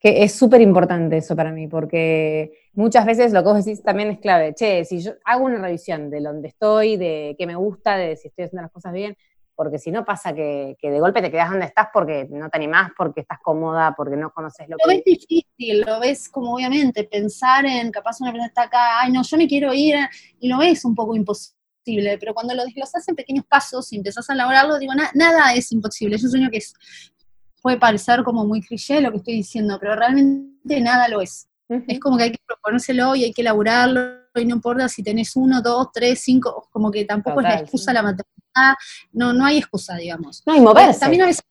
que 0.05 0.23
es 0.23 0.35
súper 0.35 0.61
importante 0.61 1.17
eso 1.17 1.35
para 1.35 1.51
mí, 1.51 1.67
porque 1.67 2.53
muchas 2.75 3.07
veces 3.07 3.33
lo 3.33 3.43
que 3.43 3.49
vos 3.49 3.64
decís 3.64 3.83
también 3.83 4.11
es 4.11 4.19
clave. 4.19 4.55
Che, 4.55 4.85
si 4.85 5.01
yo 5.01 5.12
hago 5.25 5.47
una 5.47 5.59
revisión 5.59 6.11
de 6.11 6.21
dónde 6.21 6.49
estoy, 6.49 6.99
de 6.99 7.35
qué 7.38 7.47
me 7.47 7.57
gusta, 7.57 7.97
de 7.97 8.14
si 8.14 8.29
estoy 8.29 8.45
haciendo 8.45 8.61
las 8.61 8.71
cosas 8.71 8.93
bien, 8.93 9.17
porque 9.55 9.79
si 9.79 9.90
no 9.90 10.05
pasa 10.05 10.35
que, 10.35 10.77
de 10.79 11.01
golpe 11.01 11.23
te 11.23 11.31
quedas 11.31 11.49
donde 11.49 11.64
estás 11.64 11.88
porque 11.90 12.29
no 12.29 12.51
te 12.51 12.59
animás, 12.59 12.90
porque 12.95 13.23
estás 13.23 13.38
cómoda, 13.43 13.95
porque 13.97 14.14
no 14.14 14.31
conoces 14.31 14.69
lo, 14.69 14.77
que... 14.77 14.83
Lo 14.87 14.95
ves 14.95 15.05
difícil, 15.07 15.81
lo 15.87 15.99
ves 16.01 16.29
como 16.29 16.53
obviamente, 16.53 17.05
pensar 17.05 17.64
en 17.64 17.90
capaz 17.90 18.21
una 18.21 18.31
persona 18.31 18.49
está 18.49 18.64
acá, 18.64 19.01
ay 19.01 19.11
no, 19.11 19.23
yo 19.23 19.38
me 19.38 19.49
quiero 19.49 19.73
ir, 19.73 19.97
y 20.38 20.49
lo 20.49 20.59
ves 20.59 20.85
un 20.85 20.95
poco 20.95 21.17
imposible, 21.17 22.19
pero 22.21 22.35
cuando 22.35 22.53
lo 22.53 22.62
desglosas 22.62 23.09
en 23.09 23.14
pequeños 23.14 23.47
pasos 23.47 23.90
y 23.90 23.97
empezás 23.97 24.29
a 24.29 24.35
elaborarlo, 24.35 24.79
digo, 24.79 24.93
nada 25.14 25.55
es 25.55 25.73
imposible, 25.73 26.19
yo 26.19 26.29
sueño 26.29 26.51
que 26.51 26.59
es 26.59 26.75
puede 27.64 27.79
parecer 27.79 28.22
como 28.24 28.44
muy 28.44 28.61
cliché 28.61 29.00
lo 29.00 29.11
que 29.11 29.16
estoy 29.16 29.35
diciendo, 29.37 29.79
pero 29.81 29.96
realmente 29.96 30.81
nada 30.83 31.09
lo 31.09 31.22
es. 31.22 31.48
Es 31.66 31.98
como 31.98 32.18
que 32.18 32.24
hay 32.24 32.31
que 32.33 32.38
proponérselo 32.46 33.16
y 33.16 33.24
hay 33.24 33.33
que 33.33 33.40
elaborarlo, 33.40 34.18
y 34.35 34.44
no 34.44 34.57
importa 34.57 34.87
si 34.87 35.03
tenés 35.03 35.35
uno, 35.35 35.62
dos, 35.62 35.88
tres, 35.90 36.20
cinco, 36.20 36.68
como 36.70 36.90
que 36.90 37.07
tampoco 37.07 37.40
es 37.40 37.44
la 37.44 37.61
excusa 37.61 37.94
la 37.94 38.03
maternidad, 38.03 38.74
no, 39.12 39.33
no 39.33 39.46
hay 39.46 39.57
excusa, 39.57 39.96
digamos. 39.96 40.42
No, 40.44 40.55
y 40.55 40.61
moverse. 40.61 41.00
También 41.00 41.22
a 41.22 41.27
veces 41.27 41.42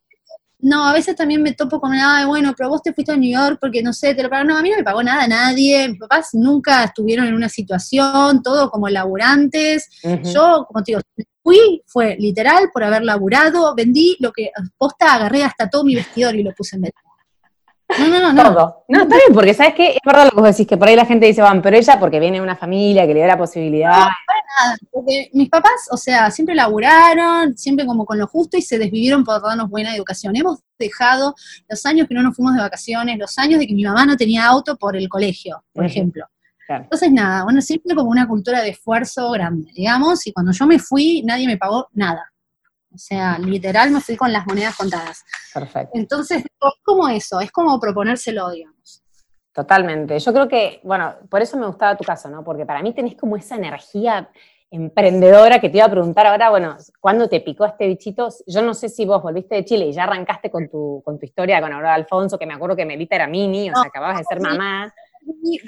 no, 0.59 0.87
a 0.87 0.93
veces 0.93 1.15
también 1.15 1.41
me 1.41 1.53
topo 1.53 1.81
con, 1.81 1.91
nada 1.91 2.27
bueno, 2.27 2.53
pero 2.55 2.69
vos 2.69 2.83
te 2.83 2.93
fuiste 2.93 3.11
a 3.11 3.17
New 3.17 3.33
York 3.33 3.57
porque 3.59 3.81
no 3.81 3.91
sé, 3.91 4.13
te 4.13 4.21
lo 4.21 4.29
pagaron. 4.29 4.53
No, 4.53 4.57
a 4.57 4.61
mí 4.61 4.69
no 4.69 4.77
me 4.77 4.83
pagó 4.83 5.01
nada 5.01 5.27
nadie. 5.27 5.89
Mis 5.89 5.99
papás 5.99 6.29
nunca 6.33 6.83
estuvieron 6.85 7.25
en 7.25 7.33
una 7.33 7.49
situación, 7.49 8.41
todo 8.43 8.69
como 8.69 8.87
laburantes. 8.87 9.89
Yo, 10.31 10.65
como 10.67 10.83
te 10.83 10.91
digo, 10.91 11.01
fui, 11.43 11.83
fue 11.85 12.15
literal 12.17 12.69
por 12.73 12.83
haber 12.83 13.03
laburado, 13.03 13.75
vendí 13.75 14.15
lo 14.19 14.31
que 14.31 14.51
posta, 14.77 15.13
agarré 15.13 15.43
hasta 15.43 15.69
todo 15.69 15.83
mi 15.83 15.95
vestidor 15.95 16.35
y 16.35 16.43
lo 16.43 16.53
puse 16.53 16.77
en 16.77 16.83
venta. 16.83 17.01
No, 17.99 18.07
no, 18.07 18.33
no. 18.33 18.43
Todo. 18.43 18.85
No, 18.87 19.03
está 19.03 19.15
bien, 19.17 19.33
porque 19.33 19.53
sabes 19.53 19.75
que 19.75 19.91
es 19.91 19.99
verdad 20.03 20.25
lo 20.25 20.29
que 20.31 20.35
vos 20.37 20.45
decís, 20.45 20.65
que 20.65 20.77
por 20.77 20.87
ahí 20.87 20.95
la 20.95 21.05
gente 21.05 21.27
dice, 21.27 21.41
van, 21.41 21.61
pero 21.61 21.77
ella 21.77 21.99
porque 21.99 22.19
viene 22.19 22.37
de 22.37 22.43
una 22.43 22.55
familia 22.55 23.05
que 23.05 23.13
le 23.13 23.19
da 23.19 23.27
la 23.27 23.37
posibilidad. 23.37 23.91
No, 23.91 23.95
para 23.99 24.65
nada, 24.65 24.77
porque 24.89 25.29
mis 25.33 25.49
papás, 25.49 25.87
o 25.91 25.97
sea, 25.97 26.31
siempre 26.31 26.55
laburaron, 26.55 27.55
siempre 27.55 27.85
como 27.85 28.05
con 28.05 28.17
lo 28.17 28.25
justo 28.25 28.57
y 28.57 28.61
se 28.61 28.79
desvivieron 28.79 29.23
por 29.23 29.41
darnos 29.41 29.69
buena 29.69 29.95
educación. 29.95 30.35
Hemos 30.35 30.59
dejado 30.79 31.35
los 31.69 31.85
años 31.85 32.07
que 32.07 32.15
no 32.15 32.23
nos 32.23 32.35
fuimos 32.35 32.55
de 32.55 32.61
vacaciones, 32.61 33.19
los 33.19 33.37
años 33.37 33.59
de 33.59 33.67
que 33.67 33.75
mi 33.75 33.83
mamá 33.83 34.05
no 34.05 34.17
tenía 34.17 34.45
auto 34.45 34.75
por 34.75 34.95
el 34.95 35.07
colegio, 35.07 35.63
por 35.73 35.85
ejemplo. 35.85 36.25
Entonces, 36.67 37.11
nada, 37.11 37.43
bueno, 37.43 37.61
siempre 37.61 37.95
como 37.95 38.09
una 38.09 38.27
cultura 38.27 38.61
de 38.61 38.69
esfuerzo 38.69 39.31
grande, 39.31 39.71
digamos, 39.73 40.25
y 40.27 40.33
cuando 40.33 40.51
yo 40.51 40.65
me 40.65 40.79
fui, 40.79 41.21
nadie 41.23 41.47
me 41.47 41.57
pagó 41.57 41.87
nada. 41.93 42.31
O 42.93 42.97
sea, 42.97 43.39
literal 43.39 43.91
me 43.91 44.01
fui 44.01 44.15
con 44.15 44.31
las 44.31 44.45
monedas 44.45 44.75
contadas. 44.75 45.23
Perfecto. 45.53 45.91
Entonces, 45.93 46.43
es 46.43 46.73
como 46.83 47.09
eso, 47.09 47.39
es 47.41 47.51
como 47.51 47.79
proponérselo, 47.79 48.51
digamos. 48.51 49.03
Totalmente. 49.51 50.19
Yo 50.19 50.33
creo 50.33 50.47
que, 50.47 50.79
bueno, 50.83 51.15
por 51.29 51.41
eso 51.41 51.57
me 51.57 51.67
gustaba 51.67 51.95
tu 51.95 52.03
caso, 52.03 52.29
¿no? 52.29 52.43
Porque 52.43 52.65
para 52.65 52.81
mí 52.81 52.93
tenés 52.93 53.15
como 53.15 53.35
esa 53.35 53.55
energía 53.55 54.29
emprendedora 54.71 55.59
que 55.59 55.69
te 55.69 55.77
iba 55.77 55.85
a 55.85 55.91
preguntar 55.91 56.25
ahora, 56.25 56.49
bueno, 56.49 56.77
¿cuándo 56.99 57.29
te 57.29 57.41
picó 57.41 57.65
este 57.65 57.85
bichito? 57.85 58.29
Yo 58.47 58.63
no 58.63 58.73
sé 58.73 58.89
si 58.89 59.05
vos 59.05 59.21
volviste 59.21 59.53
de 59.53 59.65
Chile 59.65 59.85
y 59.85 59.91
ya 59.91 60.05
arrancaste 60.05 60.49
con 60.49 60.67
tu, 60.67 61.03
con 61.05 61.19
tu 61.19 61.25
historia 61.25 61.61
con 61.61 61.71
Aurora 61.71 61.93
Alfonso, 61.93 62.39
que 62.39 62.47
me 62.47 62.55
acuerdo 62.55 62.75
que 62.75 62.85
Melita 62.85 63.15
era 63.15 63.27
mini, 63.27 63.69
o 63.69 63.75
sea, 63.75 63.83
acababas 63.87 64.17
de 64.17 64.23
ser 64.23 64.39
mamá. 64.39 64.91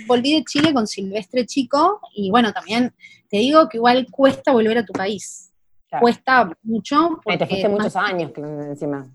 Volví 0.07 0.33
de 0.33 0.43
Chile 0.43 0.73
con 0.73 0.87
Silvestre 0.87 1.45
Chico 1.45 1.99
y 2.13 2.29
bueno, 2.29 2.51
también 2.53 2.93
te 3.29 3.37
digo 3.37 3.67
que 3.69 3.77
igual 3.77 4.07
cuesta 4.11 4.51
volver 4.51 4.77
a 4.79 4.85
tu 4.85 4.93
país. 4.93 5.51
Cuesta 5.99 6.49
mucho. 6.63 7.19
Porque 7.23 7.37
te 7.37 7.47
fuiste 7.47 7.69
muchos 7.69 7.95
años 7.95 8.31
encima. 8.35 9.09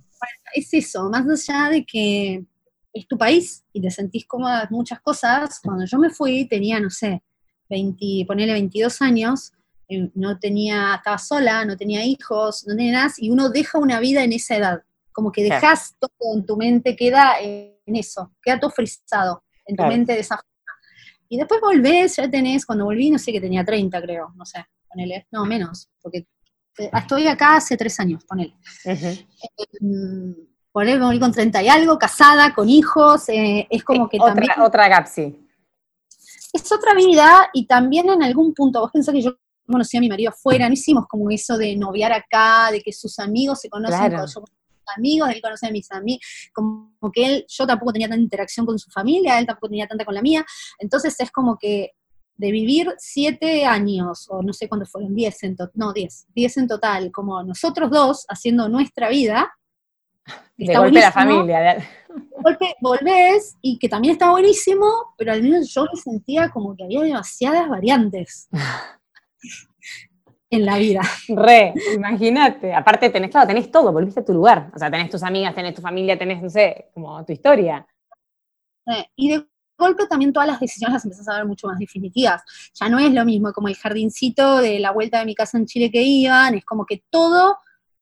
Es 0.54 0.72
eso, 0.74 1.08
más 1.10 1.48
allá 1.48 1.70
de 1.70 1.84
que 1.84 2.44
es 2.92 3.06
tu 3.06 3.16
país 3.16 3.64
y 3.72 3.80
te 3.80 3.90
sentís 3.90 4.26
cómoda 4.26 4.66
muchas 4.70 5.00
cosas, 5.00 5.60
cuando 5.62 5.84
yo 5.84 5.98
me 5.98 6.10
fui 6.10 6.46
tenía, 6.46 6.80
no 6.80 6.90
sé, 6.90 7.22
20, 7.68 8.24
ponele 8.26 8.52
22 8.52 9.00
años, 9.00 9.52
eh, 9.88 10.10
no 10.14 10.38
tenía, 10.38 10.96
estaba 10.96 11.18
sola, 11.18 11.64
no 11.64 11.76
tenía 11.76 12.04
hijos, 12.04 12.66
no 12.66 12.76
tenía 12.76 12.92
nada, 12.92 13.12
y 13.16 13.30
uno 13.30 13.48
deja 13.48 13.78
una 13.78 14.00
vida 14.00 14.24
en 14.24 14.32
esa 14.32 14.56
edad, 14.56 14.82
como 15.12 15.30
que 15.30 15.44
dejas 15.44 15.96
todo 15.98 16.34
en 16.34 16.44
tu 16.44 16.56
mente, 16.56 16.96
queda 16.96 17.40
en 17.40 17.76
eso, 17.86 18.32
queda 18.42 18.58
todo 18.58 18.70
frisado 18.70 19.42
en 19.70 19.76
tu 19.76 19.84
mente 19.84 20.12
de 20.12 20.20
esa 20.20 20.36
forma. 20.36 20.50
Y 21.28 21.38
después 21.38 21.60
volvés, 21.60 22.16
ya 22.16 22.28
tenés, 22.28 22.66
cuando 22.66 22.84
volví, 22.84 23.10
no 23.10 23.18
sé 23.18 23.32
que 23.32 23.40
tenía 23.40 23.64
30 23.64 24.02
creo, 24.02 24.32
no 24.36 24.44
sé, 24.44 24.64
ponele, 24.88 25.26
no, 25.30 25.44
menos, 25.46 25.88
porque 26.02 26.26
eh, 26.78 26.90
estoy 26.92 27.26
acá 27.28 27.56
hace 27.56 27.76
tres 27.76 27.98
años, 28.00 28.24
ponele. 28.24 28.54
Uh 29.80 30.50
volví 30.72 31.18
con 31.18 31.32
30 31.32 31.62
y 31.62 31.68
algo, 31.68 31.98
casada, 31.98 32.54
con 32.54 32.68
hijos, 32.68 33.28
eh, 33.28 33.66
es 33.70 33.82
como 33.84 34.08
que 34.08 34.18
otra, 34.18 34.34
también... 34.34 34.60
Otra 34.60 34.88
Gapsi. 34.88 35.46
Es 36.52 36.72
otra 36.72 36.94
vida 36.94 37.48
y 37.52 37.66
también 37.66 38.08
en 38.08 38.22
algún 38.22 38.54
punto, 38.54 38.80
vos 38.80 38.90
pensás 38.90 39.14
que 39.14 39.22
yo 39.22 39.36
conocí 39.66 39.96
a 39.96 40.00
mi 40.00 40.08
marido 40.08 40.30
afuera, 40.30 40.66
no 40.66 40.74
hicimos 40.74 41.06
como 41.06 41.30
eso 41.30 41.56
de 41.56 41.76
noviar 41.76 42.12
acá, 42.12 42.70
de 42.72 42.80
que 42.80 42.92
sus 42.92 43.18
amigos 43.18 43.60
se 43.60 43.68
conocen 43.68 44.16
con 44.16 44.28
sus 44.28 44.42
amigos, 44.96 45.30
él 45.30 45.40
conoce 45.40 45.66
a 45.66 45.70
mis 45.70 45.90
amigos, 45.90 46.24
como 46.52 46.92
que 47.12 47.24
él, 47.24 47.46
yo 47.48 47.66
tampoco 47.66 47.92
tenía 47.92 48.08
tanta 48.08 48.22
interacción 48.22 48.66
con 48.66 48.78
su 48.78 48.90
familia, 48.90 49.38
él 49.38 49.46
tampoco 49.46 49.68
tenía 49.68 49.86
tanta 49.86 50.04
con 50.04 50.14
la 50.14 50.22
mía, 50.22 50.44
entonces 50.78 51.18
es 51.18 51.30
como 51.30 51.56
que 51.58 51.92
de 52.36 52.50
vivir 52.50 52.94
siete 52.96 53.66
años, 53.66 54.26
o 54.30 54.42
no 54.42 54.52
sé 54.52 54.68
cuántos 54.68 54.90
fueron, 54.90 55.14
diez 55.14 55.42
en 55.42 55.56
total, 55.56 55.72
no, 55.74 55.92
diez, 55.92 56.26
diez 56.34 56.56
en 56.56 56.66
total, 56.66 57.12
como 57.12 57.42
nosotros 57.42 57.90
dos 57.90 58.24
haciendo 58.28 58.68
nuestra 58.68 59.10
vida, 59.10 59.52
de 60.56 60.76
golpe 60.76 61.00
la 61.00 61.12
familia. 61.12 61.60
De... 61.60 61.84
golpe 62.42 62.74
volvés 62.80 63.56
y 63.62 63.78
que 63.78 63.88
también 63.88 64.12
está 64.12 64.30
buenísimo, 64.30 64.86
pero 65.16 65.32
al 65.32 65.42
menos 65.42 65.72
yo 65.72 65.84
me 65.92 66.00
sentía 66.00 66.50
como 66.50 66.76
que 66.76 66.84
había 66.84 67.00
demasiadas 67.00 67.68
variantes 67.68 68.48
en 70.50 70.66
la 70.66 70.76
vida. 70.78 71.00
Re, 71.28 71.72
imagínate. 71.94 72.74
Aparte 72.74 73.08
tenés, 73.10 73.30
claro, 73.30 73.46
tenés 73.46 73.70
todo, 73.70 73.92
volviste 73.92 74.20
a 74.20 74.24
tu 74.24 74.34
lugar. 74.34 74.70
O 74.74 74.78
sea, 74.78 74.90
tenés 74.90 75.10
tus 75.10 75.22
amigas, 75.22 75.54
tenés 75.54 75.74
tu 75.74 75.80
familia, 75.80 76.18
tenés, 76.18 76.42
no 76.42 76.50
sé, 76.50 76.90
como 76.92 77.24
tu 77.24 77.32
historia. 77.32 77.86
y 79.16 79.30
de 79.30 79.46
golpe 79.78 80.06
también 80.06 80.32
todas 80.32 80.48
las 80.48 80.60
decisiones 80.60 80.94
las 80.94 81.04
empezás 81.04 81.28
a 81.28 81.36
ver 81.36 81.46
mucho 81.46 81.66
más 81.66 81.78
definitivas. 81.78 82.42
Ya 82.74 82.88
no 82.88 82.98
es 82.98 83.12
lo 83.12 83.24
mismo 83.24 83.52
como 83.52 83.68
el 83.68 83.76
jardincito 83.76 84.58
de 84.58 84.78
la 84.78 84.90
vuelta 84.90 85.20
de 85.20 85.24
mi 85.24 85.34
casa 85.34 85.56
en 85.56 85.66
Chile 85.66 85.90
que 85.90 86.02
iban, 86.02 86.54
es 86.54 86.64
como 86.64 86.84
que 86.84 87.02
todo 87.10 87.56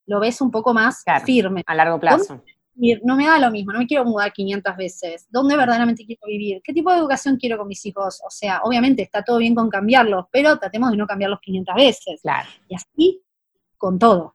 lo 0.07 0.21
ves 0.21 0.41
un 0.41 0.51
poco 0.51 0.75
más 0.75 1.05
firme. 1.25 1.63
A 1.67 1.75
largo 1.75 2.01
plazo. 2.01 2.43
No 3.03 3.17
me 3.17 3.27
da 3.27 3.39
lo 3.39 3.51
mismo, 3.51 3.73
no 3.73 3.81
me 3.81 3.87
quiero 3.87 4.05
mudar 4.05 4.33
500 4.33 4.77
veces. 4.77 5.27
¿Dónde 5.31 5.57
verdaderamente 5.57 6.05
quiero 6.07 6.23
vivir? 6.27 6.61
¿Qué 6.63 6.73
tipo 6.73 6.93
de 6.93 6.99
educación 6.99 7.37
quiero 7.37 7.59
con 7.59 7.67
mis 7.67 7.85
hijos? 7.87 8.21
O 8.25 8.31
sea, 8.31 8.61
obviamente 8.63 9.03
está 9.03 9.23
todo 9.23 9.39
bien 9.39 9.55
con 9.55 9.69
cambiarlos, 9.69 10.27
pero 10.31 10.59
tratemos 10.59 10.91
de 10.93 10.97
no 10.97 11.07
cambiarlos 11.07 11.41
500 11.41 11.75
veces. 11.75 12.21
Claro. 12.23 12.49
Y 12.69 12.75
así 12.75 13.23
con 13.77 13.99
todo. 13.99 14.35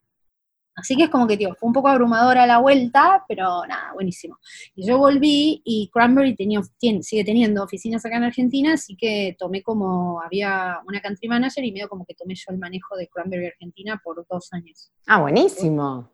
Así 0.75 0.95
que 0.95 1.03
es 1.03 1.09
como 1.09 1.27
que, 1.27 1.37
tío, 1.37 1.53
fue 1.55 1.67
un 1.67 1.73
poco 1.73 1.87
abrumadora 1.87 2.47
la 2.47 2.57
vuelta, 2.57 3.23
pero 3.27 3.65
nada, 3.67 3.93
buenísimo. 3.93 4.39
Y 4.73 4.87
yo 4.87 4.97
volví 4.97 5.61
y 5.63 5.89
Cranberry 5.93 6.35
tenía, 6.35 6.61
sigue 7.01 7.23
teniendo 7.23 7.63
oficinas 7.63 8.03
acá 8.05 8.17
en 8.17 8.23
Argentina, 8.23 8.73
así 8.73 8.95
que 8.95 9.35
tomé 9.37 9.61
como, 9.61 10.19
había 10.21 10.79
una 10.87 10.99
country 10.99 11.27
manager 11.27 11.63
y 11.63 11.71
medio 11.71 11.87
como 11.87 12.05
que 12.05 12.15
tomé 12.15 12.33
yo 12.33 12.45
el 12.49 12.57
manejo 12.57 12.95
de 12.95 13.07
Cranberry 13.07 13.47
Argentina 13.47 14.01
por 14.03 14.25
dos 14.27 14.51
años. 14.51 14.91
Ah, 15.05 15.21
buenísimo. 15.21 16.09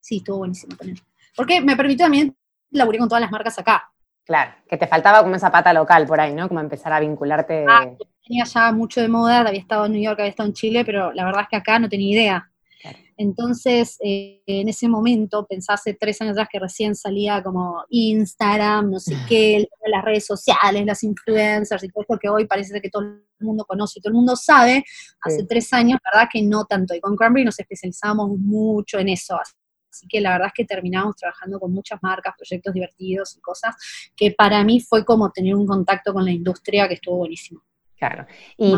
Sí, 0.00 0.16
estuvo 0.16 0.38
buenísimo 0.38 0.76
con 0.76 0.88
Porque 1.36 1.60
me 1.60 1.76
permitió 1.76 2.04
también 2.04 2.36
laburar 2.70 3.00
con 3.00 3.08
todas 3.08 3.22
las 3.22 3.30
marcas 3.30 3.58
acá. 3.58 3.90
Claro, 4.24 4.52
que 4.68 4.76
te 4.76 4.86
faltaba 4.86 5.22
como 5.22 5.34
esa 5.34 5.50
pata 5.50 5.72
local 5.72 6.06
por 6.06 6.20
ahí, 6.20 6.32
¿no? 6.32 6.48
Como 6.48 6.60
empezar 6.60 6.92
a 6.92 7.00
vincularte. 7.00 7.66
Ah, 7.68 7.90
tenía 8.24 8.44
ya 8.44 8.72
mucho 8.72 9.00
de 9.00 9.08
moda, 9.08 9.40
había 9.40 9.60
estado 9.60 9.86
en 9.86 9.92
New 9.92 10.02
York, 10.02 10.20
había 10.20 10.30
estado 10.30 10.48
en 10.48 10.54
Chile, 10.54 10.84
pero 10.84 11.12
la 11.12 11.24
verdad 11.24 11.42
es 11.42 11.48
que 11.48 11.56
acá 11.56 11.78
no 11.78 11.88
tenía 11.88 12.12
idea. 12.12 12.48
Entonces, 13.16 13.98
eh, 14.02 14.42
en 14.46 14.68
ese 14.68 14.88
momento, 14.88 15.46
pensé 15.46 15.72
hace 15.72 15.94
tres 15.94 16.20
años 16.20 16.32
atrás 16.32 16.48
que 16.50 16.58
recién 16.58 16.94
salía 16.96 17.42
como 17.42 17.84
Instagram, 17.88 18.90
no 18.90 18.98
sé 18.98 19.16
qué, 19.28 19.68
las 19.86 20.04
redes 20.04 20.26
sociales, 20.26 20.84
las 20.84 21.02
influencers 21.04 21.84
y 21.84 21.88
todo 21.88 22.02
eso 22.02 22.18
que 22.20 22.28
hoy 22.28 22.46
parece 22.46 22.80
que 22.80 22.90
todo 22.90 23.02
el 23.02 23.24
mundo 23.40 23.64
conoce 23.64 23.98
y 23.98 24.02
todo 24.02 24.10
el 24.10 24.16
mundo 24.16 24.34
sabe. 24.34 24.84
Hace 25.20 25.44
tres 25.44 25.72
años, 25.72 26.00
la 26.02 26.10
verdad 26.12 26.30
que 26.32 26.42
no 26.42 26.64
tanto. 26.64 26.94
Y 26.94 27.00
con 27.00 27.16
Cranberry 27.16 27.44
nos 27.44 27.60
especializamos 27.60 28.30
mucho 28.38 28.98
en 28.98 29.10
eso. 29.10 29.38
Así 29.92 30.08
que 30.08 30.20
la 30.20 30.30
verdad 30.30 30.48
es 30.48 30.54
que 30.54 30.64
terminamos 30.64 31.14
trabajando 31.16 31.60
con 31.60 31.72
muchas 31.72 32.02
marcas, 32.02 32.34
proyectos 32.36 32.72
divertidos 32.72 33.36
y 33.36 33.40
cosas 33.40 33.76
que 34.16 34.32
para 34.32 34.64
mí 34.64 34.80
fue 34.80 35.04
como 35.04 35.30
tener 35.30 35.54
un 35.54 35.66
contacto 35.66 36.14
con 36.14 36.24
la 36.24 36.32
industria 36.32 36.88
que 36.88 36.94
estuvo 36.94 37.18
buenísimo. 37.18 37.62
Claro. 37.96 38.26
Y 38.56 38.74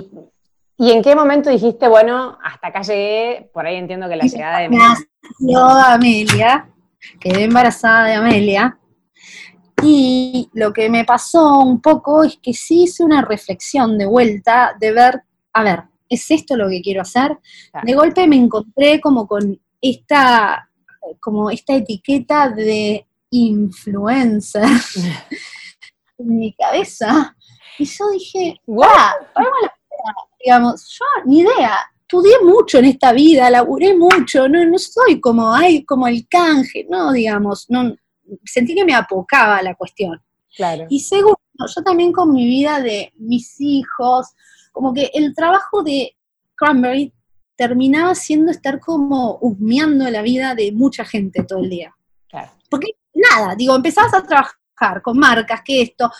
¿Y 0.77 0.91
en 0.91 1.03
qué 1.03 1.15
momento 1.15 1.51
dijiste, 1.51 1.87
bueno, 1.89 2.37
hasta 2.43 2.69
acá 2.69 2.83
llegué? 2.83 3.49
Por 3.53 3.67
ahí 3.67 3.77
entiendo 3.77 4.09
que 4.09 4.17
la 4.17 4.25
llegada 4.27 4.59
de 4.59 4.69
Nació 4.71 5.65
Amelia, 5.65 6.69
quedé 7.21 7.45
embarazada 7.45 8.07
de 8.07 8.15
Amelia. 8.15 8.79
Y 9.83 10.49
lo 10.55 10.73
que 10.73 10.89
me 10.89 11.05
pasó 11.05 11.59
un 11.61 11.81
poco 11.81 12.25
es 12.25 12.39
que 12.43 12.55
sí 12.55 12.85
hice 12.85 13.05
una 13.05 13.23
reflexión 13.23 13.99
de 13.99 14.07
vuelta 14.07 14.75
de 14.81 14.93
ver, 14.93 15.23
a 15.53 15.63
ver, 15.63 15.85
¿es 16.09 16.31
esto 16.31 16.57
lo 16.57 16.69
que 16.69 16.81
quiero 16.81 17.03
hacer? 17.03 17.39
De 17.83 17.95
golpe 17.95 18.27
me 18.27 18.37
encontré 18.37 19.01
como 19.01 19.27
con 19.27 19.61
esta, 19.81 20.71
como 21.21 21.51
esta 21.51 21.75
etiqueta 21.75 22.49
de 22.49 23.07
influencer 23.31 24.65
en 26.19 26.39
mi 26.39 26.53
cabeza. 26.55 27.37
Y 27.79 27.85
yo 27.85 28.09
dije, 28.11 28.61
wow, 28.67 28.85
a 28.85 29.43
la 29.43 29.75
digamos, 30.45 30.99
yo 30.99 31.05
ni 31.25 31.41
idea, 31.41 31.79
estudié 32.01 32.35
mucho 32.43 32.79
en 32.79 32.85
esta 32.87 33.13
vida, 33.13 33.51
laburé 33.51 33.97
mucho, 33.97 34.49
no, 34.49 34.65
no 34.65 34.79
soy 34.79 35.21
como, 35.21 35.53
ay, 35.53 35.85
como 35.85 36.07
el 36.07 36.29
canje, 36.29 36.87
no, 36.89 37.13
digamos, 37.13 37.67
no, 37.71 37.95
sentí 38.45 38.75
que 38.75 38.85
me 38.85 38.95
apocaba 38.95 39.63
la 39.63 39.75
cuestión. 39.75 40.21
Claro. 40.55 40.87
Y 40.89 41.01
segundo, 41.01 41.39
yo 41.59 41.83
también 41.83 42.13
con 42.13 42.33
mi 42.33 42.47
vida 42.47 42.81
de 42.81 43.13
mis 43.17 43.61
hijos, 43.61 44.29
como 44.73 44.93
que 44.93 45.11
el 45.15 45.35
trabajo 45.35 45.83
de 45.83 46.15
Cranberry 46.57 47.13
terminaba 47.57 48.15
siendo 48.15 48.51
estar 48.51 48.81
como 48.81 49.39
husmeando 49.41 50.09
la 50.11 50.23
vida 50.23 50.55
de 50.55 50.73
mucha 50.73 51.05
gente 51.05 51.45
todo 51.45 51.61
el 51.61 51.71
día. 51.71 51.95
Claro. 52.29 52.51
Porque 52.69 52.93
nada, 53.15 53.55
digo, 53.55 53.75
empezabas 53.75 54.15
a 54.15 54.23
trabajar 54.23 55.03
con 55.03 55.19
marcas, 55.19 55.63
que 55.65 55.83
esto, 55.83 56.11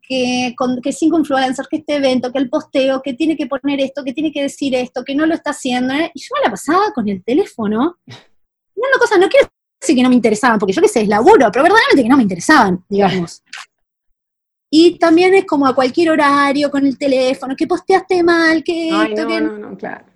que, 0.00 0.54
con, 0.56 0.80
que 0.82 0.92
cinco 0.92 1.18
influencers, 1.18 1.68
que 1.68 1.78
este 1.78 1.96
evento, 1.96 2.30
que 2.32 2.38
el 2.38 2.50
posteo, 2.50 3.00
que 3.02 3.14
tiene 3.14 3.36
que 3.36 3.46
poner 3.46 3.80
esto, 3.80 4.04
que 4.04 4.12
tiene 4.12 4.32
que 4.32 4.42
decir 4.42 4.74
esto, 4.74 5.02
que 5.04 5.14
no 5.14 5.26
lo 5.26 5.34
está 5.34 5.50
haciendo. 5.50 5.94
¿eh? 5.94 6.10
Y 6.14 6.20
yo 6.20 6.28
me 6.36 6.44
la 6.44 6.50
pasaba 6.50 6.92
con 6.94 7.08
el 7.08 7.24
teléfono, 7.24 7.96
mirando 8.06 8.98
cosas, 8.98 9.18
no 9.18 9.28
quiero 9.28 9.48
decir 9.80 9.96
que 9.96 10.02
no 10.02 10.08
me 10.08 10.16
interesaban, 10.16 10.58
porque 10.58 10.72
yo 10.72 10.82
qué 10.82 10.88
sé, 10.88 11.02
es 11.02 11.08
laburo, 11.08 11.50
pero 11.52 11.62
verdaderamente 11.62 12.02
que 12.02 12.08
no 12.08 12.16
me 12.16 12.22
interesaban, 12.22 12.84
digamos. 12.88 13.42
Y 14.70 14.98
también 14.98 15.34
es 15.34 15.44
como 15.44 15.66
a 15.66 15.74
cualquier 15.74 16.10
horario 16.10 16.70
con 16.70 16.86
el 16.86 16.96
teléfono, 16.96 17.54
que 17.54 17.66
posteaste 17.66 18.22
mal, 18.22 18.64
que 18.64 18.88
esto, 18.88 19.26
que... 19.26 19.40
No, 19.40 19.58
no, 19.58 19.76
claro. 19.76 20.11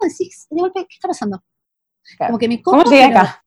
¿Qué 0.00 0.94
está 0.94 1.08
pasando? 1.08 1.42
Como 2.18 2.38
que 2.38 2.48
me 2.48 2.62
¿Cómo 2.62 2.84
llegué 2.84 3.04
acá? 3.04 3.44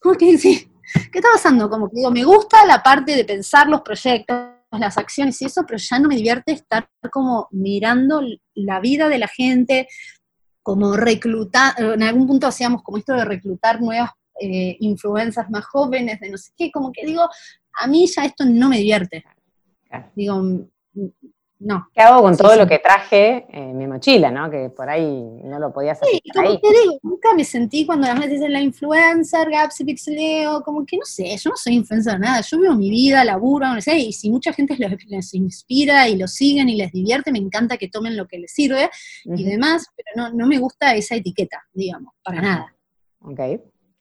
¿Cómo 0.00 0.16
que 0.16 0.36
sí? 0.38 0.70
¿Qué 1.12 1.18
está 1.18 1.30
pasando? 1.32 1.70
Como 1.70 1.88
que 1.88 1.96
digo, 1.96 2.10
me 2.10 2.24
gusta 2.24 2.64
la 2.66 2.82
parte 2.82 3.14
de 3.14 3.24
pensar 3.24 3.68
los 3.68 3.82
proyectos, 3.82 4.36
las 4.70 4.98
acciones 4.98 5.40
y 5.42 5.46
eso, 5.46 5.64
pero 5.66 5.78
ya 5.78 5.98
no 5.98 6.08
me 6.08 6.16
divierte 6.16 6.52
estar 6.52 6.88
como 7.10 7.48
mirando 7.50 8.22
la 8.54 8.80
vida 8.80 9.08
de 9.08 9.18
la 9.18 9.28
gente, 9.28 9.88
como 10.62 10.96
reclutar, 10.96 11.74
en 11.78 12.02
algún 12.02 12.26
punto 12.26 12.46
hacíamos 12.46 12.82
como 12.82 12.98
esto 12.98 13.14
de 13.14 13.24
reclutar 13.24 13.80
nuevas 13.80 14.10
eh, 14.40 14.76
influencers 14.80 15.50
más 15.50 15.64
jóvenes, 15.66 16.20
de 16.20 16.30
no 16.30 16.38
sé 16.38 16.52
qué, 16.56 16.70
como 16.70 16.92
que 16.92 17.04
digo, 17.04 17.28
a 17.74 17.86
mí 17.86 18.06
ya 18.06 18.24
esto 18.24 18.44
no 18.44 18.68
me 18.68 18.78
divierte. 18.78 19.24
Digo, 20.14 20.42
no. 21.64 21.88
¿Qué 21.94 22.00
hago 22.00 22.22
con 22.22 22.36
todo 22.36 22.56
lo 22.56 22.66
que 22.66 22.78
traje 22.78 23.46
en 23.50 23.78
mi 23.78 23.86
mochila, 23.86 24.30
no? 24.30 24.50
Que 24.50 24.68
por 24.70 24.88
ahí 24.88 25.22
no 25.44 25.58
lo 25.58 25.72
podía 25.72 25.92
hacer. 25.92 26.08
Sí, 26.10 26.20
como 26.34 26.58
te 26.58 26.68
digo, 26.68 26.98
nunca 27.02 27.34
me 27.34 27.44
sentí 27.44 27.86
cuando 27.86 28.06
las 28.06 28.28
dicen 28.28 28.52
la 28.52 28.60
influencer, 28.60 29.50
Gaps 29.50 29.80
y 29.80 29.84
Pixeleo, 29.84 30.62
como 30.62 30.84
que 30.84 30.96
no 30.96 31.04
sé, 31.04 31.36
yo 31.36 31.50
no 31.50 31.56
soy 31.56 31.74
influencer 31.74 32.18
nada, 32.18 32.40
yo 32.40 32.60
vivo 32.60 32.74
mi 32.74 32.90
vida, 32.90 33.24
laburo, 33.24 33.68
no 33.68 33.80
sé, 33.80 33.96
y 33.98 34.12
si 34.12 34.30
mucha 34.30 34.52
gente 34.52 34.76
les, 34.76 35.34
inspira 35.34 36.08
y 36.08 36.16
lo 36.16 36.26
siguen 36.26 36.68
y 36.68 36.76
les 36.76 36.90
divierte, 36.92 37.30
me 37.30 37.38
encanta 37.38 37.76
que 37.76 37.88
tomen 37.88 38.16
lo 38.16 38.26
que 38.26 38.38
les 38.38 38.52
sirve 38.52 38.90
y 39.24 39.44
demás, 39.44 39.86
pero 39.96 40.08
no, 40.16 40.34
no 40.34 40.46
me 40.46 40.58
gusta 40.58 40.94
esa 40.94 41.14
etiqueta, 41.14 41.62
digamos, 41.72 42.14
para 42.22 42.40
nada. 42.40 42.76
Ok. 43.20 43.40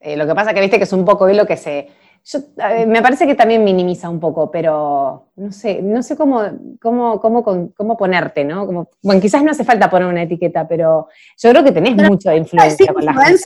Eh, 0.04 0.18
lo 0.18 0.26
que 0.26 0.34
pasa 0.34 0.54
que 0.54 0.62
viste 0.62 0.78
que 0.78 0.86
es 0.86 0.94
un 0.94 1.06
poco 1.06 1.28
lo 1.28 1.46
que 1.46 1.58
se 1.58 1.88
yo, 2.24 2.40
me 2.88 3.02
parece 3.02 3.26
que 3.26 3.36
también 3.36 3.64
minimiza 3.64 4.10
un 4.10 4.20
poco, 4.20 4.52
pero 4.52 5.32
no 5.36 5.52
sé, 5.52 5.82
no 5.82 6.04
sé 6.04 6.16
cómo, 6.16 6.44
cómo, 6.80 7.20
cómo, 7.20 7.44
cómo 7.44 7.98
ponerte, 7.98 8.44
¿no? 8.44 8.66
Como, 8.66 8.90
bueno, 9.02 9.22
quizás 9.22 9.44
no 9.44 9.52
hace 9.52 9.64
falta 9.64 9.90
poner 9.90 10.08
una 10.08 10.24
etiqueta, 10.24 10.68
pero 10.68 11.08
yo 11.38 11.50
creo 11.50 11.64
que 11.64 11.72
tenés 11.72 11.96
mucha 11.96 12.36
influencia 12.36 12.94
con 12.94 13.06
la 13.06 13.14
gente. 13.14 13.44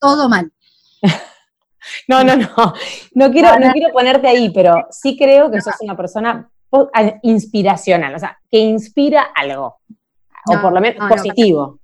todo 0.00 0.28
mal. 0.28 0.50
no, 2.08 2.24
no, 2.24 2.36
no. 2.36 2.48
No 3.14 3.30
quiero, 3.30 3.58
no 3.58 3.72
quiero 3.72 3.92
ponerte 3.92 4.28
ahí, 4.28 4.50
pero 4.50 4.86
sí 4.90 5.16
creo 5.16 5.50
que 5.50 5.60
sos 5.60 5.74
una 5.80 5.96
persona 5.96 6.50
inspiracional, 7.22 8.14
o 8.14 8.18
sea, 8.18 8.38
que 8.50 8.58
inspira 8.58 9.28
algo, 9.34 9.78
o 10.46 10.60
por 10.60 10.72
lo 10.72 10.80
menos 10.80 11.08
positivo 11.08 11.78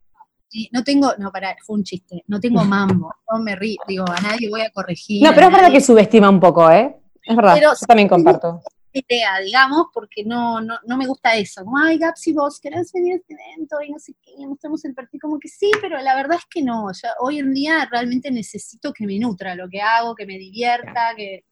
no 0.73 0.85
tengo, 0.85 1.13
no, 1.19 1.31
para, 1.31 1.57
fue 1.65 1.77
un 1.77 1.85
chiste, 1.85 2.25
no 2.27 2.41
tengo 2.41 2.65
mambo, 2.65 3.13
no 3.31 3.39
me 3.39 3.57
río, 3.57 3.79
digo, 3.87 4.05
a 4.09 4.21
nadie 4.21 4.49
voy 4.51 4.63
a 4.63 4.71
corregir. 4.71 5.23
No, 5.23 5.35
pero 5.35 5.49
es 5.49 5.53
verdad 5.53 5.73
que 5.73 5.81
subestima 5.81 6.29
un 6.29 6.41
poco, 6.41 6.71
¿eh? 6.71 6.97
Es 7.25 7.37
verdad, 7.37 7.57
yo 7.61 7.71
también 7.87 8.09
comparto. 8.09 8.63
Idea, 8.95 9.41
digamos, 9.41 9.87
porque 9.95 10.23
no, 10.23 10.61
no, 10.61 10.79
no 10.87 10.97
me 10.99 11.07
gusta 11.07 11.35
eso. 11.35 11.65
Como, 11.65 11.79
ay, 11.79 11.97
Gaps 11.97 12.27
y 12.27 12.33
vos 12.35 12.61
querés 12.61 12.93
venir 12.93 13.15
a 13.15 13.17
este 13.17 13.35
evento 13.35 13.81
y 13.81 13.91
no 13.91 13.99
sé 13.99 14.15
qué, 14.23 14.47
mostramos 14.47 14.85
el 14.85 14.95
partido, 14.95 15.21
como 15.23 15.39
que 15.39 15.49
sí, 15.49 15.71
pero 15.81 15.99
la 16.03 16.15
verdad 16.15 16.37
es 16.39 16.45
que 16.51 16.63
no. 16.63 16.89
hoy 17.21 17.39
en 17.39 17.55
día 17.55 17.89
realmente 17.91 18.31
necesito 18.31 18.93
que 18.93 19.07
me 19.07 19.19
nutra 19.19 19.55
lo 19.55 19.67
que 19.69 19.81
hago, 19.81 20.15
que 20.15 20.27
me 20.27 20.39
divierta, 20.39 21.15
que. 21.17 21.45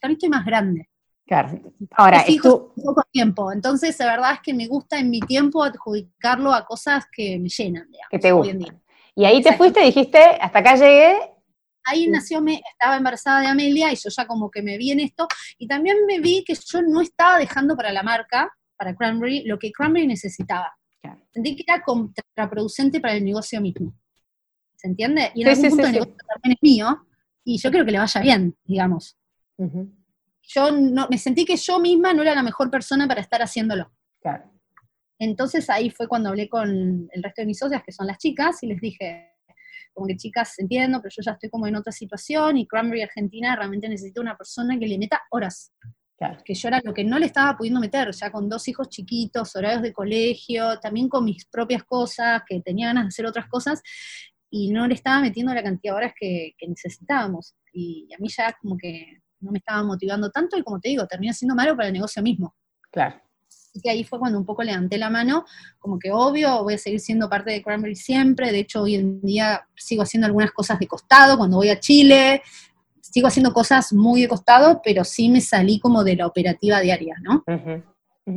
También 0.00 0.16
estoy 0.16 0.28
más 0.28 0.46
grande. 0.46 0.88
Claro. 1.30 1.60
Ahora, 1.92 2.22
es 2.22 2.38
poco 2.38 3.04
tiempo. 3.12 3.52
Entonces, 3.52 3.96
la 4.00 4.06
verdad 4.06 4.32
es 4.32 4.40
que 4.42 4.52
me 4.52 4.66
gusta 4.66 4.98
en 4.98 5.10
mi 5.10 5.20
tiempo 5.20 5.62
adjudicarlo 5.62 6.52
a 6.52 6.66
cosas 6.66 7.04
que 7.12 7.38
me 7.38 7.48
llenan, 7.48 7.88
digamos, 7.88 8.10
que 8.10 8.18
te 8.18 8.32
gustan. 8.32 8.82
Y 9.14 9.24
ahí 9.24 9.40
te 9.40 9.56
fuiste 9.56 9.78
dijiste, 9.78 10.18
hasta 10.18 10.58
acá 10.58 10.74
llegué. 10.74 11.20
Ahí 11.84 12.08
nació, 12.08 12.40
me, 12.42 12.60
estaba 12.72 12.96
embarazada 12.96 13.42
de 13.42 13.46
Amelia 13.46 13.92
y 13.92 13.94
yo 13.94 14.10
ya 14.10 14.26
como 14.26 14.50
que 14.50 14.60
me 14.60 14.76
vi 14.76 14.90
en 14.90 14.98
esto. 14.98 15.28
Y 15.56 15.68
también 15.68 15.98
me 16.04 16.18
vi 16.18 16.42
que 16.42 16.54
yo 16.54 16.82
no 16.82 17.00
estaba 17.00 17.38
dejando 17.38 17.76
para 17.76 17.92
la 17.92 18.02
marca, 18.02 18.52
para 18.76 18.96
Cranberry, 18.96 19.44
lo 19.44 19.56
que 19.56 19.70
Cranberry 19.70 20.08
necesitaba. 20.08 20.76
Sentí 21.32 21.54
que 21.54 21.62
era 21.64 21.80
contraproducente 21.80 22.98
para 22.98 23.14
el 23.14 23.24
negocio 23.24 23.60
mismo. 23.60 23.94
¿Se 24.74 24.88
entiende? 24.88 25.30
Y 25.36 25.42
en 25.42 25.48
algún 25.50 25.68
punto 25.68 25.86
el 25.86 25.92
negocio 25.92 26.16
también 26.26 26.52
es 26.54 26.58
mío 26.60 27.06
y 27.44 27.56
yo 27.56 27.70
quiero 27.70 27.86
que 27.86 27.92
le 27.92 27.98
vaya 27.98 28.20
bien, 28.20 28.56
digamos 28.64 29.16
yo 30.52 30.72
no, 30.72 31.06
me 31.08 31.18
sentí 31.18 31.44
que 31.44 31.56
yo 31.56 31.78
misma 31.78 32.12
no 32.12 32.22
era 32.22 32.34
la 32.34 32.42
mejor 32.42 32.70
persona 32.70 33.06
para 33.06 33.20
estar 33.20 33.40
haciéndolo. 33.40 33.92
Claro. 34.20 34.50
Entonces 35.18 35.68
ahí 35.70 35.90
fue 35.90 36.08
cuando 36.08 36.30
hablé 36.30 36.48
con 36.48 37.08
el 37.12 37.22
resto 37.22 37.42
de 37.42 37.46
mis 37.46 37.58
socias, 37.58 37.82
que 37.84 37.92
son 37.92 38.06
las 38.06 38.18
chicas, 38.18 38.62
y 38.62 38.66
les 38.66 38.80
dije, 38.80 39.34
como 39.92 40.06
que 40.06 40.16
chicas, 40.16 40.58
entiendo, 40.58 41.00
pero 41.00 41.12
yo 41.14 41.22
ya 41.22 41.32
estoy 41.32 41.50
como 41.50 41.66
en 41.66 41.76
otra 41.76 41.92
situación 41.92 42.56
y 42.56 42.66
Cranberry 42.66 43.02
Argentina 43.02 43.54
realmente 43.54 43.88
necesita 43.88 44.20
una 44.20 44.36
persona 44.36 44.78
que 44.78 44.88
le 44.88 44.98
meta 44.98 45.22
horas. 45.30 45.72
Claro. 46.16 46.38
Que 46.44 46.54
yo 46.54 46.68
era 46.68 46.80
lo 46.82 46.92
que 46.92 47.04
no 47.04 47.18
le 47.18 47.26
estaba 47.26 47.56
pudiendo 47.56 47.80
meter, 47.80 48.10
ya 48.12 48.32
con 48.32 48.48
dos 48.48 48.66
hijos 48.68 48.88
chiquitos, 48.88 49.54
horarios 49.54 49.82
de 49.82 49.92
colegio, 49.92 50.80
también 50.80 51.08
con 51.08 51.24
mis 51.24 51.46
propias 51.46 51.84
cosas, 51.84 52.42
que 52.46 52.60
tenía 52.60 52.88
ganas 52.88 53.04
de 53.04 53.08
hacer 53.08 53.26
otras 53.26 53.46
cosas, 53.46 53.82
y 54.50 54.72
no 54.72 54.88
le 54.88 54.94
estaba 54.94 55.20
metiendo 55.20 55.54
la 55.54 55.62
cantidad 55.62 55.92
de 55.92 55.96
horas 55.96 56.12
que, 56.18 56.54
que 56.58 56.66
necesitábamos. 56.66 57.54
Y 57.72 58.08
a 58.12 58.18
mí 58.18 58.28
ya 58.28 58.54
como 58.60 58.76
que 58.76 59.20
no 59.40 59.50
me 59.52 59.58
estaba 59.58 59.82
motivando 59.82 60.30
tanto 60.30 60.56
y 60.56 60.62
como 60.62 60.80
te 60.80 60.90
digo, 60.90 61.06
terminó 61.06 61.32
siendo 61.32 61.54
malo 61.54 61.76
para 61.76 61.88
el 61.88 61.94
negocio 61.94 62.22
mismo. 62.22 62.54
Claro. 62.90 63.20
Así 63.48 63.80
que 63.80 63.90
ahí 63.90 64.02
fue 64.02 64.18
cuando 64.18 64.38
un 64.38 64.44
poco 64.44 64.64
levanté 64.64 64.98
la 64.98 65.10
mano, 65.10 65.44
como 65.78 65.98
que 65.98 66.10
obvio, 66.10 66.64
voy 66.64 66.74
a 66.74 66.78
seguir 66.78 66.98
siendo 66.98 67.28
parte 67.28 67.52
de 67.52 67.62
Cranberry 67.62 67.94
siempre, 67.94 68.50
de 68.50 68.60
hecho 68.60 68.82
hoy 68.82 68.96
en 68.96 69.20
día 69.20 69.64
sigo 69.76 70.02
haciendo 70.02 70.26
algunas 70.26 70.50
cosas 70.50 70.78
de 70.80 70.88
costado, 70.88 71.38
cuando 71.38 71.56
voy 71.56 71.68
a 71.68 71.78
Chile, 71.78 72.42
sigo 73.00 73.28
haciendo 73.28 73.52
cosas 73.52 73.92
muy 73.92 74.22
de 74.22 74.28
costado, 74.28 74.80
pero 74.84 75.04
sí 75.04 75.28
me 75.28 75.40
salí 75.40 75.78
como 75.78 76.02
de 76.02 76.16
la 76.16 76.26
operativa 76.26 76.80
diaria, 76.80 77.16
¿no? 77.22 77.44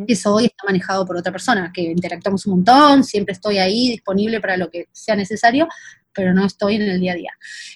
Eso 0.08 0.36
hoy 0.36 0.46
está 0.46 0.66
manejado 0.66 1.06
por 1.06 1.18
otra 1.18 1.32
persona, 1.32 1.72
que 1.74 1.82
interactuamos 1.82 2.46
un 2.46 2.56
montón, 2.56 3.04
siempre 3.04 3.34
estoy 3.34 3.58
ahí 3.58 3.90
disponible 3.90 4.40
para 4.40 4.58
lo 4.58 4.70
que 4.70 4.88
sea 4.92 5.16
necesario, 5.16 5.68
pero 6.14 6.34
no 6.34 6.46
estoy 6.46 6.76
en 6.76 6.84
el 6.84 7.00
día 7.00 7.14
a 7.14 7.16
día. 7.16 7.32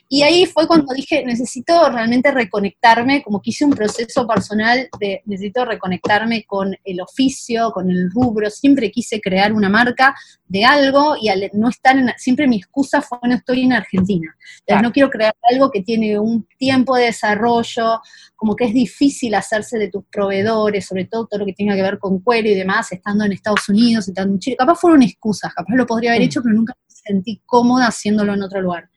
Y 0.10 0.24
ahí 0.24 0.46
fue 0.46 0.68
cuando 0.68 0.94
dije, 0.94 1.24
necesito 1.26 1.90
realmente 1.90 2.32
reconectarme, 2.32 3.24
como 3.24 3.42
que 3.42 3.50
hice 3.50 3.66
un 3.66 3.72
proceso 3.72 4.26
personal 4.28 4.90
de 5.00 5.22
necesito 5.26 5.66
reconectarme 5.66 6.44
con 6.46 6.76
el 6.84 7.02
oficio, 7.02 7.72
con 7.72 7.90
el 7.90 8.10
rubro, 8.12 8.50
siempre 8.50 8.92
quise 8.92 9.20
crear 9.20 9.54
una 9.54 9.70
marca 9.70 10.16
de 10.48 10.64
algo 10.64 11.16
y 11.20 11.30
al 11.30 11.50
no 11.54 11.70
estar 11.70 11.98
en, 11.98 12.12
siempre 12.18 12.48
mi 12.48 12.58
excusa 12.58 13.02
fue 13.02 13.20
no 13.24 13.36
estoy 13.36 13.64
en 13.64 13.74
Argentina. 13.74 14.36
Entonces 14.60 14.84
no 14.84 14.92
quiero 14.92 15.10
crear 15.10 15.36
algo 15.52 15.72
que 15.72 15.82
tiene 15.82 16.20
un 16.20 16.48
tiempo 16.58 16.96
de 16.96 17.06
desarrollo, 17.06 18.02
como 18.38 18.56
que 18.56 18.66
es 18.66 18.74
difícil 18.74 19.34
hacerse 19.34 19.78
de 19.78 19.90
tus 19.90 20.06
proveedores, 20.06 20.86
sobre 20.86 21.06
todo 21.06 21.26
todo 21.26 21.40
lo 21.40 21.46
que 21.46 21.54
tenga 21.54 21.76
que 21.76 21.82
ver 21.82 21.98
con 21.98 22.20
cuero 22.20 22.48
y 22.48 22.54
demás, 22.54 22.92
estando 22.92 23.26
en 23.26 23.34
Estados 23.34 23.68
Unidos, 23.68 24.08
estando 24.08 24.34
en 24.34 24.40
Chile. 24.40 24.56
Capaz 24.58 24.76
fueron 24.76 25.02
excusas, 25.02 25.54
capaz 25.54 25.74
lo 25.74 25.88
podría 25.88 26.12
haber 26.12 26.22
mm. 26.22 26.26
hecho, 26.26 26.42
pero 26.44 26.56
nunca 26.56 26.74
sentí 26.88 27.42
cómoda 27.46 27.88
haciéndolo 27.88 28.34
en 28.36 28.44
otro 28.44 28.62
lugar. 28.62 28.90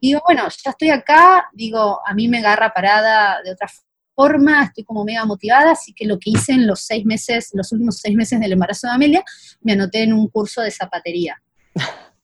Y 0.00 0.08
digo, 0.08 0.20
bueno, 0.26 0.42
ya 0.62 0.70
estoy 0.70 0.90
acá, 0.90 1.48
digo, 1.54 2.00
a 2.06 2.12
mí 2.12 2.28
me 2.28 2.38
agarra 2.38 2.74
parada 2.74 3.40
de 3.42 3.52
otra 3.52 3.66
forma, 4.14 4.64
estoy 4.64 4.84
como 4.84 5.02
mega 5.02 5.24
motivada, 5.24 5.72
así 5.72 5.94
que 5.94 6.04
lo 6.04 6.18
que 6.18 6.28
hice 6.30 6.52
en 6.52 6.66
los 6.66 6.82
seis 6.82 7.06
meses, 7.06 7.50
los 7.54 7.72
últimos 7.72 7.98
seis 7.98 8.14
meses 8.14 8.38
del 8.38 8.52
embarazo 8.52 8.86
de 8.86 8.92
Amelia, 8.92 9.24
me 9.62 9.72
anoté 9.72 10.02
en 10.02 10.12
un 10.12 10.28
curso 10.28 10.60
de 10.60 10.70
zapatería. 10.70 11.42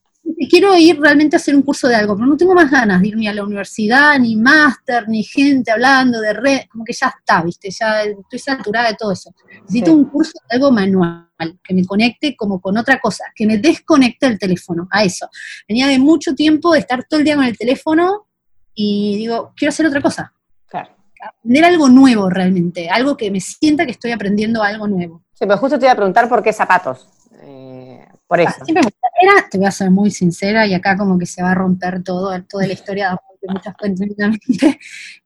quiero 0.49 0.77
ir 0.77 0.99
realmente 0.99 1.35
a 1.35 1.39
hacer 1.39 1.55
un 1.55 1.61
curso 1.61 1.87
de 1.87 1.95
algo, 1.95 2.15
pero 2.15 2.27
no 2.27 2.37
tengo 2.37 2.53
más 2.53 2.69
ganas 2.69 3.01
de 3.01 3.07
irme 3.07 3.27
a 3.27 3.33
la 3.33 3.43
universidad, 3.43 4.19
ni 4.19 4.35
máster, 4.35 5.07
ni 5.07 5.23
gente 5.23 5.71
hablando 5.71 6.21
de 6.21 6.33
red, 6.33 6.61
como 6.69 6.83
que 6.83 6.93
ya 6.93 7.07
está, 7.07 7.41
¿viste? 7.41 7.69
Ya 7.69 8.03
estoy 8.03 8.39
saturada 8.39 8.89
de 8.89 8.95
todo 8.95 9.11
eso. 9.11 9.33
Necesito 9.61 9.93
un 9.93 10.05
curso 10.05 10.33
de 10.49 10.55
algo 10.55 10.71
manual, 10.71 11.27
que 11.63 11.73
me 11.73 11.85
conecte 11.85 12.35
como 12.35 12.61
con 12.61 12.77
otra 12.77 12.99
cosa, 12.99 13.25
que 13.35 13.45
me 13.45 13.57
desconecte 13.57 14.27
el 14.27 14.39
teléfono, 14.39 14.87
a 14.91 15.03
eso. 15.03 15.27
Venía 15.67 15.87
de 15.87 15.99
mucho 15.99 16.35
tiempo 16.35 16.73
de 16.73 16.79
estar 16.79 17.03
todo 17.05 17.19
el 17.19 17.25
día 17.25 17.35
con 17.35 17.45
el 17.45 17.57
teléfono 17.57 18.27
y 18.73 19.17
digo, 19.17 19.53
quiero 19.55 19.69
hacer 19.69 19.85
otra 19.85 20.01
cosa. 20.01 20.33
Claro. 20.67 20.91
Aprender 21.21 21.65
algo 21.65 21.89
nuevo 21.89 22.29
realmente, 22.29 22.89
algo 22.89 23.15
que 23.15 23.31
me 23.31 23.39
sienta 23.39 23.85
que 23.85 23.91
estoy 23.91 24.11
aprendiendo 24.11 24.61
algo 24.61 24.87
nuevo. 24.87 25.23
Sí, 25.33 25.45
pero 25.45 25.57
justo 25.57 25.79
te 25.79 25.85
iba 25.85 25.93
a 25.93 25.95
preguntar 25.95 26.27
por 26.27 26.43
qué 26.43 26.53
zapatos. 26.53 27.07
Eh, 27.41 28.05
por 28.27 28.39
eso. 28.39 28.53
Ah, 28.59 29.02
te 29.49 29.57
voy 29.57 29.67
a 29.67 29.71
ser 29.71 29.91
muy 29.91 30.11
sincera, 30.11 30.65
y 30.65 30.73
acá 30.73 30.97
como 30.97 31.17
que 31.17 31.25
se 31.25 31.41
va 31.41 31.51
a 31.51 31.55
romper 31.55 32.03
todo, 32.03 32.41
toda 32.43 32.67
la 32.67 32.73
historia 32.73 33.17
de 33.41 33.53
muchas 33.53 33.75
cuentas. 33.75 34.07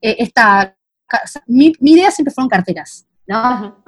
Eh, 0.02 0.16
esta, 0.20 0.76
mi, 1.48 1.74
idea 1.80 2.12
siempre 2.12 2.34
fueron 2.34 2.50
carteras, 2.50 3.08
¿no? 3.26 3.84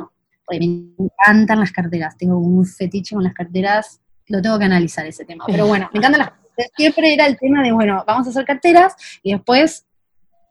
me 0.49 0.57
encantan 0.57 1.59
las 1.59 1.71
carteras, 1.71 2.17
tengo 2.17 2.39
un 2.39 2.65
fetiche 2.65 3.13
con 3.13 3.23
las 3.23 3.33
carteras, 3.33 4.01
lo 4.27 4.41
tengo 4.41 4.57
que 4.57 4.65
analizar 4.65 5.05
ese 5.05 5.23
tema. 5.25 5.43
Pero 5.45 5.67
bueno, 5.67 5.89
me 5.93 5.99
encantan 5.99 6.19
las 6.19 6.29
carteras. 6.29 6.71
Siempre 6.75 7.13
era 7.13 7.27
el 7.27 7.37
tema 7.37 7.61
de, 7.61 7.71
bueno, 7.71 8.03
vamos 8.07 8.25
a 8.27 8.31
hacer 8.31 8.45
carteras, 8.45 8.95
y 9.21 9.33
después 9.33 9.85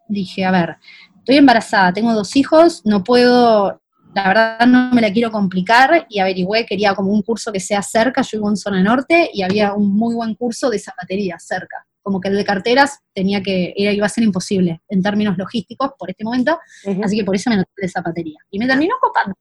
dije, 0.09 0.44
a 0.44 0.50
ver, 0.50 0.76
estoy 1.18 1.36
embarazada, 1.36 1.92
tengo 1.92 2.14
dos 2.14 2.36
hijos, 2.36 2.82
no 2.86 3.02
puedo 3.02 3.82
la 4.14 4.28
verdad 4.28 4.66
no 4.66 4.90
me 4.92 5.00
la 5.00 5.12
quiero 5.12 5.30
complicar 5.30 6.06
y 6.09 6.18
averigüé, 6.18 6.66
quería 6.66 6.94
como 6.94 7.12
un 7.12 7.22
curso 7.22 7.52
que 7.52 7.61
sea 7.61 7.82
cerca, 7.82 8.22
yo 8.22 8.38
vivo 8.38 8.48
en 8.48 8.56
zona 8.56 8.82
norte 8.82 9.30
y 9.32 9.42
había 9.42 9.74
un 9.74 9.94
muy 9.94 10.14
buen 10.14 10.34
curso 10.34 10.70
de 10.70 10.78
zapatería 10.78 11.38
cerca, 11.38 11.86
como 12.02 12.20
que 12.20 12.28
el 12.28 12.36
de 12.36 12.44
carteras 12.44 13.00
tenía 13.14 13.42
que, 13.42 13.74
era, 13.76 13.92
iba 13.92 14.06
a 14.06 14.09
ser 14.09 14.24
imposible 14.24 14.80
en 14.88 15.02
términos 15.02 15.36
logísticos 15.36 15.92
por 15.98 16.11
este 16.11 16.24
momento, 16.24 16.59
así 17.02 17.18
que 17.18 17.24
por 17.24 17.36
eso 17.36 17.50
me 17.50 17.54
anoté 17.54 17.70
de 17.76 17.88
zapatería. 17.88 18.38
Y 18.50 18.59
me 18.59 18.66
terminó 18.66 18.96
copando. 19.00 19.34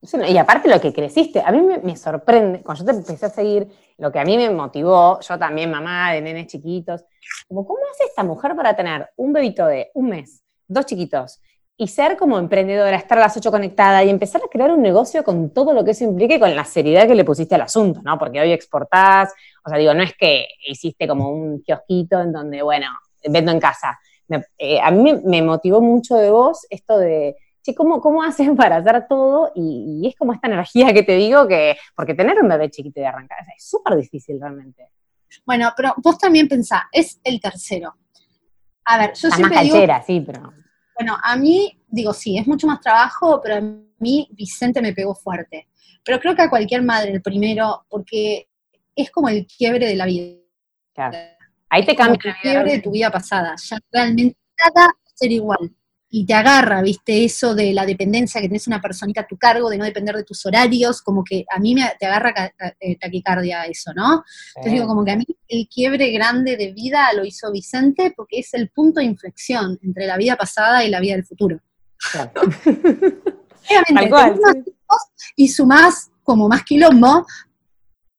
Y 0.00 0.36
aparte 0.36 0.68
lo 0.68 0.80
que 0.80 0.92
creciste, 0.92 1.42
a 1.44 1.50
mí 1.50 1.60
me, 1.82 1.96
sorprende, 1.96 2.62
cuando 2.62 2.84
yo 2.84 2.92
te 2.92 2.98
empecé 2.98 3.26
a 3.26 3.30
seguir, 3.30 3.66
lo 3.96 4.12
que 4.12 4.20
a 4.20 4.24
mí 4.24 4.36
me 4.36 4.48
motivó, 4.48 5.18
yo 5.20 5.36
también 5.36 5.72
mamá 5.72 6.12
de 6.12 6.20
nenes 6.20 6.46
chiquitos, 6.46 7.04
como 7.48 7.66
cómo 7.66 7.80
hace 7.92 8.04
esta 8.04 8.22
mujer 8.22 8.54
para 8.54 8.76
tener 8.76 9.08
un 9.16 9.32
bebito 9.32 9.66
de 9.66 9.90
un 9.94 10.10
mes, 10.10 10.44
dos 10.68 10.86
chiquitos, 10.86 11.40
y 11.80 11.86
ser 11.86 12.16
como 12.16 12.38
emprendedora, 12.38 12.96
estar 12.96 13.18
a 13.18 13.22
las 13.22 13.36
ocho 13.36 13.52
conectada 13.52 14.02
y 14.02 14.10
empezar 14.10 14.42
a 14.44 14.48
crear 14.48 14.72
un 14.72 14.82
negocio 14.82 15.22
con 15.22 15.50
todo 15.50 15.72
lo 15.72 15.84
que 15.84 15.92
eso 15.92 16.02
implique 16.02 16.34
y 16.34 16.40
con 16.40 16.54
la 16.54 16.64
seriedad 16.64 17.06
que 17.06 17.14
le 17.14 17.24
pusiste 17.24 17.54
al 17.54 17.62
asunto, 17.62 18.02
¿no? 18.02 18.18
Porque 18.18 18.40
hoy 18.40 18.50
exportás, 18.50 19.32
o 19.64 19.70
sea, 19.70 19.78
digo, 19.78 19.94
no 19.94 20.02
es 20.02 20.12
que 20.16 20.48
hiciste 20.66 21.06
como 21.06 21.30
un 21.30 21.62
kiosquito 21.62 22.20
en 22.20 22.32
donde, 22.32 22.62
bueno, 22.62 22.88
vendo 23.24 23.52
en 23.52 23.60
casa. 23.60 23.96
Eh, 24.58 24.80
a 24.82 24.90
mí 24.90 25.14
me, 25.24 25.40
motivó 25.40 25.80
mucho 25.80 26.16
de 26.16 26.30
vos 26.30 26.66
esto 26.68 26.98
de 26.98 27.36
¿cómo, 27.76 28.00
¿cómo 28.00 28.22
hacen 28.22 28.56
para 28.56 28.76
hacer 28.76 29.06
todo? 29.08 29.52
Y, 29.54 30.06
es 30.08 30.16
como 30.16 30.32
esta 30.32 30.48
energía 30.48 30.92
que 30.92 31.04
te 31.04 31.12
digo 31.12 31.46
que, 31.46 31.76
porque 31.94 32.14
tener 32.14 32.42
un 32.42 32.48
bebé 32.48 32.70
chiquito 32.70 33.00
de 33.00 33.06
arrancar 33.06 33.38
es 33.56 33.64
súper 33.64 33.96
difícil 33.96 34.40
realmente. 34.40 34.88
Bueno, 35.46 35.72
pero 35.76 35.94
vos 35.98 36.18
también 36.18 36.48
pensás, 36.48 36.82
es 36.90 37.20
el 37.22 37.40
tercero. 37.40 37.94
A 38.84 38.98
ver, 38.98 39.12
yo 39.14 39.30
siempre 39.30 39.56
más 39.56 39.64
digo, 39.64 39.76
sí, 40.06 40.20
pero... 40.26 40.52
Bueno, 40.98 41.16
a 41.22 41.36
mí, 41.36 41.78
digo, 41.86 42.12
sí, 42.12 42.36
es 42.38 42.46
mucho 42.46 42.66
más 42.66 42.80
trabajo, 42.80 43.40
pero 43.42 43.56
a 43.56 43.60
mí 44.00 44.28
Vicente 44.32 44.82
me 44.82 44.92
pegó 44.92 45.14
fuerte. 45.14 45.68
Pero 46.04 46.18
creo 46.18 46.34
que 46.34 46.42
a 46.42 46.50
cualquier 46.50 46.82
madre 46.82 47.12
el 47.12 47.22
primero, 47.22 47.84
porque 47.88 48.48
es 48.96 49.10
como 49.10 49.28
el 49.28 49.46
quiebre 49.46 49.86
de 49.86 49.94
la 49.94 50.06
vida. 50.06 50.36
Claro. 50.94 51.16
Ahí 51.68 51.84
te 51.84 51.94
cambia 51.94 52.18
el 52.24 52.34
quiebre 52.42 52.72
de 52.72 52.78
tu 52.80 52.90
vida 52.90 53.10
pasada. 53.10 53.54
Ya 53.56 53.78
realmente 53.92 54.36
nada 54.58 54.90
ser 55.14 55.30
igual 55.30 55.72
y 56.10 56.24
te 56.24 56.34
agarra, 56.34 56.80
viste, 56.80 57.24
eso 57.24 57.54
de 57.54 57.72
la 57.72 57.84
dependencia, 57.84 58.40
que 58.40 58.48
tenés 58.48 58.66
una 58.66 58.80
personita 58.80 59.22
a 59.22 59.26
tu 59.26 59.36
cargo, 59.36 59.68
de 59.68 59.76
no 59.76 59.84
depender 59.84 60.16
de 60.16 60.24
tus 60.24 60.44
horarios, 60.46 61.02
como 61.02 61.22
que 61.22 61.44
a 61.50 61.58
mí 61.58 61.74
me, 61.74 61.92
te 61.98 62.06
agarra 62.06 62.52
eh, 62.80 62.96
taquicardia 62.98 63.64
eso, 63.64 63.92
¿no? 63.94 64.24
Entonces 64.56 64.72
digo, 64.72 64.86
como 64.86 65.04
que 65.04 65.10
a 65.10 65.16
mí 65.16 65.26
el 65.48 65.68
quiebre 65.68 66.10
grande 66.10 66.56
de 66.56 66.72
vida 66.72 67.12
lo 67.14 67.24
hizo 67.24 67.52
Vicente 67.52 68.14
porque 68.16 68.38
es 68.38 68.54
el 68.54 68.70
punto 68.70 69.00
de 69.00 69.06
inflexión 69.06 69.78
entre 69.82 70.06
la 70.06 70.16
vida 70.16 70.36
pasada 70.36 70.82
y 70.82 70.88
la 70.88 71.00
vida 71.00 71.14
del 71.14 71.26
futuro. 71.26 71.60
Claro. 72.10 72.32
Obviamente, 73.68 74.72
y 75.36 75.48
sumás 75.48 76.10
como 76.22 76.48
más 76.48 76.62
quilombo, 76.64 77.26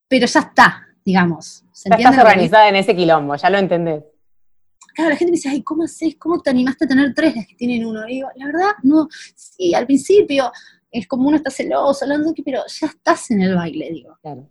pero 0.06 0.26
ya 0.26 0.40
está, 0.40 0.86
digamos. 1.04 1.64
¿se 1.72 1.90
ya 1.90 1.96
estás 1.96 2.18
organizada 2.18 2.68
en 2.68 2.76
ese 2.76 2.94
quilombo, 2.94 3.34
ya 3.34 3.50
lo 3.50 3.58
entendés 3.58 4.04
claro, 4.94 5.10
la 5.10 5.16
gente 5.16 5.32
me 5.32 5.36
dice, 5.36 5.48
ay, 5.48 5.62
¿cómo 5.62 5.84
haces? 5.84 6.16
¿Cómo 6.18 6.40
te 6.40 6.50
animaste 6.50 6.84
a 6.84 6.88
tener 6.88 7.14
tres 7.14 7.36
las 7.36 7.46
que 7.46 7.54
tienen 7.54 7.84
uno? 7.84 8.06
Y 8.08 8.16
digo, 8.16 8.28
la 8.36 8.46
verdad, 8.46 8.70
no, 8.82 9.08
sí, 9.34 9.74
al 9.74 9.86
principio 9.86 10.50
es 10.90 11.06
como 11.06 11.28
uno 11.28 11.36
está 11.36 11.50
celoso, 11.50 12.04
hablando, 12.04 12.32
pero 12.44 12.62
ya 12.66 12.86
estás 12.86 13.30
en 13.30 13.42
el 13.42 13.54
baile, 13.54 13.90
digo. 13.92 14.18
Claro. 14.22 14.48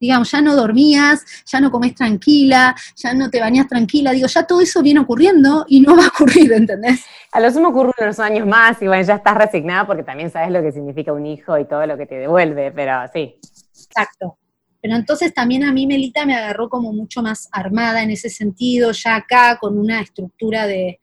Digamos, 0.00 0.30
ya 0.30 0.40
no 0.40 0.54
dormías, 0.54 1.24
ya 1.46 1.60
no 1.60 1.70
comés 1.70 1.94
tranquila, 1.94 2.74
ya 2.96 3.14
no 3.14 3.30
te 3.30 3.40
bañas 3.40 3.68
tranquila, 3.68 4.12
digo, 4.12 4.26
ya 4.26 4.46
todo 4.46 4.60
eso 4.60 4.82
viene 4.82 5.00
ocurriendo 5.00 5.64
y 5.68 5.80
no 5.80 5.96
va 5.96 6.04
a 6.04 6.08
ocurrir, 6.08 6.52
¿entendés? 6.52 7.04
A 7.32 7.40
lo 7.40 7.50
sumo 7.50 7.68
ocurre 7.68 7.92
unos 8.00 8.18
años 8.18 8.46
más 8.46 8.80
y 8.82 8.86
bueno, 8.86 9.02
ya 9.02 9.14
estás 9.14 9.36
resignada 9.36 9.86
porque 9.86 10.02
también 10.02 10.30
sabes 10.30 10.50
lo 10.50 10.62
que 10.62 10.72
significa 10.72 11.12
un 11.12 11.26
hijo 11.26 11.58
y 11.58 11.64
todo 11.64 11.86
lo 11.86 11.96
que 11.96 12.06
te 12.06 12.16
devuelve, 12.16 12.70
pero 12.72 12.92
sí. 13.12 13.36
Exacto. 13.72 14.36
Pero 14.84 14.96
entonces 14.96 15.32
también 15.32 15.64
a 15.64 15.72
mí 15.72 15.86
Melita 15.86 16.26
me 16.26 16.36
agarró 16.36 16.68
como 16.68 16.92
mucho 16.92 17.22
más 17.22 17.48
armada 17.52 18.02
en 18.02 18.10
ese 18.10 18.28
sentido, 18.28 18.92
ya 18.92 19.16
acá 19.16 19.56
con 19.58 19.78
una 19.78 20.02
estructura 20.02 20.66
de, 20.66 21.00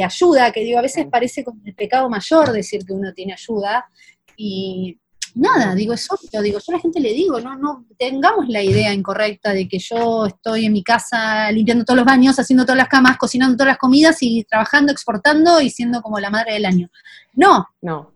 ayuda, 0.00 0.52
que 0.52 0.60
digo, 0.60 0.78
a 0.78 0.82
veces 0.82 1.06
parece 1.10 1.42
como 1.42 1.60
el 1.64 1.74
pecado 1.74 2.08
mayor 2.08 2.52
decir 2.52 2.84
que 2.86 2.92
uno 2.92 3.12
tiene 3.12 3.32
ayuda. 3.32 3.84
Y 4.36 5.00
nada, 5.34 5.74
digo, 5.74 5.92
es 5.92 6.08
obvio, 6.08 6.40
digo, 6.40 6.60
yo 6.60 6.72
a 6.72 6.76
la 6.76 6.80
gente 6.80 7.00
le 7.00 7.12
digo, 7.14 7.40
no, 7.40 7.56
no 7.56 7.84
tengamos 7.98 8.46
la 8.46 8.62
idea 8.62 8.94
incorrecta 8.94 9.52
de 9.52 9.66
que 9.66 9.80
yo 9.80 10.26
estoy 10.26 10.66
en 10.66 10.72
mi 10.74 10.84
casa 10.84 11.50
limpiando 11.50 11.84
todos 11.84 11.96
los 11.96 12.06
baños, 12.06 12.38
haciendo 12.38 12.64
todas 12.64 12.78
las 12.78 12.88
camas, 12.88 13.16
cocinando 13.16 13.56
todas 13.56 13.72
las 13.72 13.78
comidas 13.78 14.18
y 14.20 14.44
trabajando, 14.44 14.92
exportando 14.92 15.60
y 15.60 15.70
siendo 15.70 16.00
como 16.00 16.20
la 16.20 16.30
madre 16.30 16.52
del 16.52 16.64
año. 16.64 16.90
No, 17.32 17.66
no. 17.82 18.14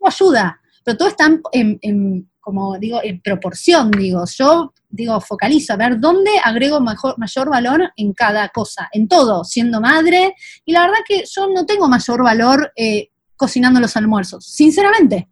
No 0.00 0.06
ayuda, 0.06 0.60
pero 0.84 0.96
todo 0.96 1.08
está 1.08 1.28
en 1.50 2.28
como 2.42 2.76
digo, 2.76 3.00
en 3.02 3.22
proporción, 3.22 3.90
digo, 3.92 4.24
yo 4.26 4.74
digo, 4.90 5.18
focalizo 5.20 5.72
a 5.72 5.76
ver 5.76 5.98
dónde 5.98 6.30
agrego 6.42 6.80
mejor, 6.80 7.18
mayor 7.18 7.48
valor 7.48 7.90
en 7.96 8.12
cada 8.12 8.48
cosa, 8.48 8.88
en 8.92 9.08
todo, 9.08 9.44
siendo 9.44 9.80
madre, 9.80 10.34
y 10.64 10.72
la 10.72 10.82
verdad 10.82 10.98
que 11.06 11.24
yo 11.24 11.48
no 11.48 11.64
tengo 11.64 11.88
mayor 11.88 12.22
valor 12.22 12.72
eh, 12.76 13.08
cocinando 13.36 13.80
los 13.80 13.96
almuerzos, 13.96 14.44
sinceramente. 14.44 15.28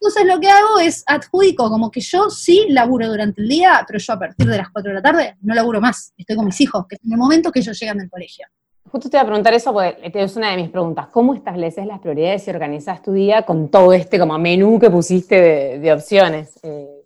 Entonces 0.00 0.26
lo 0.26 0.38
que 0.38 0.48
hago 0.48 0.78
es 0.78 1.02
adjudico, 1.06 1.68
como 1.68 1.90
que 1.90 2.00
yo 2.00 2.30
sí 2.30 2.66
laburo 2.68 3.08
durante 3.08 3.40
el 3.40 3.48
día, 3.48 3.82
pero 3.86 3.98
yo 3.98 4.12
a 4.12 4.18
partir 4.18 4.46
de 4.46 4.56
las 4.56 4.70
4 4.70 4.90
de 4.90 4.94
la 4.94 5.02
tarde 5.02 5.36
no 5.40 5.54
laburo 5.54 5.80
más, 5.80 6.12
estoy 6.16 6.36
con 6.36 6.44
mis 6.44 6.60
hijos, 6.60 6.84
que 6.88 6.94
es 6.96 7.00
en 7.04 7.12
el 7.12 7.18
momento 7.18 7.50
que 7.50 7.60
ellos 7.60 7.78
llegan 7.78 7.98
del 7.98 8.08
colegio. 8.08 8.46
Justo 8.90 9.10
te 9.10 9.16
iba 9.16 9.22
a 9.22 9.26
preguntar 9.26 9.54
eso 9.54 9.72
porque 9.72 10.10
es 10.14 10.36
una 10.36 10.50
de 10.50 10.56
mis 10.56 10.70
preguntas. 10.70 11.08
¿Cómo 11.08 11.34
estableces 11.34 11.86
las 11.86 12.00
prioridades 12.00 12.46
y 12.46 12.50
organizas 12.50 13.02
tu 13.02 13.12
día 13.12 13.42
con 13.42 13.70
todo 13.70 13.92
este 13.92 14.18
como 14.18 14.38
menú 14.38 14.78
que 14.78 14.90
pusiste 14.90 15.78
de, 15.78 15.92
opciones? 15.92 16.58
Eh, 16.62 16.98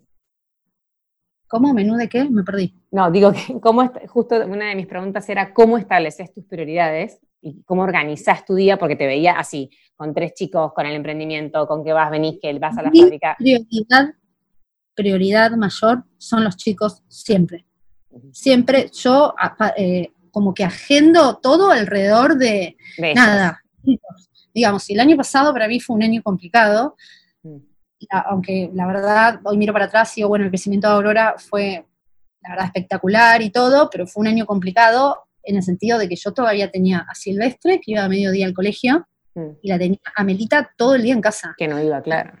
¿Cómo? 1.47 1.73
¿Menú 1.73 1.95
de 1.95 2.07
qué? 2.07 2.23
Me 2.29 2.43
perdí. 2.43 2.73
No, 2.91 3.11
digo 3.11 3.31
que 3.31 3.59
cómo 3.59 3.91
justo 4.07 4.35
una 4.45 4.69
de 4.69 4.75
mis 4.75 4.87
preguntas 4.87 5.27
era 5.29 5.53
cómo 5.53 5.77
estableces 5.77 6.33
tus 6.33 6.45
prioridades 6.45 7.19
y 7.41 7.61
cómo 7.63 7.83
organizas 7.83 8.45
tu 8.45 8.55
día, 8.55 8.77
porque 8.77 8.95
te 8.95 9.05
veía 9.05 9.33
así, 9.33 9.69
con 9.95 10.13
tres 10.13 10.33
chicos, 10.33 10.73
con 10.73 10.85
el 10.85 10.95
emprendimiento, 10.95 11.67
con 11.67 11.83
que 11.83 11.91
vas, 11.91 12.09
venís, 12.09 12.39
que 12.41 12.57
vas 12.57 12.77
a 12.77 12.83
la 12.83 12.91
fábrica. 12.91 13.35
Prioridad, 13.37 14.13
prioridad 14.95 15.51
mayor 15.51 16.05
son 16.17 16.43
los 16.43 16.55
chicos 16.55 17.03
siempre. 17.07 17.65
Siempre 18.31 18.89
yo 18.93 19.33
eh, 19.75 20.11
como 20.33 20.55
que 20.55 20.63
agendo 20.63 21.37
todo 21.37 21.69
alrededor 21.69 22.37
de, 22.37 22.75
nada. 23.13 23.63
Digamos, 24.51 24.89
el 24.89 24.99
año 24.99 25.15
pasado 25.15 25.53
para 25.53 25.67
mí 25.67 25.79
fue 25.79 25.95
un 25.95 26.01
año 26.01 26.23
complicado, 26.23 26.95
mm. 27.43 27.57
aunque 28.25 28.71
la 28.73 28.87
verdad, 28.87 29.39
hoy 29.43 29.57
miro 29.57 29.73
para 29.73 29.85
atrás 29.85 30.11
y 30.17 30.21
digo, 30.21 30.29
bueno, 30.29 30.45
el 30.45 30.51
crecimiento 30.51 30.87
de 30.87 30.93
Aurora 30.95 31.35
fue, 31.37 31.85
la 32.41 32.49
verdad, 32.49 32.65
espectacular 32.65 33.43
y 33.43 33.51
todo, 33.51 33.91
pero 33.91 34.07
fue 34.07 34.21
un 34.21 34.27
año 34.27 34.47
complicado 34.47 35.19
en 35.43 35.57
el 35.57 35.61
sentido 35.61 35.99
de 35.99 36.09
que 36.09 36.15
yo 36.15 36.33
todavía 36.33 36.71
tenía 36.71 37.05
a 37.07 37.13
Silvestre, 37.13 37.79
que 37.79 37.91
iba 37.91 38.03
a 38.03 38.09
mediodía 38.09 38.47
al 38.47 38.55
colegio, 38.55 39.07
mm. 39.35 39.49
y 39.61 39.69
la 39.69 39.77
tenía 39.77 39.99
a 40.15 40.23
Melita 40.23 40.73
todo 40.75 40.95
el 40.95 41.03
día 41.03 41.13
en 41.13 41.21
casa. 41.21 41.53
Que 41.55 41.67
no 41.67 41.79
iba, 41.79 42.01
claro. 42.01 42.33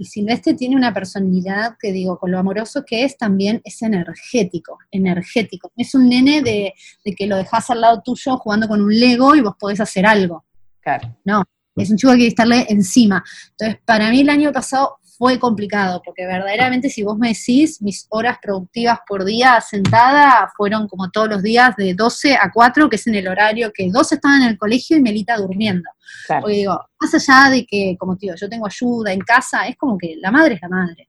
Y 0.00 0.06
Silvestre 0.06 0.54
tiene 0.54 0.76
una 0.76 0.94
personalidad 0.94 1.76
que 1.78 1.92
digo, 1.92 2.18
con 2.18 2.30
lo 2.30 2.38
amoroso 2.38 2.84
que 2.86 3.04
es, 3.04 3.18
también 3.18 3.60
es 3.64 3.82
energético, 3.82 4.78
energético. 4.90 5.70
Es 5.76 5.94
un 5.94 6.08
nene 6.08 6.40
de, 6.40 6.72
que 7.14 7.26
lo 7.26 7.36
dejas 7.36 7.68
al 7.68 7.82
lado 7.82 8.00
tuyo 8.02 8.38
jugando 8.38 8.66
con 8.66 8.80
un 8.80 8.98
Lego 8.98 9.34
y 9.34 9.42
vos 9.42 9.56
podés 9.60 9.78
hacer 9.78 10.06
algo. 10.06 10.46
Claro. 10.80 11.14
No, 11.22 11.44
es 11.76 11.90
un 11.90 11.98
chico 11.98 12.12
que 12.12 12.16
quiere 12.16 12.30
estarle 12.30 12.64
encima. 12.70 13.22
Entonces, 13.50 13.78
para 13.84 14.08
mí 14.08 14.20
el 14.20 14.30
año 14.30 14.50
pasado 14.52 14.99
fue 15.20 15.38
complicado, 15.38 16.00
porque 16.02 16.24
verdaderamente 16.24 16.88
si 16.88 17.02
vos 17.02 17.18
me 17.18 17.28
decís, 17.28 17.82
mis 17.82 18.06
horas 18.08 18.38
productivas 18.40 19.00
por 19.06 19.26
día 19.26 19.60
sentada 19.60 20.50
fueron 20.56 20.88
como 20.88 21.10
todos 21.10 21.28
los 21.28 21.42
días 21.42 21.76
de 21.76 21.92
12 21.92 22.36
a 22.36 22.50
4, 22.50 22.88
que 22.88 22.96
es 22.96 23.06
en 23.06 23.16
el 23.16 23.28
horario 23.28 23.70
que 23.70 23.90
dos 23.92 24.10
estaban 24.12 24.40
en 24.40 24.48
el 24.48 24.56
colegio 24.56 24.96
y 24.96 25.02
Melita 25.02 25.36
durmiendo. 25.36 25.90
Porque 26.26 26.54
digo, 26.54 26.80
más 26.98 27.14
allá 27.14 27.50
de 27.50 27.66
que, 27.66 27.96
como 27.98 28.16
te 28.16 28.28
digo, 28.28 28.34
yo 28.34 28.48
tengo 28.48 28.64
ayuda 28.66 29.12
en 29.12 29.20
casa, 29.20 29.68
es 29.68 29.76
como 29.76 29.98
que 29.98 30.16
la 30.16 30.30
madre 30.30 30.54
es 30.54 30.62
la 30.62 30.68
madre. 30.70 31.06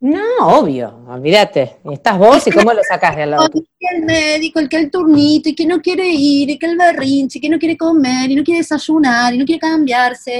No, 0.00 0.24
obvio, 0.40 1.04
olvídate. 1.06 1.76
Estás 1.84 2.18
vos 2.18 2.44
y 2.48 2.50
cómo 2.50 2.72
lo 2.72 2.82
sacás 2.82 3.14
de 3.14 3.22
al 3.22 3.30
lado. 3.30 3.48
El 3.78 4.04
médico, 4.04 4.58
el 4.58 4.68
que 4.68 4.78
el 4.78 4.90
turnito, 4.90 5.50
y 5.50 5.54
que 5.54 5.66
no 5.66 5.80
quiere 5.80 6.08
ir, 6.08 6.50
y 6.50 6.58
que 6.58 6.66
el 6.66 6.76
berrinche, 6.76 7.38
y 7.38 7.40
que 7.40 7.48
no 7.48 7.60
quiere 7.60 7.76
comer, 7.76 8.28
y 8.28 8.34
no 8.34 8.42
quiere 8.42 8.58
desayunar, 8.58 9.32
y 9.32 9.38
no 9.38 9.44
quiere 9.44 9.60
cambiarse, 9.60 10.34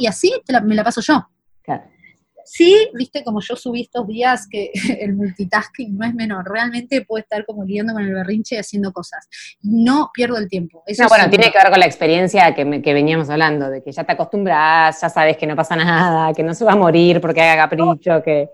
y 0.00 0.06
así 0.06 0.34
me 0.64 0.74
la 0.74 0.84
paso 0.84 1.00
yo. 1.00 1.26
Claro. 1.62 1.93
Sí, 2.44 2.88
viste, 2.94 3.24
como 3.24 3.40
yo 3.40 3.56
subí 3.56 3.82
estos 3.82 4.06
días 4.06 4.46
que 4.48 4.70
el 5.00 5.14
multitasking 5.14 5.96
no 5.96 6.06
es 6.06 6.14
menor, 6.14 6.44
realmente 6.48 7.04
puedo 7.04 7.22
estar 7.22 7.44
como 7.46 7.64
lidiando 7.64 7.94
con 7.94 8.04
el 8.04 8.14
berrinche 8.14 8.56
y 8.56 8.58
haciendo 8.58 8.92
cosas. 8.92 9.28
No 9.62 10.10
pierdo 10.12 10.36
el 10.38 10.48
tiempo. 10.48 10.82
Eso 10.86 11.06
bueno, 11.08 11.28
tiene 11.30 11.50
que 11.50 11.58
ver 11.58 11.70
con 11.70 11.80
la 11.80 11.86
experiencia 11.86 12.54
que, 12.54 12.82
que, 12.82 12.94
veníamos 12.94 13.30
hablando, 13.30 13.70
de 13.70 13.82
que 13.82 13.92
ya 13.92 14.04
te 14.04 14.12
acostumbras, 14.12 15.00
ya 15.00 15.08
sabes 15.08 15.36
que 15.36 15.46
no 15.46 15.56
pasa 15.56 15.76
nada, 15.76 16.32
que 16.32 16.42
no 16.42 16.54
se 16.54 16.64
va 16.64 16.72
a 16.72 16.76
morir 16.76 17.20
porque 17.20 17.42
haga 17.42 17.68
capricho, 17.68 18.22
que... 18.22 18.50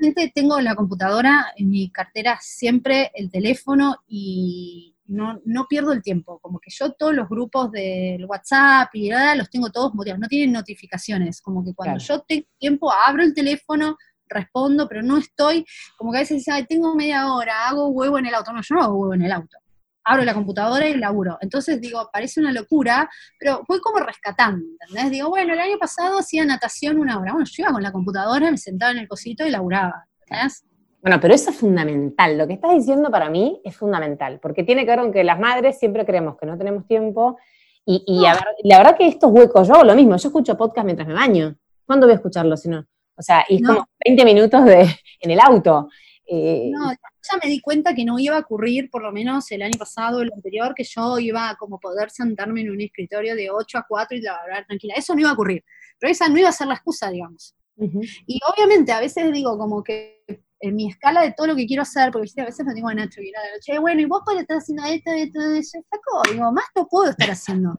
Realmente 0.00 0.32
tengo 0.34 0.60
la 0.60 0.76
computadora, 0.76 1.52
en 1.56 1.70
mi 1.70 1.90
cartera 1.90 2.38
siempre 2.40 3.10
el 3.14 3.30
teléfono 3.30 3.96
y 4.06 4.91
no, 5.06 5.40
no 5.44 5.66
pierdo 5.68 5.92
el 5.92 6.02
tiempo, 6.02 6.38
como 6.40 6.58
que 6.60 6.70
yo 6.70 6.92
todos 6.92 7.14
los 7.14 7.28
grupos 7.28 7.70
del 7.72 8.24
WhatsApp 8.26 8.90
y 8.94 9.08
nada, 9.08 9.34
los 9.34 9.50
tengo 9.50 9.70
todos 9.70 9.94
muteados, 9.94 10.20
no 10.20 10.28
tienen 10.28 10.52
notificaciones, 10.52 11.40
como 11.40 11.64
que 11.64 11.74
cuando 11.74 11.98
yo 11.98 12.20
tengo 12.20 12.46
tiempo 12.58 12.92
abro 12.92 13.22
el 13.22 13.34
teléfono, 13.34 13.96
respondo, 14.28 14.88
pero 14.88 15.02
no 15.02 15.18
estoy, 15.18 15.64
como 15.96 16.12
que 16.12 16.18
a 16.18 16.20
veces 16.20 16.38
dicen, 16.38 16.66
tengo 16.66 16.94
media 16.94 17.32
hora, 17.32 17.68
hago 17.68 17.88
huevo 17.88 18.18
en 18.18 18.26
el 18.26 18.34
auto, 18.34 18.52
no, 18.52 18.62
yo 18.62 18.74
no 18.74 18.82
hago 18.82 18.94
huevo 18.94 19.14
en 19.14 19.22
el 19.22 19.32
auto, 19.32 19.58
abro 20.04 20.24
la 20.24 20.34
computadora 20.34 20.88
y 20.88 20.94
laburo, 20.94 21.36
entonces 21.40 21.80
digo, 21.80 22.08
parece 22.12 22.40
una 22.40 22.52
locura, 22.52 23.10
pero 23.38 23.62
voy 23.68 23.80
como 23.80 23.98
rescatando, 23.98 24.64
¿entendés? 24.80 25.10
Digo, 25.10 25.28
bueno, 25.28 25.52
el 25.52 25.60
año 25.60 25.78
pasado 25.78 26.18
hacía 26.18 26.44
natación 26.44 26.98
una 26.98 27.18
hora, 27.18 27.32
bueno, 27.32 27.46
yo 27.46 27.62
iba 27.62 27.72
con 27.72 27.82
la 27.82 27.92
computadora, 27.92 28.50
me 28.50 28.58
sentaba 28.58 28.92
en 28.92 28.98
el 28.98 29.08
cosito 29.08 29.46
y 29.46 29.50
laburaba, 29.50 30.06
¿entendés? 30.22 30.64
Bueno, 31.02 31.18
pero 31.20 31.34
eso 31.34 31.50
es 31.50 31.56
fundamental. 31.56 32.38
Lo 32.38 32.46
que 32.46 32.52
estás 32.54 32.72
diciendo 32.72 33.10
para 33.10 33.28
mí 33.28 33.60
es 33.64 33.76
fundamental, 33.76 34.38
porque 34.40 34.62
tiene 34.62 34.84
que 34.84 34.92
ver 34.92 35.00
con 35.00 35.12
que 35.12 35.24
las 35.24 35.38
madres 35.38 35.76
siempre 35.78 36.06
creemos 36.06 36.36
que 36.38 36.46
no 36.46 36.56
tenemos 36.56 36.86
tiempo. 36.86 37.38
Y, 37.84 38.22
la 38.62 38.78
verdad 38.78 38.96
que 38.96 39.08
estos 39.08 39.32
huecos, 39.32 39.66
yo 39.66 39.74
hago 39.74 39.84
lo 39.84 39.96
mismo, 39.96 40.16
yo 40.16 40.28
escucho 40.28 40.56
podcast 40.56 40.84
mientras 40.84 41.08
me 41.08 41.14
baño. 41.14 41.56
¿Cuándo 41.84 42.06
voy 42.06 42.12
a 42.12 42.16
escucharlo 42.16 42.56
si 42.56 42.68
no? 42.68 42.86
O 43.16 43.22
sea, 43.22 43.44
y 43.48 43.56
es 43.56 43.66
como 43.66 43.84
20 44.04 44.24
minutos 44.24 44.64
de, 44.64 44.82
en 45.20 45.30
el 45.32 45.40
auto. 45.40 45.88
Eh, 46.24 46.70
no, 46.72 46.92
ya 46.92 47.38
me 47.42 47.50
di 47.50 47.60
cuenta 47.60 47.92
que 47.94 48.04
no 48.04 48.20
iba 48.20 48.36
a 48.36 48.40
ocurrir, 48.40 48.88
por 48.88 49.02
lo 49.02 49.10
menos 49.10 49.50
el 49.50 49.62
año 49.62 49.76
pasado, 49.76 50.22
el 50.22 50.32
anterior, 50.32 50.72
que 50.72 50.84
yo 50.84 51.18
iba 51.18 51.50
a 51.50 51.56
como 51.56 51.80
poder 51.80 52.10
sentarme 52.10 52.60
en 52.60 52.70
un 52.70 52.80
escritorio 52.80 53.34
de 53.34 53.50
8 53.50 53.78
a 53.78 53.86
4 53.88 54.16
y 54.16 54.22
trabajar 54.22 54.64
tranquila. 54.66 54.94
Eso 54.96 55.14
no 55.14 55.20
iba 55.20 55.30
a 55.30 55.34
ocurrir. 55.34 55.64
Pero 55.98 56.12
esa 56.12 56.28
no 56.28 56.38
iba 56.38 56.48
a 56.48 56.52
ser 56.52 56.68
la 56.68 56.74
excusa, 56.74 57.10
digamos. 57.10 57.56
Y 57.76 58.38
obviamente 58.54 58.92
a 58.92 59.00
veces 59.00 59.32
digo 59.32 59.58
como 59.58 59.82
que 59.82 60.22
en 60.62 60.76
mi 60.76 60.88
escala 60.88 61.22
de 61.22 61.32
todo 61.32 61.48
lo 61.48 61.56
que 61.56 61.66
quiero 61.66 61.82
hacer, 61.82 62.12
porque 62.12 62.30
a 62.40 62.44
veces 62.44 62.64
me 62.64 62.72
tengo 62.72 62.88
a 62.88 62.94
Nacho 62.94 63.20
y 63.20 63.28
era 63.28 63.42
de 63.42 63.60
che, 63.60 63.78
bueno, 63.80 64.00
y 64.00 64.04
vos 64.04 64.22
podés 64.24 64.42
estar 64.42 64.58
haciendo 64.58 64.84
esto, 64.84 65.10
esto, 65.10 65.40
eso, 65.54 65.78
saco, 65.90 66.22
digo, 66.32 66.52
más 66.52 66.66
no 66.76 66.86
puedo 66.86 67.10
estar 67.10 67.30
haciendo. 67.30 67.76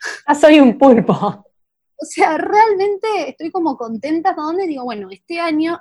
Ah, 0.26 0.34
soy 0.34 0.60
un 0.60 0.76
pulpo. 0.76 1.14
O 1.14 2.04
sea, 2.04 2.36
realmente 2.36 3.30
estoy 3.30 3.50
como 3.50 3.74
contenta 3.74 4.34
con 4.34 4.48
donde 4.48 4.66
digo, 4.66 4.84
bueno, 4.84 5.08
este 5.10 5.40
año 5.40 5.80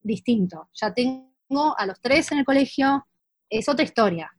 distinto, 0.00 0.68
ya 0.74 0.94
tengo 0.94 1.76
a 1.76 1.84
los 1.84 2.00
tres 2.00 2.30
en 2.30 2.38
el 2.38 2.44
colegio, 2.44 3.04
es 3.50 3.68
otra 3.68 3.84
historia. 3.84 4.30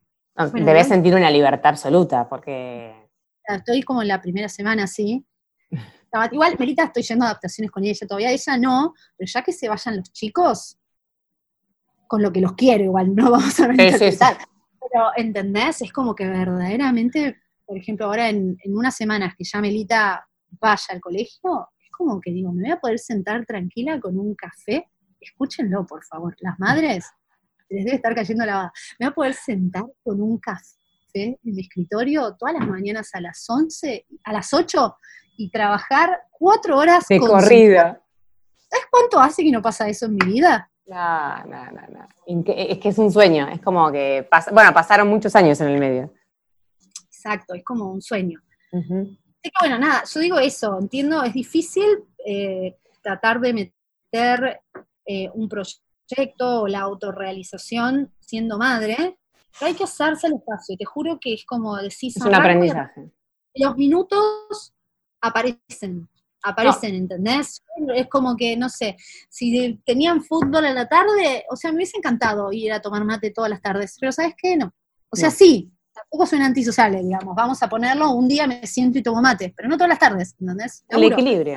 debes 0.54 0.88
sentir 0.88 1.14
una 1.16 1.30
libertad 1.30 1.72
absoluta, 1.72 2.30
porque... 2.30 3.10
Estoy 3.44 3.84
como 3.84 4.04
en 4.04 4.08
la 4.08 4.22
primera 4.22 4.48
semana, 4.48 4.88
sí. 4.88 5.26
Igual, 6.32 6.56
Melita, 6.58 6.86
estoy 6.86 7.04
yendo 7.04 7.26
a 7.26 7.30
adaptaciones 7.32 7.72
con 7.72 7.84
ella 7.84 8.08
todavía, 8.08 8.32
ella 8.32 8.58
no, 8.58 8.94
pero 9.18 9.30
ya 9.30 9.42
que 9.42 9.52
se 9.52 9.68
vayan 9.68 9.98
los 9.98 10.14
chicos, 10.14 10.78
con 12.08 12.22
lo 12.22 12.32
que 12.32 12.42
los 12.42 12.54
quiero, 12.54 12.84
igual 12.84 13.16
no 13.16 13.32
vamos 13.32 13.60
a 13.60 13.68
ver 13.68 13.98
sí, 13.98 14.18
Pero, 14.20 15.12
¿entendés? 15.16 15.82
Es 15.82 15.92
como 15.92 16.16
que 16.16 16.28
verdaderamente, 16.28 17.42
por 17.66 17.78
ejemplo, 17.78 18.06
ahora 18.06 18.30
en, 18.30 18.58
unas 18.66 18.96
semanas 18.96 19.34
que 19.38 19.44
ya 19.44 19.62
Melita 19.62 20.28
vaya 20.60 20.86
al 20.90 21.02
colegio, 21.02 21.70
es 21.80 21.92
como 21.92 22.20
que 22.20 22.32
digo, 22.32 22.52
me 22.52 22.64
voy 22.64 22.72
a 22.72 22.80
poder 22.80 23.00
sentar 23.00 23.46
tranquila 23.46 24.00
con 24.00 24.18
un 24.18 24.36
café. 24.36 24.90
Escúchenlo, 25.20 25.86
por 25.86 26.04
favor. 26.06 26.36
Las 26.40 26.60
madres, 26.60 27.06
les 27.70 27.86
debe 27.86 27.96
estar 27.98 28.14
cayendo 28.14 28.46
la 28.46 28.72
Me 29.00 29.08
voy 29.08 29.12
a 29.12 29.16
poder 29.16 29.34
sentar 29.34 29.86
con 30.04 30.22
un 30.22 30.38
café 30.38 30.76
en 31.14 31.38
mi 31.44 31.62
escritorio 31.62 32.36
todas 32.36 32.56
las 32.56 32.68
mañanas 32.68 33.10
a 33.14 33.22
las 33.22 33.50
11, 33.50 34.06
a 34.24 34.34
las 34.34 34.54
8 34.54 34.98
y 35.38 35.50
trabajar 35.50 36.22
cuatro 36.32 36.78
horas 36.78 37.08
de 37.08 37.20
corrida. 37.20 38.02
¿Sabes 38.70 38.86
cuánto 38.90 39.20
hace 39.20 39.44
que 39.44 39.52
no 39.52 39.62
pasa 39.62 39.88
eso 39.88 40.06
en 40.06 40.16
mi 40.16 40.26
vida? 40.26 40.70
No, 40.88 41.46
no, 41.46 41.72
no, 41.72 41.82
no. 41.90 42.44
Es 42.48 42.78
que 42.80 42.90
es 42.90 42.98
un 42.98 43.12
sueño, 43.12 43.48
es 43.48 43.60
como 43.62 43.92
que, 43.92 44.28
bueno, 44.52 44.74
pasaron 44.74 45.08
muchos 45.08 45.36
años 45.36 45.60
en 45.62 45.70
el 45.70 45.80
medio. 45.80 46.14
Exacto, 47.06 47.56
es 47.56 47.64
como 47.64 47.92
un 47.92 48.02
sueño. 48.02 48.40
Así 48.72 49.18
que 49.42 49.52
bueno, 49.60 49.80
nada, 49.80 50.04
yo 50.12 50.20
digo 50.20 50.38
eso, 50.38 50.78
entiendo, 50.80 51.24
es 51.24 51.34
difícil 51.34 51.86
eh, 52.26 52.78
tratar 53.02 53.40
de 53.40 53.54
meter 53.54 54.62
eh, 55.06 55.30
un 55.34 55.48
proyecto 55.50 56.62
o 56.62 56.68
la 56.68 56.82
autorrealización 56.82 58.12
siendo 58.20 58.58
madre, 58.58 59.18
pero 59.58 59.70
hay 59.70 59.74
que 59.74 59.86
hacerse 59.86 60.28
el 60.28 60.34
espacio, 60.34 60.76
te 60.78 60.86
juro 60.86 61.20
que 61.20 61.34
es 61.34 61.46
como 61.46 61.78
decís... 61.78 62.18
Es 62.18 62.24
un 62.24 62.36
aprendizaje. 62.36 63.12
Los 63.56 63.78
minutos 63.78 64.74
aparecen, 65.22 66.10
aparecen, 66.46 66.96
¿entendés? 66.96 67.64
Es 67.96 68.08
como 68.08 68.36
que, 68.36 68.56
no 68.56 68.70
sé, 68.70 68.96
si 69.30 69.80
tenían 69.84 70.24
fútbol 70.24 70.66
en 70.66 70.76
la 70.76 70.88
tarde, 70.88 71.46
o 71.50 71.56
sea, 71.56 71.72
me 71.72 71.78
hubiese 71.78 71.98
encantado 71.98 72.52
ir 72.52 72.72
a 72.72 72.82
tomar 72.82 73.04
mate 73.04 73.32
todas 73.32 73.50
las 73.50 73.62
tardes, 73.62 73.98
pero 74.00 74.12
¿sabes 74.12 74.34
qué? 74.38 74.56
No. 74.56 74.74
O 75.10 75.16
sea, 75.16 75.32
sí, 75.32 75.72
tampoco 75.94 76.26
soy 76.26 76.40
un 76.40 76.46
antisocial, 76.46 76.92
digamos, 76.92 77.36
vamos 77.36 77.62
a 77.64 77.70
ponerlo, 77.70 78.12
un 78.12 78.28
día 78.28 78.48
me 78.48 78.66
siento 78.68 79.00
y 79.00 79.04
tomo 79.04 79.22
mate, 79.22 79.54
pero 79.56 79.70
no 79.70 79.76
todas 79.76 79.90
las 79.90 80.00
tardes, 80.00 80.36
¿entendés? 80.40 80.84
El 80.90 81.04
equilibrio. 81.04 81.56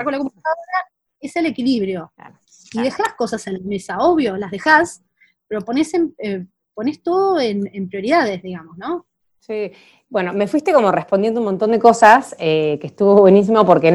es 1.20 1.36
el 1.36 1.46
equilibrio. 1.46 2.12
Y 2.72 2.82
dejas 2.82 3.14
cosas 3.14 3.46
en 3.46 3.54
la 3.54 3.60
mesa, 3.60 3.98
obvio, 3.98 4.36
las 4.36 4.50
dejas, 4.50 5.02
pero 5.46 5.62
pones, 5.62 5.92
eh, 6.18 6.46
pones 6.74 7.02
todo 7.02 7.40
en, 7.40 7.68
en 7.72 7.88
prioridades, 7.88 8.42
digamos, 8.42 8.76
¿no? 8.78 9.07
Sí, 9.48 9.72
bueno, 10.10 10.34
me 10.34 10.46
fuiste 10.46 10.74
como 10.74 10.92
respondiendo 10.92 11.40
un 11.40 11.46
montón 11.46 11.70
de 11.70 11.78
cosas, 11.78 12.36
eh, 12.38 12.76
que 12.82 12.88
estuvo 12.88 13.14
buenísimo 13.14 13.64
porque 13.64 13.90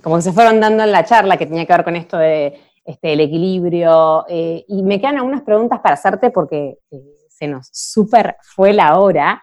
como 0.00 0.14
que 0.16 0.22
se 0.22 0.32
fueron 0.32 0.60
dando 0.60 0.84
en 0.84 0.92
la 0.92 1.04
charla 1.04 1.36
que 1.36 1.46
tenía 1.46 1.66
que 1.66 1.72
ver 1.72 1.82
con 1.82 1.96
esto 1.96 2.18
de 2.18 2.56
este, 2.84 3.14
el 3.14 3.20
equilibrio, 3.20 4.24
eh, 4.28 4.64
y 4.68 4.84
me 4.84 5.00
quedan 5.00 5.16
algunas 5.16 5.42
preguntas 5.42 5.80
para 5.80 5.94
hacerte 5.94 6.30
porque 6.30 6.78
eh, 6.92 7.02
se 7.28 7.48
nos 7.48 7.68
súper 7.72 8.36
fue 8.42 8.72
la 8.72 9.00
hora. 9.00 9.42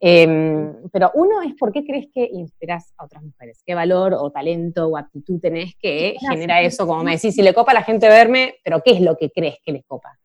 Em, 0.00 0.74
pero 0.92 1.10
uno 1.14 1.40
es 1.42 1.54
por 1.54 1.72
qué 1.72 1.84
crees 1.84 2.06
que 2.14 2.28
inspiras 2.30 2.92
a 2.98 3.04
otras 3.06 3.22
mujeres, 3.22 3.62
qué 3.66 3.74
valor 3.74 4.14
o 4.14 4.30
talento 4.30 4.86
o 4.88 4.96
actitud 4.96 5.40
tenés 5.40 5.74
que 5.80 6.16
genera 6.20 6.60
eso, 6.60 6.86
como 6.86 7.02
me 7.02 7.12
decís, 7.12 7.34
si 7.34 7.42
le 7.42 7.54
copa 7.54 7.72
a 7.72 7.74
la 7.74 7.82
gente 7.82 8.08
verme, 8.08 8.56
pero 8.62 8.82
qué 8.84 8.92
es 8.92 9.00
lo 9.00 9.16
que 9.16 9.30
crees 9.30 9.56
que 9.64 9.72
les 9.72 9.84
copa. 9.86 10.16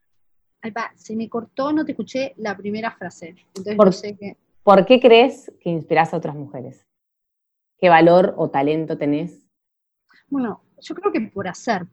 Ay, 0.60 0.72
se 0.94 1.16
me 1.16 1.28
cortó, 1.28 1.72
no 1.72 1.84
te 1.84 1.92
escuché 1.92 2.34
la 2.36 2.56
primera 2.56 2.92
frase. 2.92 3.34
Entonces 3.48 3.76
no 3.76 3.92
sé 3.92 4.16
qué. 4.16 4.36
¿Por 4.64 4.86
qué 4.86 4.98
crees 4.98 5.52
que 5.60 5.68
inspiras 5.68 6.14
a 6.14 6.16
otras 6.16 6.34
mujeres? 6.34 6.86
¿Qué 7.78 7.90
valor 7.90 8.32
o 8.38 8.48
talento 8.48 8.96
tenés? 8.96 9.46
Bueno, 10.28 10.64
yo 10.80 10.94
creo 10.94 11.12
que 11.12 11.20
por 11.20 11.46
hacer, 11.46 11.86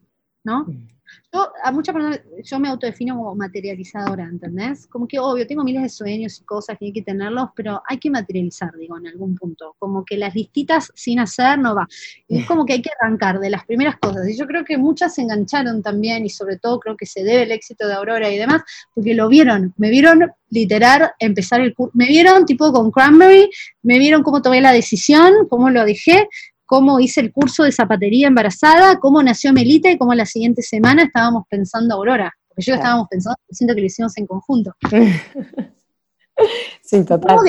¿no? 0.45 0.63
Mm. 0.63 0.87
Yo, 1.33 1.51
a 1.63 1.71
muchas 1.71 1.93
personas, 1.93 2.21
yo 2.43 2.59
me 2.59 2.69
autodefino 2.69 3.15
como 3.15 3.35
materializadora, 3.35 4.25
¿entendés? 4.25 4.87
Como 4.87 5.07
que, 5.07 5.19
obvio, 5.19 5.47
tengo 5.47 5.63
miles 5.63 5.83
de 5.83 5.89
sueños 5.89 6.39
y 6.39 6.43
cosas 6.43 6.77
que 6.77 6.85
hay 6.85 6.93
que 6.93 7.01
tenerlos, 7.01 7.49
pero 7.55 7.81
hay 7.87 7.97
que 7.97 8.09
materializar, 8.09 8.71
digo, 8.77 8.97
en 8.97 9.07
algún 9.07 9.35
punto. 9.35 9.75
Como 9.79 10.03
que 10.03 10.17
las 10.17 10.35
listitas 10.35 10.91
sin 10.95 11.19
hacer 11.19 11.57
no 11.59 11.75
va. 11.75 11.87
Y 12.27 12.39
es 12.39 12.45
como 12.45 12.65
que 12.65 12.73
hay 12.73 12.81
que 12.81 12.89
arrancar 12.99 13.39
de 13.39 13.49
las 13.49 13.65
primeras 13.65 13.97
cosas. 13.97 14.27
Y 14.27 14.37
yo 14.37 14.45
creo 14.45 14.65
que 14.65 14.77
muchas 14.77 15.15
se 15.15 15.21
engancharon 15.21 15.81
también, 15.81 16.25
y 16.25 16.29
sobre 16.29 16.57
todo 16.57 16.79
creo 16.79 16.97
que 16.97 17.05
se 17.05 17.23
debe 17.23 17.43
el 17.43 17.51
éxito 17.51 17.87
de 17.87 17.93
Aurora 17.93 18.29
y 18.29 18.37
demás, 18.37 18.61
porque 18.93 19.13
lo 19.13 19.27
vieron, 19.27 19.73
me 19.77 19.89
vieron 19.89 20.31
literar, 20.49 21.13
empezar 21.19 21.61
el 21.61 21.73
curso, 21.73 21.91
me 21.95 22.07
vieron 22.07 22.45
tipo 22.45 22.71
con 22.73 22.91
Cranberry, 22.91 23.49
me 23.83 23.99
vieron 23.99 24.21
cómo 24.21 24.41
tomé 24.41 24.61
la 24.61 24.73
decisión, 24.73 25.47
cómo 25.49 25.69
lo 25.69 25.85
dejé, 25.85 26.27
cómo 26.71 27.01
hice 27.01 27.19
el 27.19 27.33
curso 27.33 27.63
de 27.63 27.73
zapatería 27.73 28.29
embarazada, 28.29 28.97
cómo 28.97 29.21
nació 29.21 29.51
Melita 29.51 29.91
y 29.91 29.97
cómo 29.97 30.13
la 30.13 30.25
siguiente 30.25 30.61
semana 30.61 31.03
estábamos 31.03 31.43
pensando 31.49 31.95
Aurora. 31.95 32.33
Porque 32.47 32.61
yo 32.61 32.75
estábamos 32.75 33.09
pensando, 33.09 33.37
siento 33.49 33.75
que 33.75 33.81
lo 33.81 33.87
hicimos 33.87 34.17
en 34.17 34.25
conjunto. 34.25 34.73
sí, 36.81 37.03
total. 37.03 37.39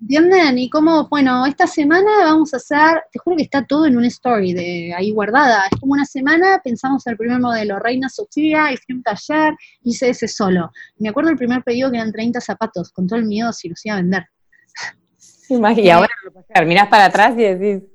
¿Entienden? 0.00 0.58
Y 0.58 0.68
cómo, 0.68 1.08
bueno, 1.08 1.46
esta 1.46 1.68
semana 1.68 2.10
vamos 2.24 2.54
a 2.54 2.56
hacer, 2.56 3.04
te 3.12 3.20
juro 3.20 3.36
que 3.36 3.44
está 3.44 3.64
todo 3.64 3.86
en 3.86 3.96
una 3.96 4.08
story 4.08 4.52
de 4.52 4.92
ahí 4.96 5.12
guardada. 5.12 5.66
Es 5.70 5.78
como 5.78 5.92
una 5.92 6.04
semana, 6.04 6.60
pensamos 6.64 7.06
en 7.06 7.12
el 7.12 7.18
primer 7.18 7.38
modelo, 7.38 7.78
Reina 7.78 8.08
Sofía, 8.08 8.72
hice 8.72 8.92
un 8.92 9.04
taller, 9.04 9.54
hice 9.82 10.08
ese 10.08 10.26
solo. 10.26 10.72
Me 10.96 11.10
acuerdo 11.10 11.30
el 11.30 11.36
primer 11.36 11.62
pedido 11.62 11.88
que 11.92 11.98
eran 11.98 12.10
30 12.10 12.40
zapatos, 12.40 12.90
con 12.90 13.06
todo 13.06 13.20
el 13.20 13.26
miedo 13.26 13.52
si 13.52 13.68
los 13.68 13.86
iba 13.86 13.94
a 13.94 13.98
vender. 13.98 14.24
Y 15.48 15.90
ahora 15.90 16.10
lo 16.60 16.66
mirás 16.66 16.88
para 16.88 17.04
atrás 17.04 17.38
y 17.38 17.42
decís, 17.42 17.88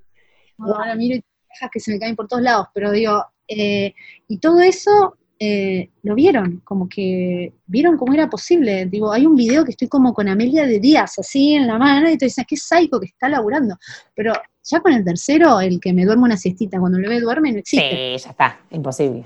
ahora 0.66 0.96
miro 0.96 1.16
y 1.16 1.24
que 1.72 1.80
se 1.80 1.92
me 1.92 2.00
caen 2.00 2.16
por 2.16 2.28
todos 2.28 2.44
lados, 2.44 2.68
pero 2.74 2.92
digo, 2.92 3.26
eh, 3.48 3.94
y 4.28 4.38
todo 4.38 4.62
eso 4.62 5.18
eh, 5.44 5.90
lo 6.04 6.16
vieron, 6.16 6.62
como 6.64 6.88
que 6.88 7.54
vieron 7.66 7.98
cómo 7.98 8.14
era 8.14 8.30
posible. 8.30 8.86
Digo, 8.86 9.12
hay 9.12 9.26
un 9.26 9.36
video 9.36 9.66
que 9.66 9.72
estoy 9.72 9.88
como 9.88 10.14
con 10.14 10.30
Amelia 10.30 10.66
de 10.66 10.80
Díaz, 10.80 11.18
así 11.18 11.54
en 11.54 11.68
la 11.68 11.78
mano, 11.78 12.10
y 12.10 12.18
tú 12.18 12.26
dices, 12.26 12.46
qué 12.48 12.56
psycho 12.56 13.00
que 13.00 13.08
está 13.08 13.28
laburando. 13.28 13.76
Pero 14.16 14.34
ya 14.64 14.80
con 14.80 14.94
el 14.94 15.04
tercero, 15.04 15.60
el 15.60 15.80
que 15.80 15.94
me 15.94 16.06
duerme 16.06 16.26
una 16.26 16.38
siestita, 16.38 16.80
cuando 16.80 17.00
le 17.00 17.10
ve 17.10 17.20
duerme, 17.20 17.52
no 17.52 17.58
existe. 17.58 18.18
Sí, 18.18 18.24
ya 18.24 18.30
está, 18.30 18.60
imposible. 18.70 19.24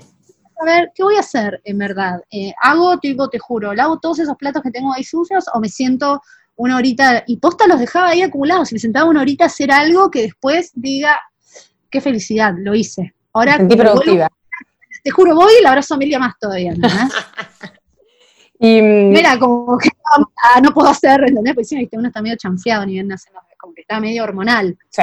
A 0.58 0.64
ver, 0.64 0.90
¿qué 0.94 1.02
voy 1.02 1.16
a 1.16 1.20
hacer 1.20 1.60
en 1.64 1.76
verdad? 1.76 2.22
Eh, 2.30 2.54
hago, 2.62 2.96
tipo, 2.98 3.28
te 3.28 3.38
juro, 3.38 3.72
¿hago 3.72 3.98
todos 3.98 4.20
esos 4.20 4.36
platos 4.36 4.62
que 4.62 4.70
tengo 4.70 4.94
ahí 4.94 5.04
sucios 5.04 5.44
o 5.52 5.60
me 5.60 5.68
siento 5.68 6.22
una 6.56 6.76
horita, 6.76 7.24
y 7.26 7.36
posta 7.36 7.66
los 7.66 7.78
dejaba 7.78 8.08
ahí 8.08 8.22
acumulados, 8.22 8.72
y 8.72 8.74
me 8.74 8.78
sentaba 8.80 9.08
una 9.08 9.20
horita 9.20 9.44
a 9.44 9.48
hacer 9.48 9.70
algo 9.70 10.10
que 10.10 10.22
después 10.22 10.72
diga, 10.74 11.20
qué 11.90 12.00
felicidad, 12.00 12.54
lo 12.56 12.74
hice. 12.74 13.14
Ahora, 13.32 13.56
sentí 13.56 13.76
productiva. 13.76 14.28
te 15.06 15.10
juro, 15.10 15.36
voy 15.36 15.52
y 15.60 15.62
la 15.62 15.68
abrazo 15.68 15.94
a 15.94 15.96
Amelia 15.96 16.18
más 16.18 16.34
todavía, 16.38 16.74
¿no? 16.74 16.88
y, 18.58 18.82
mm, 18.82 19.10
Mira, 19.10 19.38
como 19.38 19.78
que 19.78 19.88
ah, 20.42 20.60
no, 20.60 20.72
puedo 20.74 20.88
hacer, 20.88 21.20
¿entendés? 21.28 21.54
Porque 21.54 21.64
sí, 21.64 21.88
uno 21.92 22.08
está 22.08 22.22
medio 22.22 22.36
chanfeado 22.36 22.84
ni 22.84 22.94
bien 22.94 23.08
nace, 23.08 23.30
como 23.58 23.72
que 23.72 23.82
está 23.82 24.00
medio 24.00 24.24
hormonal. 24.24 24.76
Sí, 24.88 25.02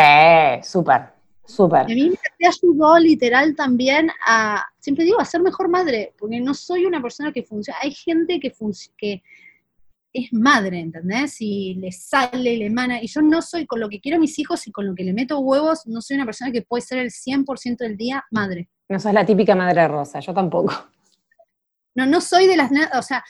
súper, 0.64 1.04
súper. 1.46 1.82
A 1.82 1.86
mí 1.86 2.12
me 2.40 2.48
ayudó 2.48 3.00
literal 3.00 3.56
también 3.56 4.10
a, 4.28 4.66
siempre 4.78 5.06
digo, 5.06 5.22
a 5.22 5.26
ser 5.26 5.42
mejor 5.42 5.70
madre, 5.70 6.14
porque 6.20 6.42
no 6.42 6.54
soy 6.54 6.86
una 6.86 7.02
persona 7.02 7.32
que 7.32 7.44
funciona. 7.44 7.80
Hay 7.82 7.92
gente 7.94 8.42
que, 8.42 8.54
que 8.98 9.24
es 10.14 10.32
madre, 10.32 10.80
¿entendés? 10.80 11.38
Y 11.40 11.74
le 11.76 11.92
sale, 11.92 12.58
le 12.58 12.68
emana, 12.68 13.02
y 13.02 13.08
yo 13.08 13.22
no 13.22 13.42
soy, 13.42 13.66
con 13.66 13.80
lo 13.80 13.90
que 13.90 14.00
quiero 14.00 14.18
a 14.18 14.22
mis 14.22 14.38
hijos 14.38 14.68
y 14.68 14.72
con 14.72 14.86
lo 14.86 14.96
que 14.96 15.04
le 15.04 15.14
meto 15.14 15.40
huevos, 15.40 15.88
no 15.88 16.02
soy 16.02 16.16
una 16.16 16.26
persona 16.26 16.52
que 16.52 16.62
puede 16.62 16.82
ser 16.82 17.00
el 17.00 17.10
100% 17.10 17.78
del 17.78 17.98
día 17.98 18.24
madre. 18.32 18.70
No 18.90 19.00
sos 19.00 19.14
la 19.14 19.26
típica 19.26 19.56
madre 19.56 19.88
rosa, 19.88 20.20
yo 20.20 20.34
tampoco. 20.34 20.72
No, 21.96 22.06
no 22.06 22.22
soy 22.22 22.48
de 22.48 22.58
las, 22.58 22.72
o 22.98 23.02
sea, 23.02 23.24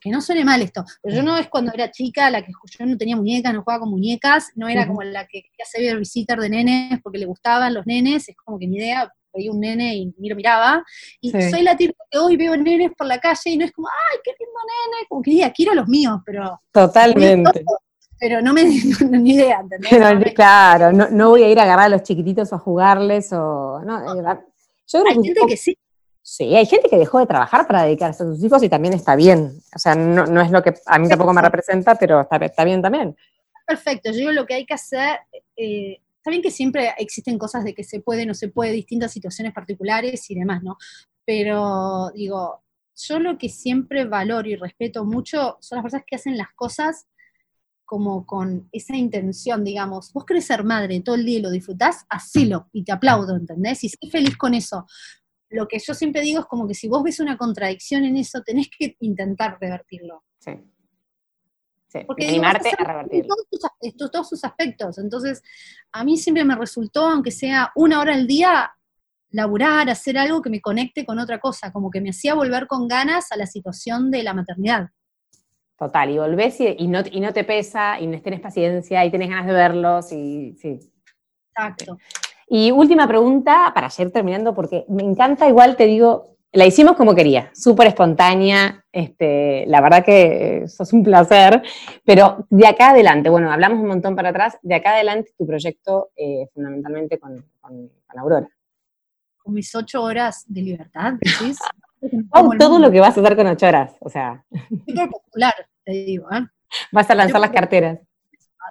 que 0.00 0.10
no 0.10 0.20
suene 0.20 0.44
mal 0.44 0.60
esto, 0.60 0.84
pero 1.02 1.16
yo 1.16 1.22
no 1.22 1.38
es 1.38 1.48
cuando 1.48 1.72
era 1.72 1.90
chica 1.90 2.30
la 2.30 2.42
que 2.42 2.52
yo 2.78 2.84
no 2.84 2.98
tenía 2.98 3.16
muñecas, 3.16 3.54
no 3.54 3.62
jugaba 3.62 3.80
con 3.80 3.90
muñecas, 3.90 4.52
no 4.54 4.68
era 4.68 4.86
como 4.86 5.02
la 5.02 5.26
que 5.26 5.42
quería 5.42 5.64
ser 5.64 5.98
visitar 5.98 6.38
de 6.38 6.50
nenes 6.50 7.00
porque 7.02 7.18
le 7.18 7.26
gustaban 7.26 7.72
los 7.72 7.86
nenes, 7.86 8.28
es 8.28 8.36
como 8.36 8.58
que 8.58 8.68
mi 8.68 8.76
idea, 8.76 9.10
veía 9.34 9.50
un 9.50 9.60
nene 9.60 9.94
y, 9.96 10.28
lo 10.28 10.36
miraba, 10.36 10.84
y 11.20 11.30
soy 11.30 11.62
la 11.62 11.76
típica 11.76 12.04
que 12.10 12.18
hoy 12.18 12.36
veo 12.36 12.56
nenes 12.56 12.92
por 12.96 13.06
la 13.06 13.18
calle 13.18 13.50
y 13.50 13.56
no 13.56 13.64
es 13.64 13.72
como, 13.72 13.88
ay, 13.88 14.18
qué 14.22 14.32
lindo 14.38 14.60
nene, 14.62 15.06
como 15.08 15.22
que 15.22 15.30
diga, 15.30 15.50
quiero 15.50 15.74
los 15.74 15.88
míos, 15.88 16.20
pero... 16.24 16.60
Totalmente. 16.72 17.64
pero 18.18 18.40
no 18.40 18.52
me 18.52 18.64
ni 19.10 19.34
idea, 19.34 19.60
¿entendés? 19.60 20.34
claro, 20.34 20.92
no, 20.92 21.08
no, 21.10 21.30
voy 21.30 21.42
a 21.42 21.50
ir 21.50 21.58
a 21.58 21.64
agarrar 21.64 21.86
a 21.86 21.90
los 21.90 22.02
chiquititos 22.02 22.52
o 22.52 22.56
a 22.56 22.58
jugarles 22.58 23.32
o... 23.32 23.80
No, 23.84 24.14
yo 24.86 25.02
creo 25.02 25.18
Hay 25.18 25.24
gente 25.24 25.40
que 25.48 25.56
sí. 25.56 25.78
Sí, 26.26 26.56
hay 26.56 26.64
gente 26.64 26.88
que 26.88 26.96
dejó 26.96 27.18
de 27.18 27.26
trabajar 27.26 27.66
para 27.66 27.82
dedicarse 27.82 28.22
a 28.22 28.26
sus 28.26 28.42
hijos 28.42 28.62
y 28.62 28.70
también 28.70 28.94
está 28.94 29.14
bien. 29.14 29.52
O 29.74 29.78
sea, 29.78 29.94
no, 29.94 30.40
es 30.40 30.50
lo 30.50 30.62
que 30.62 30.72
a 30.86 30.98
mí 30.98 31.06
tampoco 31.06 31.34
me 31.34 31.42
representa, 31.42 31.96
pero 31.96 32.22
está, 32.22 32.36
está 32.36 32.64
bien 32.64 32.80
también. 32.80 33.14
Perfecto, 33.66 34.10
yo 34.10 34.16
digo 34.16 34.32
lo 34.32 34.46
que 34.46 34.54
hay 34.54 34.64
que 34.64 34.72
hacer, 34.72 35.18
eh, 35.56 36.00
está 36.24 36.30
bien 36.30 36.42
que 36.42 36.50
siempre 36.50 36.94
existen 36.96 37.36
cosas 37.38 37.64
de 37.64 37.74
que 37.74 37.84
se 37.84 38.00
puede, 38.00 38.24
no 38.24 38.32
se 38.32 38.48
puede, 38.48 38.72
distintas 38.72 39.12
situaciones 39.12 39.52
particulares 39.52 40.30
y 40.30 40.34
demás, 40.34 40.62
¿no? 40.62 40.78
Pero 41.26 42.10
digo, 42.14 42.64
yo 42.96 43.18
lo 43.18 43.36
que 43.36 43.50
siempre 43.50 44.06
valoro 44.06 44.48
y 44.48 44.56
respeto 44.56 45.04
mucho 45.04 45.58
son 45.60 45.76
las 45.76 45.82
personas 45.82 46.06
que 46.06 46.16
hacen 46.16 46.38
las 46.38 46.48
cosas 46.56 47.06
como 47.84 48.24
con 48.24 48.70
esa 48.72 48.96
intención, 48.96 49.64
digamos, 49.64 50.14
vos 50.14 50.24
querés 50.24 50.46
ser 50.46 50.64
madre 50.64 50.98
todo 51.00 51.16
el 51.16 51.26
día 51.26 51.40
y 51.40 51.42
lo 51.42 51.50
disfrutás, 51.50 52.06
hacelo 52.08 52.70
y 52.72 52.84
te 52.84 52.92
aplaudo, 52.92 53.36
¿entendés? 53.36 53.84
Y 53.84 53.88
estoy 53.88 54.08
feliz 54.08 54.38
con 54.38 54.54
eso 54.54 54.86
lo 55.50 55.68
que 55.68 55.78
yo 55.78 55.94
siempre 55.94 56.20
digo 56.22 56.40
es 56.40 56.46
como 56.46 56.66
que 56.66 56.74
si 56.74 56.88
vos 56.88 57.02
ves 57.02 57.20
una 57.20 57.36
contradicción 57.36 58.04
en 58.04 58.16
eso, 58.16 58.42
tenés 58.42 58.68
que 58.76 58.96
intentar 59.00 59.58
revertirlo. 59.60 60.24
Sí. 60.38 60.52
Sí. 61.94 62.04
Porque 62.06 62.28
animarte 62.28 62.70
a 62.76 62.84
revertirlo. 62.84 63.34
Todos, 63.50 64.10
todos 64.10 64.28
sus 64.28 64.44
aspectos. 64.44 64.98
Entonces, 64.98 65.42
a 65.92 66.04
mí 66.04 66.16
siempre 66.16 66.44
me 66.44 66.56
resultó, 66.56 67.06
aunque 67.06 67.30
sea 67.30 67.70
una 67.76 68.00
hora 68.00 68.14
al 68.14 68.26
día, 68.26 68.72
laburar, 69.30 69.90
hacer 69.90 70.16
algo 70.16 70.42
que 70.42 70.50
me 70.50 70.60
conecte 70.60 71.04
con 71.04 71.18
otra 71.18 71.40
cosa, 71.40 71.72
como 71.72 71.90
que 71.90 72.00
me 72.00 72.10
hacía 72.10 72.34
volver 72.34 72.66
con 72.66 72.86
ganas 72.86 73.32
a 73.32 73.36
la 73.36 73.46
situación 73.46 74.10
de 74.10 74.22
la 74.22 74.34
maternidad. 74.34 74.90
Total, 75.76 76.08
y 76.10 76.18
volvés 76.18 76.60
y, 76.60 76.86
no, 76.86 77.00
y 77.10 77.20
no 77.20 77.32
te 77.32 77.42
pesa, 77.42 77.98
y 78.00 78.06
no 78.06 78.20
tienes 78.22 78.40
paciencia, 78.40 79.04
y 79.04 79.10
tienes 79.10 79.28
ganas 79.28 79.46
de 79.46 79.52
verlos, 79.52 80.12
y 80.12 80.54
sí. 80.60 80.78
Exacto. 81.50 81.98
Y 82.46 82.70
última 82.70 83.08
pregunta 83.08 83.72
para 83.74 83.88
ayer 83.88 84.10
terminando, 84.12 84.54
porque 84.54 84.84
me 84.88 85.02
encanta, 85.02 85.48
igual 85.48 85.76
te 85.76 85.86
digo, 85.86 86.33
la 86.54 86.66
hicimos 86.66 86.96
como 86.96 87.14
quería, 87.14 87.50
súper 87.54 87.88
espontánea, 87.88 88.84
este, 88.92 89.64
la 89.66 89.80
verdad 89.80 90.04
que 90.04 90.64
sos 90.68 90.92
un 90.92 91.02
placer, 91.02 91.62
pero 92.04 92.46
de 92.50 92.66
acá 92.66 92.90
adelante, 92.90 93.28
bueno, 93.28 93.52
hablamos 93.52 93.80
un 93.80 93.88
montón 93.88 94.16
para 94.16 94.30
atrás, 94.30 94.56
de 94.62 94.74
acá 94.74 94.94
adelante 94.94 95.32
tu 95.36 95.46
proyecto 95.46 96.10
eh, 96.16 96.48
fundamentalmente 96.54 97.18
con, 97.18 97.44
Aurora. 98.16 98.48
Con 99.38 99.54
mis 99.54 99.74
ocho 99.74 100.02
horas 100.02 100.44
de 100.46 100.62
libertad, 100.62 101.14
decís. 101.20 101.58
todo 102.58 102.78
lo 102.78 102.90
que 102.90 103.00
vas 103.00 103.16
a 103.18 103.20
hacer 103.20 103.36
con 103.36 103.46
ocho 103.48 103.66
horas, 103.66 103.96
o 104.00 104.08
sea. 104.08 104.44
Súper 104.86 105.10
popular, 105.10 105.54
te 105.84 105.92
digo, 105.92 106.30
¿eh? 106.32 106.46
Vas 106.92 107.10
a 107.10 107.14
lanzar 107.14 107.40
las 107.40 107.50
carteras 107.50 107.98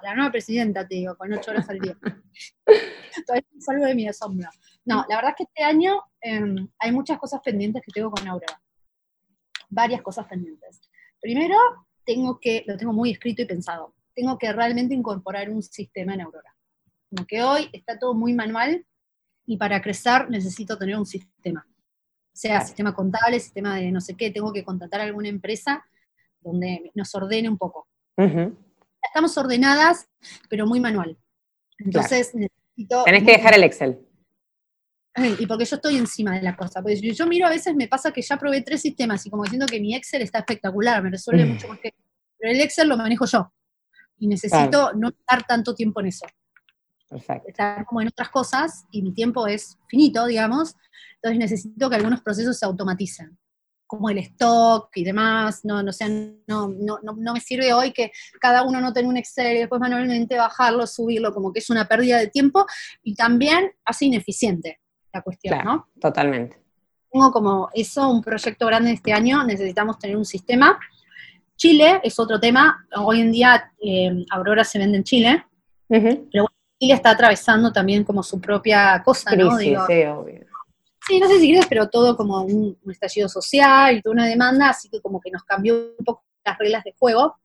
la 0.04 0.14
nueva 0.14 0.30
presidenta, 0.30 0.86
te 0.86 0.96
digo, 0.96 1.16
con 1.16 1.32
ocho 1.32 1.50
horas 1.50 1.68
al 1.68 1.78
día. 1.78 1.96
Todavía 3.26 3.48
salgo 3.58 3.86
de 3.86 3.94
mi 3.94 4.06
asombro. 4.06 4.48
No, 4.84 5.04
la 5.08 5.16
verdad 5.16 5.30
es 5.30 5.36
que 5.36 5.44
este 5.44 5.62
año 5.62 6.02
em, 6.20 6.68
hay 6.78 6.92
muchas 6.92 7.18
cosas 7.18 7.40
pendientes 7.42 7.82
que 7.84 7.92
tengo 7.92 8.10
con 8.10 8.26
Aurora. 8.26 8.60
Varias 9.70 10.02
cosas 10.02 10.26
pendientes. 10.26 10.80
Primero, 11.20 11.56
tengo 12.04 12.38
que, 12.38 12.64
lo 12.66 12.76
tengo 12.76 12.92
muy 12.92 13.10
escrito 13.10 13.42
y 13.42 13.46
pensado, 13.46 13.94
tengo 14.14 14.38
que 14.38 14.52
realmente 14.52 14.94
incorporar 14.94 15.50
un 15.50 15.62
sistema 15.62 16.14
en 16.14 16.20
Aurora. 16.20 16.54
Como 17.08 17.26
que 17.26 17.42
hoy 17.42 17.70
está 17.72 17.98
todo 17.98 18.14
muy 18.14 18.34
manual 18.34 18.84
y 19.46 19.56
para 19.56 19.80
crecer 19.80 20.28
necesito 20.30 20.76
tener 20.76 20.96
un 20.96 21.06
sistema. 21.06 21.66
O 21.68 22.36
sea, 22.36 22.60
sistema 22.60 22.94
contable, 22.94 23.40
sistema 23.40 23.76
de 23.76 23.90
no 23.92 24.00
sé 24.00 24.16
qué, 24.16 24.30
tengo 24.30 24.52
que 24.52 24.64
contratar 24.64 25.00
a 25.00 25.04
alguna 25.04 25.28
empresa 25.28 25.84
donde 26.40 26.90
nos 26.94 27.14
ordene 27.14 27.48
un 27.48 27.56
poco 27.56 27.88
estamos 29.06 29.36
ordenadas, 29.38 30.08
pero 30.48 30.66
muy 30.66 30.80
manual. 30.80 31.16
Entonces 31.78 32.34
necesito... 32.34 33.04
Tenés 33.04 33.24
que 33.24 33.32
dejar 33.32 33.54
el 33.54 33.64
Excel. 33.64 33.98
Y 35.38 35.46
porque 35.46 35.64
yo 35.64 35.76
estoy 35.76 35.96
encima 35.96 36.34
de 36.34 36.42
la 36.42 36.56
cosa. 36.56 36.82
Porque 36.82 37.12
yo 37.12 37.26
miro 37.26 37.46
a 37.46 37.50
veces, 37.50 37.74
me 37.74 37.88
pasa 37.88 38.12
que 38.12 38.22
ya 38.22 38.36
probé 38.36 38.62
tres 38.62 38.80
sistemas 38.80 39.24
y 39.26 39.30
como 39.30 39.44
diciendo 39.44 39.66
que 39.66 39.80
mi 39.80 39.94
Excel 39.94 40.22
está 40.22 40.38
espectacular, 40.40 41.02
me 41.02 41.10
resuelve 41.10 41.44
mucho 41.44 41.68
más 41.68 41.78
que... 41.78 41.94
Pero 42.38 42.52
el 42.52 42.60
Excel 42.60 42.88
lo 42.88 42.96
manejo 42.96 43.24
yo. 43.26 43.52
Y 44.18 44.28
necesito 44.28 44.92
no 44.94 45.08
estar 45.08 45.44
tanto 45.46 45.74
tiempo 45.74 46.00
en 46.00 46.06
eso. 46.06 46.26
Perfecto. 47.08 47.48
Estar 47.48 47.84
como 47.84 48.00
en 48.00 48.08
otras 48.08 48.30
cosas 48.30 48.84
y 48.90 49.02
mi 49.02 49.12
tiempo 49.12 49.46
es 49.46 49.78
finito, 49.88 50.26
digamos. 50.26 50.74
Entonces 51.16 51.38
necesito 51.38 51.88
que 51.88 51.96
algunos 51.96 52.20
procesos 52.22 52.58
se 52.58 52.66
automaticen 52.66 53.38
como 53.86 54.10
el 54.10 54.18
stock 54.18 54.88
y 54.96 55.04
demás, 55.04 55.60
no, 55.62 55.82
no, 55.82 55.92
no, 56.48 56.68
no, 56.68 56.98
no, 57.16 57.32
me 57.32 57.40
sirve 57.40 57.72
hoy 57.72 57.92
que 57.92 58.10
cada 58.40 58.64
uno 58.64 58.80
no 58.80 58.92
tenga 58.92 59.08
un 59.08 59.16
Excel 59.18 59.56
y 59.56 59.60
después 59.60 59.80
manualmente 59.80 60.36
bajarlo, 60.36 60.86
subirlo, 60.86 61.32
como 61.32 61.52
que 61.52 61.60
es 61.60 61.70
una 61.70 61.86
pérdida 61.86 62.18
de 62.18 62.26
tiempo 62.28 62.66
y 63.02 63.14
también 63.14 63.70
hace 63.84 64.06
ineficiente 64.06 64.80
la 65.14 65.22
cuestión, 65.22 65.58
¿no? 65.64 65.88
Totalmente. 66.00 66.58
Tengo 67.10 67.30
como 67.30 67.68
eso, 67.72 68.10
un 68.10 68.20
proyecto 68.20 68.66
grande 68.66 68.92
este 68.92 69.12
año, 69.12 69.44
necesitamos 69.44 69.98
tener 69.98 70.16
un 70.16 70.24
sistema. 70.24 70.78
Chile 71.56 72.00
es 72.02 72.18
otro 72.18 72.40
tema, 72.40 72.86
hoy 72.96 73.20
en 73.20 73.30
día 73.30 73.72
eh, 73.80 74.24
Aurora 74.30 74.64
se 74.64 74.78
vende 74.78 74.98
en 74.98 75.04
Chile, 75.04 75.46
pero 75.88 76.46
Chile 76.80 76.94
está 76.94 77.10
atravesando 77.10 77.72
también 77.72 78.02
como 78.02 78.22
su 78.24 78.40
propia 78.40 79.00
cosa, 79.04 79.34
¿no? 79.36 79.56
sí, 79.56 79.74
obvio 79.76 80.44
Sí, 81.06 81.20
no 81.20 81.28
sé 81.28 81.38
si 81.38 81.50
crees, 81.50 81.66
pero 81.66 81.88
todo 81.90 82.16
como 82.16 82.42
un, 82.42 82.78
estallido 82.90 83.28
social 83.28 83.96
y 83.96 84.00
toda 84.00 84.14
una 84.14 84.26
demanda, 84.26 84.70
así 84.70 84.88
que 84.88 85.02
como 85.02 85.20
que 85.20 85.30
nos 85.30 85.44
cambió 85.44 85.92
un 85.98 86.04
poco 86.04 86.24
las 86.44 86.58
reglas 86.58 86.82
de 86.82 86.94
juego. 86.98 87.36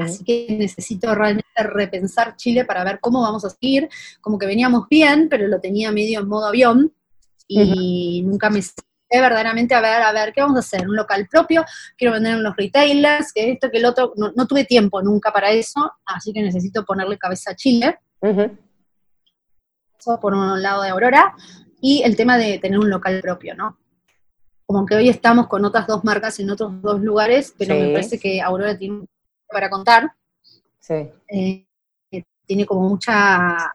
Así 0.00 0.24
que 0.24 0.56
necesito 0.58 1.14
realmente 1.14 1.48
repensar 1.56 2.36
Chile 2.36 2.64
para 2.64 2.84
ver 2.84 2.98
cómo 3.00 3.22
vamos 3.22 3.44
a 3.44 3.50
seguir. 3.50 3.88
Como 4.20 4.38
que 4.38 4.46
veníamos 4.46 4.88
bien, 4.88 5.28
pero 5.28 5.46
lo 5.46 5.60
tenía 5.60 5.92
medio 5.92 6.20
en 6.20 6.28
modo 6.28 6.46
avión 6.46 6.92
y 7.46 8.22
nunca 8.22 8.50
me 8.50 8.60
verdaderamente 9.20 9.74
a 9.74 9.80
ver, 9.80 10.02
a 10.02 10.12
ver, 10.12 10.32
¿qué 10.32 10.40
vamos 10.40 10.56
a 10.56 10.60
hacer? 10.60 10.88
¿Un 10.88 10.96
local 10.96 11.26
propio? 11.30 11.64
Quiero 11.96 12.14
vender 12.14 12.34
en 12.34 12.42
los 12.42 12.56
retailers, 12.56 13.32
que 13.32 13.52
esto, 13.52 13.70
que 13.70 13.78
el 13.78 13.84
otro. 13.84 14.12
No, 14.16 14.46
tuve 14.46 14.64
tiempo 14.64 15.02
nunca 15.02 15.32
para 15.32 15.50
eso, 15.50 15.92
así 16.04 16.32
que 16.32 16.42
necesito 16.42 16.84
ponerle 16.84 17.18
cabeza 17.18 17.52
a 17.52 17.56
Chile. 17.56 17.98
Eso 18.22 20.20
por 20.20 20.34
un 20.34 20.62
lado 20.62 20.82
de 20.82 20.90
Aurora 20.90 21.34
y 21.80 22.02
el 22.02 22.16
tema 22.16 22.38
de 22.38 22.58
tener 22.58 22.78
un 22.78 22.90
local 22.90 23.20
propio, 23.20 23.54
¿no? 23.54 23.78
Como 24.66 24.86
que 24.86 24.94
hoy 24.94 25.10
estamos 25.10 25.46
con 25.46 25.64
otras 25.64 25.86
dos 25.86 26.04
marcas 26.04 26.40
en 26.40 26.50
otros 26.50 26.80
dos 26.80 27.00
lugares, 27.00 27.54
pero 27.58 27.74
me 27.74 27.90
parece 27.90 28.18
que 28.18 28.40
Aurora 28.40 28.76
tiene 28.76 29.04
para 29.54 29.70
contar. 29.70 30.12
Sí. 30.78 31.08
Eh, 31.28 31.66
tiene 32.46 32.66
como 32.66 32.86
mucha 32.86 33.72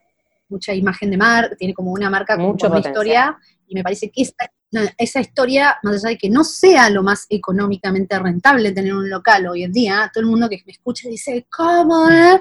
mucha 0.50 0.74
imagen 0.74 1.12
de 1.12 1.18
marca, 1.18 1.56
tiene 1.56 1.74
como 1.74 1.92
una 1.92 2.10
marca 2.10 2.36
con 2.36 2.48
mucha 2.48 2.80
historia, 2.80 3.38
y 3.68 3.76
me 3.76 3.84
parece 3.84 4.10
que 4.10 4.24
esa, 4.24 4.52
esa, 4.98 5.22
historia, 5.22 5.78
más 5.84 6.04
allá 6.04 6.10
de 6.10 6.18
que 6.18 6.30
no 6.30 6.44
sea 6.44 6.90
lo 6.90 7.04
más 7.04 7.28
económicamente 7.30 8.18
rentable 8.18 8.72
tener 8.72 8.96
un 8.96 9.10
local 9.10 9.46
hoy 9.48 9.64
en 9.64 9.72
día, 9.72 10.10
todo 10.12 10.22
el 10.22 10.30
mundo 10.30 10.50
que 10.50 10.64
me 10.66 10.72
escucha 10.72 11.08
dice, 11.08 11.46
¿cómo? 11.56 12.10
Eh? 12.10 12.40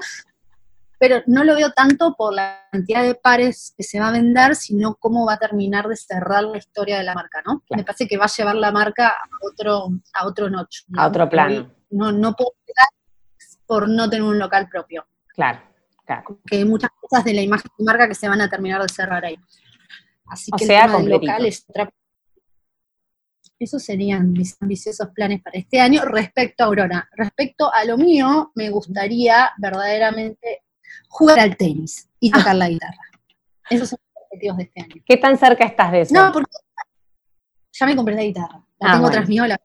pero 0.99 1.23
no 1.27 1.45
lo 1.45 1.55
veo 1.55 1.71
tanto 1.71 2.13
por 2.15 2.33
la 2.33 2.67
cantidad 2.71 3.01
de 3.01 3.15
pares 3.15 3.73
que 3.75 3.83
se 3.83 4.01
va 4.01 4.09
a 4.09 4.11
vender, 4.11 4.53
sino 4.55 4.95
cómo 4.95 5.25
va 5.25 5.35
a 5.35 5.39
terminar 5.39 5.87
de 5.87 5.95
cerrar 5.95 6.43
la 6.43 6.57
historia 6.57 6.97
de 6.97 7.05
la 7.05 7.15
marca, 7.15 7.41
¿no? 7.45 7.63
Me 7.69 7.85
parece 7.85 8.05
que 8.05 8.17
va 8.17 8.25
a 8.25 8.35
llevar 8.35 8.55
la 8.55 8.73
marca 8.73 9.07
a 9.07 9.47
otro, 9.49 9.87
a 10.13 10.27
otro 10.27 10.49
notch. 10.49 10.81
A 10.97 11.07
otro 11.07 11.29
plano. 11.29 11.71
No, 11.89 12.11
no 12.11 12.33
puedo 12.33 12.51
quedar 12.65 12.87
por 13.69 13.87
no 13.87 14.09
tener 14.09 14.23
un 14.23 14.39
local 14.39 14.67
propio. 14.67 15.05
Claro, 15.27 15.61
claro. 16.03 16.39
Que 16.43 16.57
hay 16.57 16.65
muchas 16.65 16.89
cosas 16.99 17.23
de 17.23 17.35
la 17.35 17.41
imagen 17.43 17.69
de 17.77 17.85
marca 17.85 18.07
que 18.07 18.15
se 18.15 18.27
van 18.27 18.41
a 18.41 18.49
terminar 18.49 18.81
de 18.81 18.89
cerrar 18.89 19.23
ahí. 19.23 19.37
Así 20.25 20.51
que 20.57 20.65
sea, 20.65 20.85
el 20.85 21.05
local 21.05 21.45
es 21.45 21.63
otra 21.67 21.87
esos 23.59 23.83
serían 23.83 24.31
mis 24.31 24.55
ambiciosos 24.61 25.09
planes 25.09 25.41
para 25.41 25.59
este 25.59 25.81
año 25.81 26.03
respecto 26.05 26.63
a 26.63 26.67
Aurora. 26.67 27.09
Respecto 27.11 27.71
a 27.71 27.83
lo 27.83 27.97
mío, 27.97 28.51
me 28.55 28.69
gustaría 28.69 29.51
verdaderamente 29.57 30.63
jugar 31.09 31.41
al 31.41 31.57
tenis 31.57 32.09
y 32.19 32.31
tocar 32.31 32.55
la 32.55 32.69
guitarra. 32.69 33.01
Esos 33.69 33.89
son 33.89 33.99
los 34.15 34.23
objetivos 34.23 34.57
de 34.57 34.63
este 34.63 34.81
año. 34.81 34.95
¿Qué 35.05 35.17
tan 35.17 35.37
cerca 35.37 35.65
estás 35.65 35.91
de 35.91 36.01
eso? 36.01 36.15
No, 36.15 36.31
porque 36.31 36.49
ya 37.73 37.85
me 37.85 37.95
compré 37.95 38.15
la 38.15 38.23
guitarra. 38.23 38.65
La 38.79 38.91
ah, 38.91 38.95
tengo 38.95 39.11
tras 39.11 39.27
mío, 39.27 39.45
la 39.45 39.59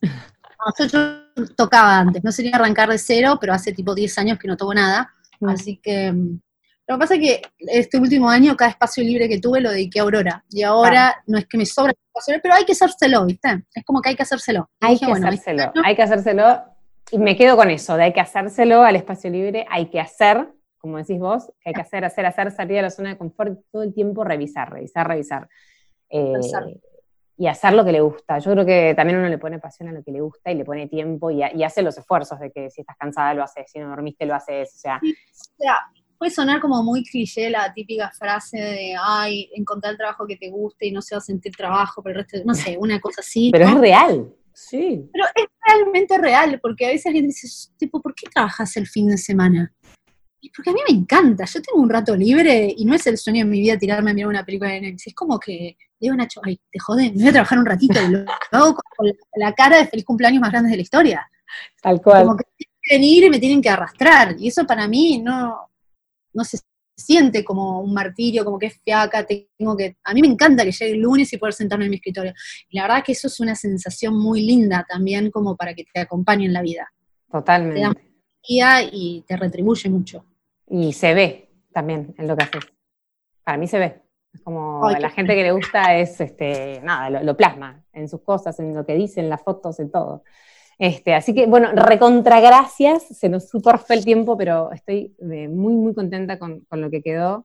no, 0.02 0.86
yo, 0.86 1.21
tocaba 1.56 1.98
antes, 1.98 2.22
no 2.22 2.32
sería 2.32 2.56
arrancar 2.56 2.88
de 2.88 2.98
cero, 2.98 3.38
pero 3.40 3.52
hace 3.52 3.72
tipo 3.72 3.94
10 3.94 4.18
años 4.18 4.38
que 4.38 4.48
no 4.48 4.56
toco 4.56 4.74
nada. 4.74 5.12
Mm. 5.40 5.48
Así 5.48 5.76
que 5.82 6.12
mm, 6.12 6.40
lo 6.88 6.96
que 6.96 6.98
pasa 6.98 7.14
es 7.14 7.20
que 7.20 7.42
este 7.58 7.98
último 7.98 8.28
año, 8.28 8.56
cada 8.56 8.70
espacio 8.70 9.02
libre 9.04 9.28
que 9.28 9.40
tuve 9.40 9.60
lo 9.60 9.70
dediqué 9.70 10.00
a 10.00 10.02
Aurora. 10.02 10.44
Y 10.50 10.62
ahora 10.62 11.22
no 11.26 11.38
es 11.38 11.46
que 11.46 11.58
me 11.58 11.66
sobra 11.66 11.92
espacio 11.92 12.40
pero 12.42 12.54
hay 12.54 12.64
que 12.64 12.72
hacérselo, 12.72 13.24
¿viste? 13.26 13.64
Es 13.74 13.84
como 13.84 14.00
que 14.00 14.10
hay 14.10 14.16
que 14.16 14.22
hacérselo. 14.22 14.68
Hay 14.80 14.98
que 14.98 15.06
hacérselo, 15.06 15.72
hay 15.84 15.96
que 15.96 16.02
hacérselo. 16.02 16.62
Y 17.10 17.18
me 17.18 17.36
quedo 17.36 17.56
con 17.56 17.70
eso, 17.70 17.96
de 17.96 18.04
hay 18.04 18.12
que 18.12 18.20
hacérselo 18.20 18.82
al 18.82 18.96
espacio 18.96 19.30
libre, 19.30 19.66
hay 19.70 19.86
que 19.86 20.00
hacer 20.00 20.48
como 20.82 20.98
decís 20.98 21.20
vos, 21.20 21.46
que 21.60 21.70
hay 21.70 21.74
que 21.74 21.80
hacer, 21.80 22.04
hacer, 22.04 22.26
hacer, 22.26 22.50
salir 22.50 22.76
de 22.76 22.82
la 22.82 22.90
zona 22.90 23.10
de 23.10 23.16
confort 23.16 23.56
todo 23.70 23.84
el 23.84 23.94
tiempo, 23.94 24.24
revisar, 24.24 24.72
revisar, 24.72 25.06
revisar. 25.06 25.48
Eh, 26.10 26.32
y 27.42 27.48
hacer 27.48 27.72
lo 27.72 27.84
que 27.84 27.90
le 27.90 28.00
gusta. 28.00 28.38
Yo 28.38 28.52
creo 28.52 28.64
que 28.64 28.94
también 28.94 29.18
uno 29.18 29.28
le 29.28 29.36
pone 29.36 29.58
pasión 29.58 29.88
a 29.88 29.92
lo 29.92 30.04
que 30.04 30.12
le 30.12 30.20
gusta 30.20 30.52
y 30.52 30.54
le 30.54 30.64
pone 30.64 30.86
tiempo 30.86 31.28
y, 31.28 31.42
hace 31.42 31.82
los 31.82 31.98
esfuerzos 31.98 32.38
de 32.38 32.52
que 32.52 32.70
si 32.70 32.82
estás 32.82 32.96
cansada 32.96 33.34
lo 33.34 33.42
haces, 33.42 33.68
si 33.68 33.80
no 33.80 33.88
dormiste 33.88 34.26
lo 34.26 34.36
haces, 34.36 34.72
o 34.76 34.78
sea. 34.78 35.00
puede 36.16 36.30
sonar 36.30 36.60
como 36.60 36.84
muy 36.84 37.02
cliché 37.02 37.50
la 37.50 37.74
típica 37.74 38.12
frase 38.16 38.58
de, 38.58 38.94
ay, 38.96 39.50
encontrar 39.56 39.90
el 39.90 39.98
trabajo 39.98 40.24
que 40.24 40.36
te 40.36 40.50
guste 40.50 40.86
y 40.86 40.92
no 40.92 41.02
se 41.02 41.16
va 41.16 41.18
a 41.18 41.20
sentir 41.20 41.50
trabajo, 41.56 42.00
pero 42.00 42.20
el 42.20 42.24
resto, 42.24 42.38
no 42.46 42.54
sé, 42.54 42.76
una 42.78 43.00
cosa 43.00 43.22
así. 43.22 43.50
Pero 43.50 43.66
es 43.66 43.74
real, 43.74 44.32
sí. 44.52 45.10
Pero 45.12 45.24
es 45.34 45.46
realmente 45.66 46.18
real, 46.18 46.60
porque 46.62 46.86
a 46.86 46.90
veces 46.90 47.06
alguien 47.06 47.26
dice, 47.26 47.48
tipo, 47.76 48.00
¿por 48.00 48.14
qué 48.14 48.28
trabajas 48.32 48.76
el 48.76 48.86
fin 48.86 49.08
de 49.08 49.18
semana? 49.18 49.74
Porque 50.50 50.70
a 50.70 50.72
mí 50.72 50.80
me 50.88 50.96
encanta, 50.96 51.44
yo 51.44 51.62
tengo 51.62 51.80
un 51.80 51.90
rato 51.90 52.16
libre 52.16 52.74
y 52.76 52.84
no 52.84 52.94
es 52.94 53.06
el 53.06 53.16
sueño 53.16 53.44
de 53.44 53.50
mi 53.50 53.60
vida 53.60 53.78
tirarme 53.78 54.10
a 54.10 54.14
mirar 54.14 54.28
una 54.28 54.44
película 54.44 54.70
de 54.70 54.80
Netflix, 54.80 55.06
es 55.08 55.14
como 55.14 55.38
que 55.38 55.76
digo 56.02 56.16
Nacho, 56.16 56.40
ay, 56.44 56.60
te 56.70 56.78
jode, 56.80 57.12
me 57.12 57.20
voy 57.20 57.28
a 57.28 57.32
trabajar 57.32 57.58
un 57.58 57.66
ratito 57.66 58.00
y 58.02 58.08
lo 58.10 58.24
hago 58.50 58.74
con 58.74 59.12
la 59.36 59.52
cara 59.54 59.78
de 59.78 59.86
feliz 59.86 60.04
cumpleaños 60.04 60.40
más 60.40 60.50
grande 60.50 60.70
de 60.70 60.76
la 60.76 60.82
historia. 60.82 61.30
Tal 61.80 62.02
cual. 62.02 62.24
Como 62.24 62.36
que 62.36 62.44
tienen 62.56 62.74
que 62.82 62.94
venir 62.96 63.24
y 63.24 63.30
me 63.30 63.38
tienen 63.38 63.62
que 63.62 63.68
arrastrar, 63.68 64.34
y 64.38 64.48
eso 64.48 64.66
para 64.66 64.88
mí 64.88 65.18
no, 65.18 65.70
no 66.32 66.44
se 66.44 66.58
siente 66.96 67.44
como 67.44 67.80
un 67.80 67.94
martirio, 67.94 68.44
como 68.44 68.58
que 68.58 68.66
es 68.66 68.80
fiaca, 68.82 69.24
tengo 69.26 69.76
que, 69.76 69.96
a 70.04 70.14
mí 70.14 70.20
me 70.20 70.28
encanta 70.28 70.64
que 70.64 70.72
llegue 70.72 70.92
el 70.92 71.00
lunes 71.00 71.32
y 71.32 71.38
poder 71.38 71.54
sentarme 71.54 71.84
en 71.84 71.90
mi 71.90 71.96
escritorio. 71.96 72.34
Y 72.68 72.76
la 72.76 72.82
verdad 72.82 73.04
que 73.04 73.12
eso 73.12 73.28
es 73.28 73.40
una 73.40 73.54
sensación 73.54 74.18
muy 74.18 74.42
linda 74.42 74.84
también 74.88 75.30
como 75.30 75.56
para 75.56 75.74
que 75.74 75.84
te 75.92 76.00
acompañe 76.00 76.46
en 76.46 76.52
la 76.52 76.62
vida. 76.62 76.92
Totalmente. 77.30 77.80
Te 78.46 78.58
da 78.60 78.82
y 78.82 79.24
te 79.26 79.36
retribuye 79.36 79.88
mucho. 79.88 80.24
Y 80.72 80.94
se 80.94 81.12
ve 81.12 81.50
también 81.70 82.14
en 82.16 82.26
lo 82.26 82.34
que 82.34 82.44
haces. 82.44 82.64
Para 83.44 83.58
mí 83.58 83.66
se 83.66 83.78
ve. 83.78 84.00
Es 84.32 84.40
como 84.40 84.88
la 84.90 85.10
gente 85.10 85.34
que 85.34 85.42
le 85.42 85.52
gusta 85.52 85.94
es, 85.96 86.18
este, 86.18 86.80
nada, 86.82 87.22
lo, 87.22 87.36
plasma 87.36 87.84
en 87.92 88.08
sus 88.08 88.22
cosas, 88.22 88.58
en 88.58 88.74
lo 88.74 88.86
que 88.86 88.94
dicen, 88.94 89.24
en 89.24 89.30
las 89.30 89.42
fotos, 89.42 89.78
en 89.80 89.90
todo. 89.90 90.24
Este, 90.78 91.12
así 91.12 91.34
que, 91.34 91.46
bueno, 91.46 91.72
recontra 91.72 92.40
gracias, 92.40 93.02
se 93.02 93.28
nos 93.28 93.50
super 93.50 93.76
fue 93.76 93.96
el 93.96 94.04
tiempo, 94.06 94.34
pero 94.38 94.72
estoy 94.72 95.14
eh, 95.30 95.46
muy, 95.46 95.74
muy 95.74 95.92
contenta 95.92 96.38
con, 96.38 96.64
lo 96.70 96.90
que 96.90 97.02
quedó. 97.02 97.44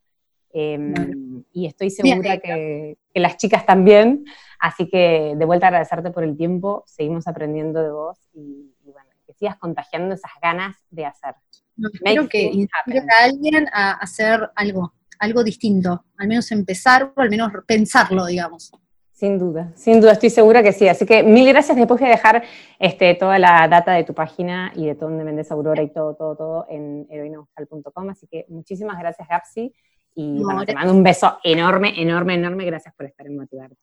Em, 0.53 1.43
y 1.51 1.65
estoy 1.65 1.89
segura 1.89 2.37
que, 2.37 2.97
las 3.13 3.35
chicas 3.35 3.65
también. 3.65 4.23
Así 4.57 4.87
que 4.87 5.35
de 5.35 5.45
vuelta 5.45 5.67
agradecerte 5.67 6.11
por 6.11 6.23
el 6.23 6.37
tiempo, 6.37 6.85
seguimos 6.87 7.27
aprendiendo 7.27 7.83
de 7.83 7.91
vos 7.91 8.17
y, 8.33 8.71
que 8.76 8.76
sigas 9.37 9.57
contagiando 9.57 10.15
esas 10.15 10.31
ganas 10.41 10.75
de 10.89 11.05
hacer. 11.05 11.35
No, 11.75 11.89
espero 11.93 12.27
que 12.27 12.67
a 12.77 13.23
alguien 13.23 13.67
a 13.71 13.91
hacer 13.91 14.49
algo, 14.55 14.93
algo 15.19 15.43
distinto, 15.43 16.05
al 16.17 16.27
menos 16.27 16.51
empezar 16.51 17.13
o 17.15 17.21
al 17.21 17.29
menos 17.29 17.51
pensarlo, 17.65 18.25
digamos. 18.25 18.71
Sin 19.17 19.39
duda, 19.39 19.71
sin 19.73 19.99
duda, 19.99 20.11
estoy 20.11 20.29
segura 20.29 20.61
que 20.61 20.71
sí. 20.71 20.87
Así 20.87 21.03
que 21.03 21.23
mil 21.23 21.47
gracias. 21.47 21.75
Después 21.75 21.99
voy 21.99 22.07
a 22.07 22.11
dejar 22.11 22.43
este, 22.77 23.15
toda 23.15 23.39
la 23.39 23.67
data 23.67 23.93
de 23.93 24.03
tu 24.03 24.13
página 24.13 24.71
y 24.75 24.85
de 24.85 24.93
donde 24.93 25.23
vendes 25.23 25.49
Aurora 25.49 25.81
y 25.81 25.91
todo, 25.91 26.13
todo, 26.13 26.35
todo 26.35 26.65
en 26.69 27.07
heroinaustal.com. 27.09 28.09
Así 28.09 28.27
que 28.27 28.45
muchísimas 28.49 28.99
gracias, 28.99 29.27
Gapsi. 29.27 29.73
Y 30.13 30.37
te 30.67 30.73
mando 30.75 30.93
un 30.93 31.01
beso 31.01 31.39
enorme, 31.43 31.99
enorme, 31.99 32.35
enorme. 32.35 32.65
Gracias 32.65 32.93
por 32.95 33.07
estar 33.07 33.25
en 33.25 33.37
Motivarte. 33.37 33.77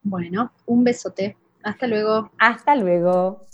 Bueno, 0.00 0.52
un 0.66 0.84
besote. 0.84 1.36
Hasta 1.64 1.88
luego. 1.88 2.30
Hasta 2.38 2.76
luego. 2.76 3.46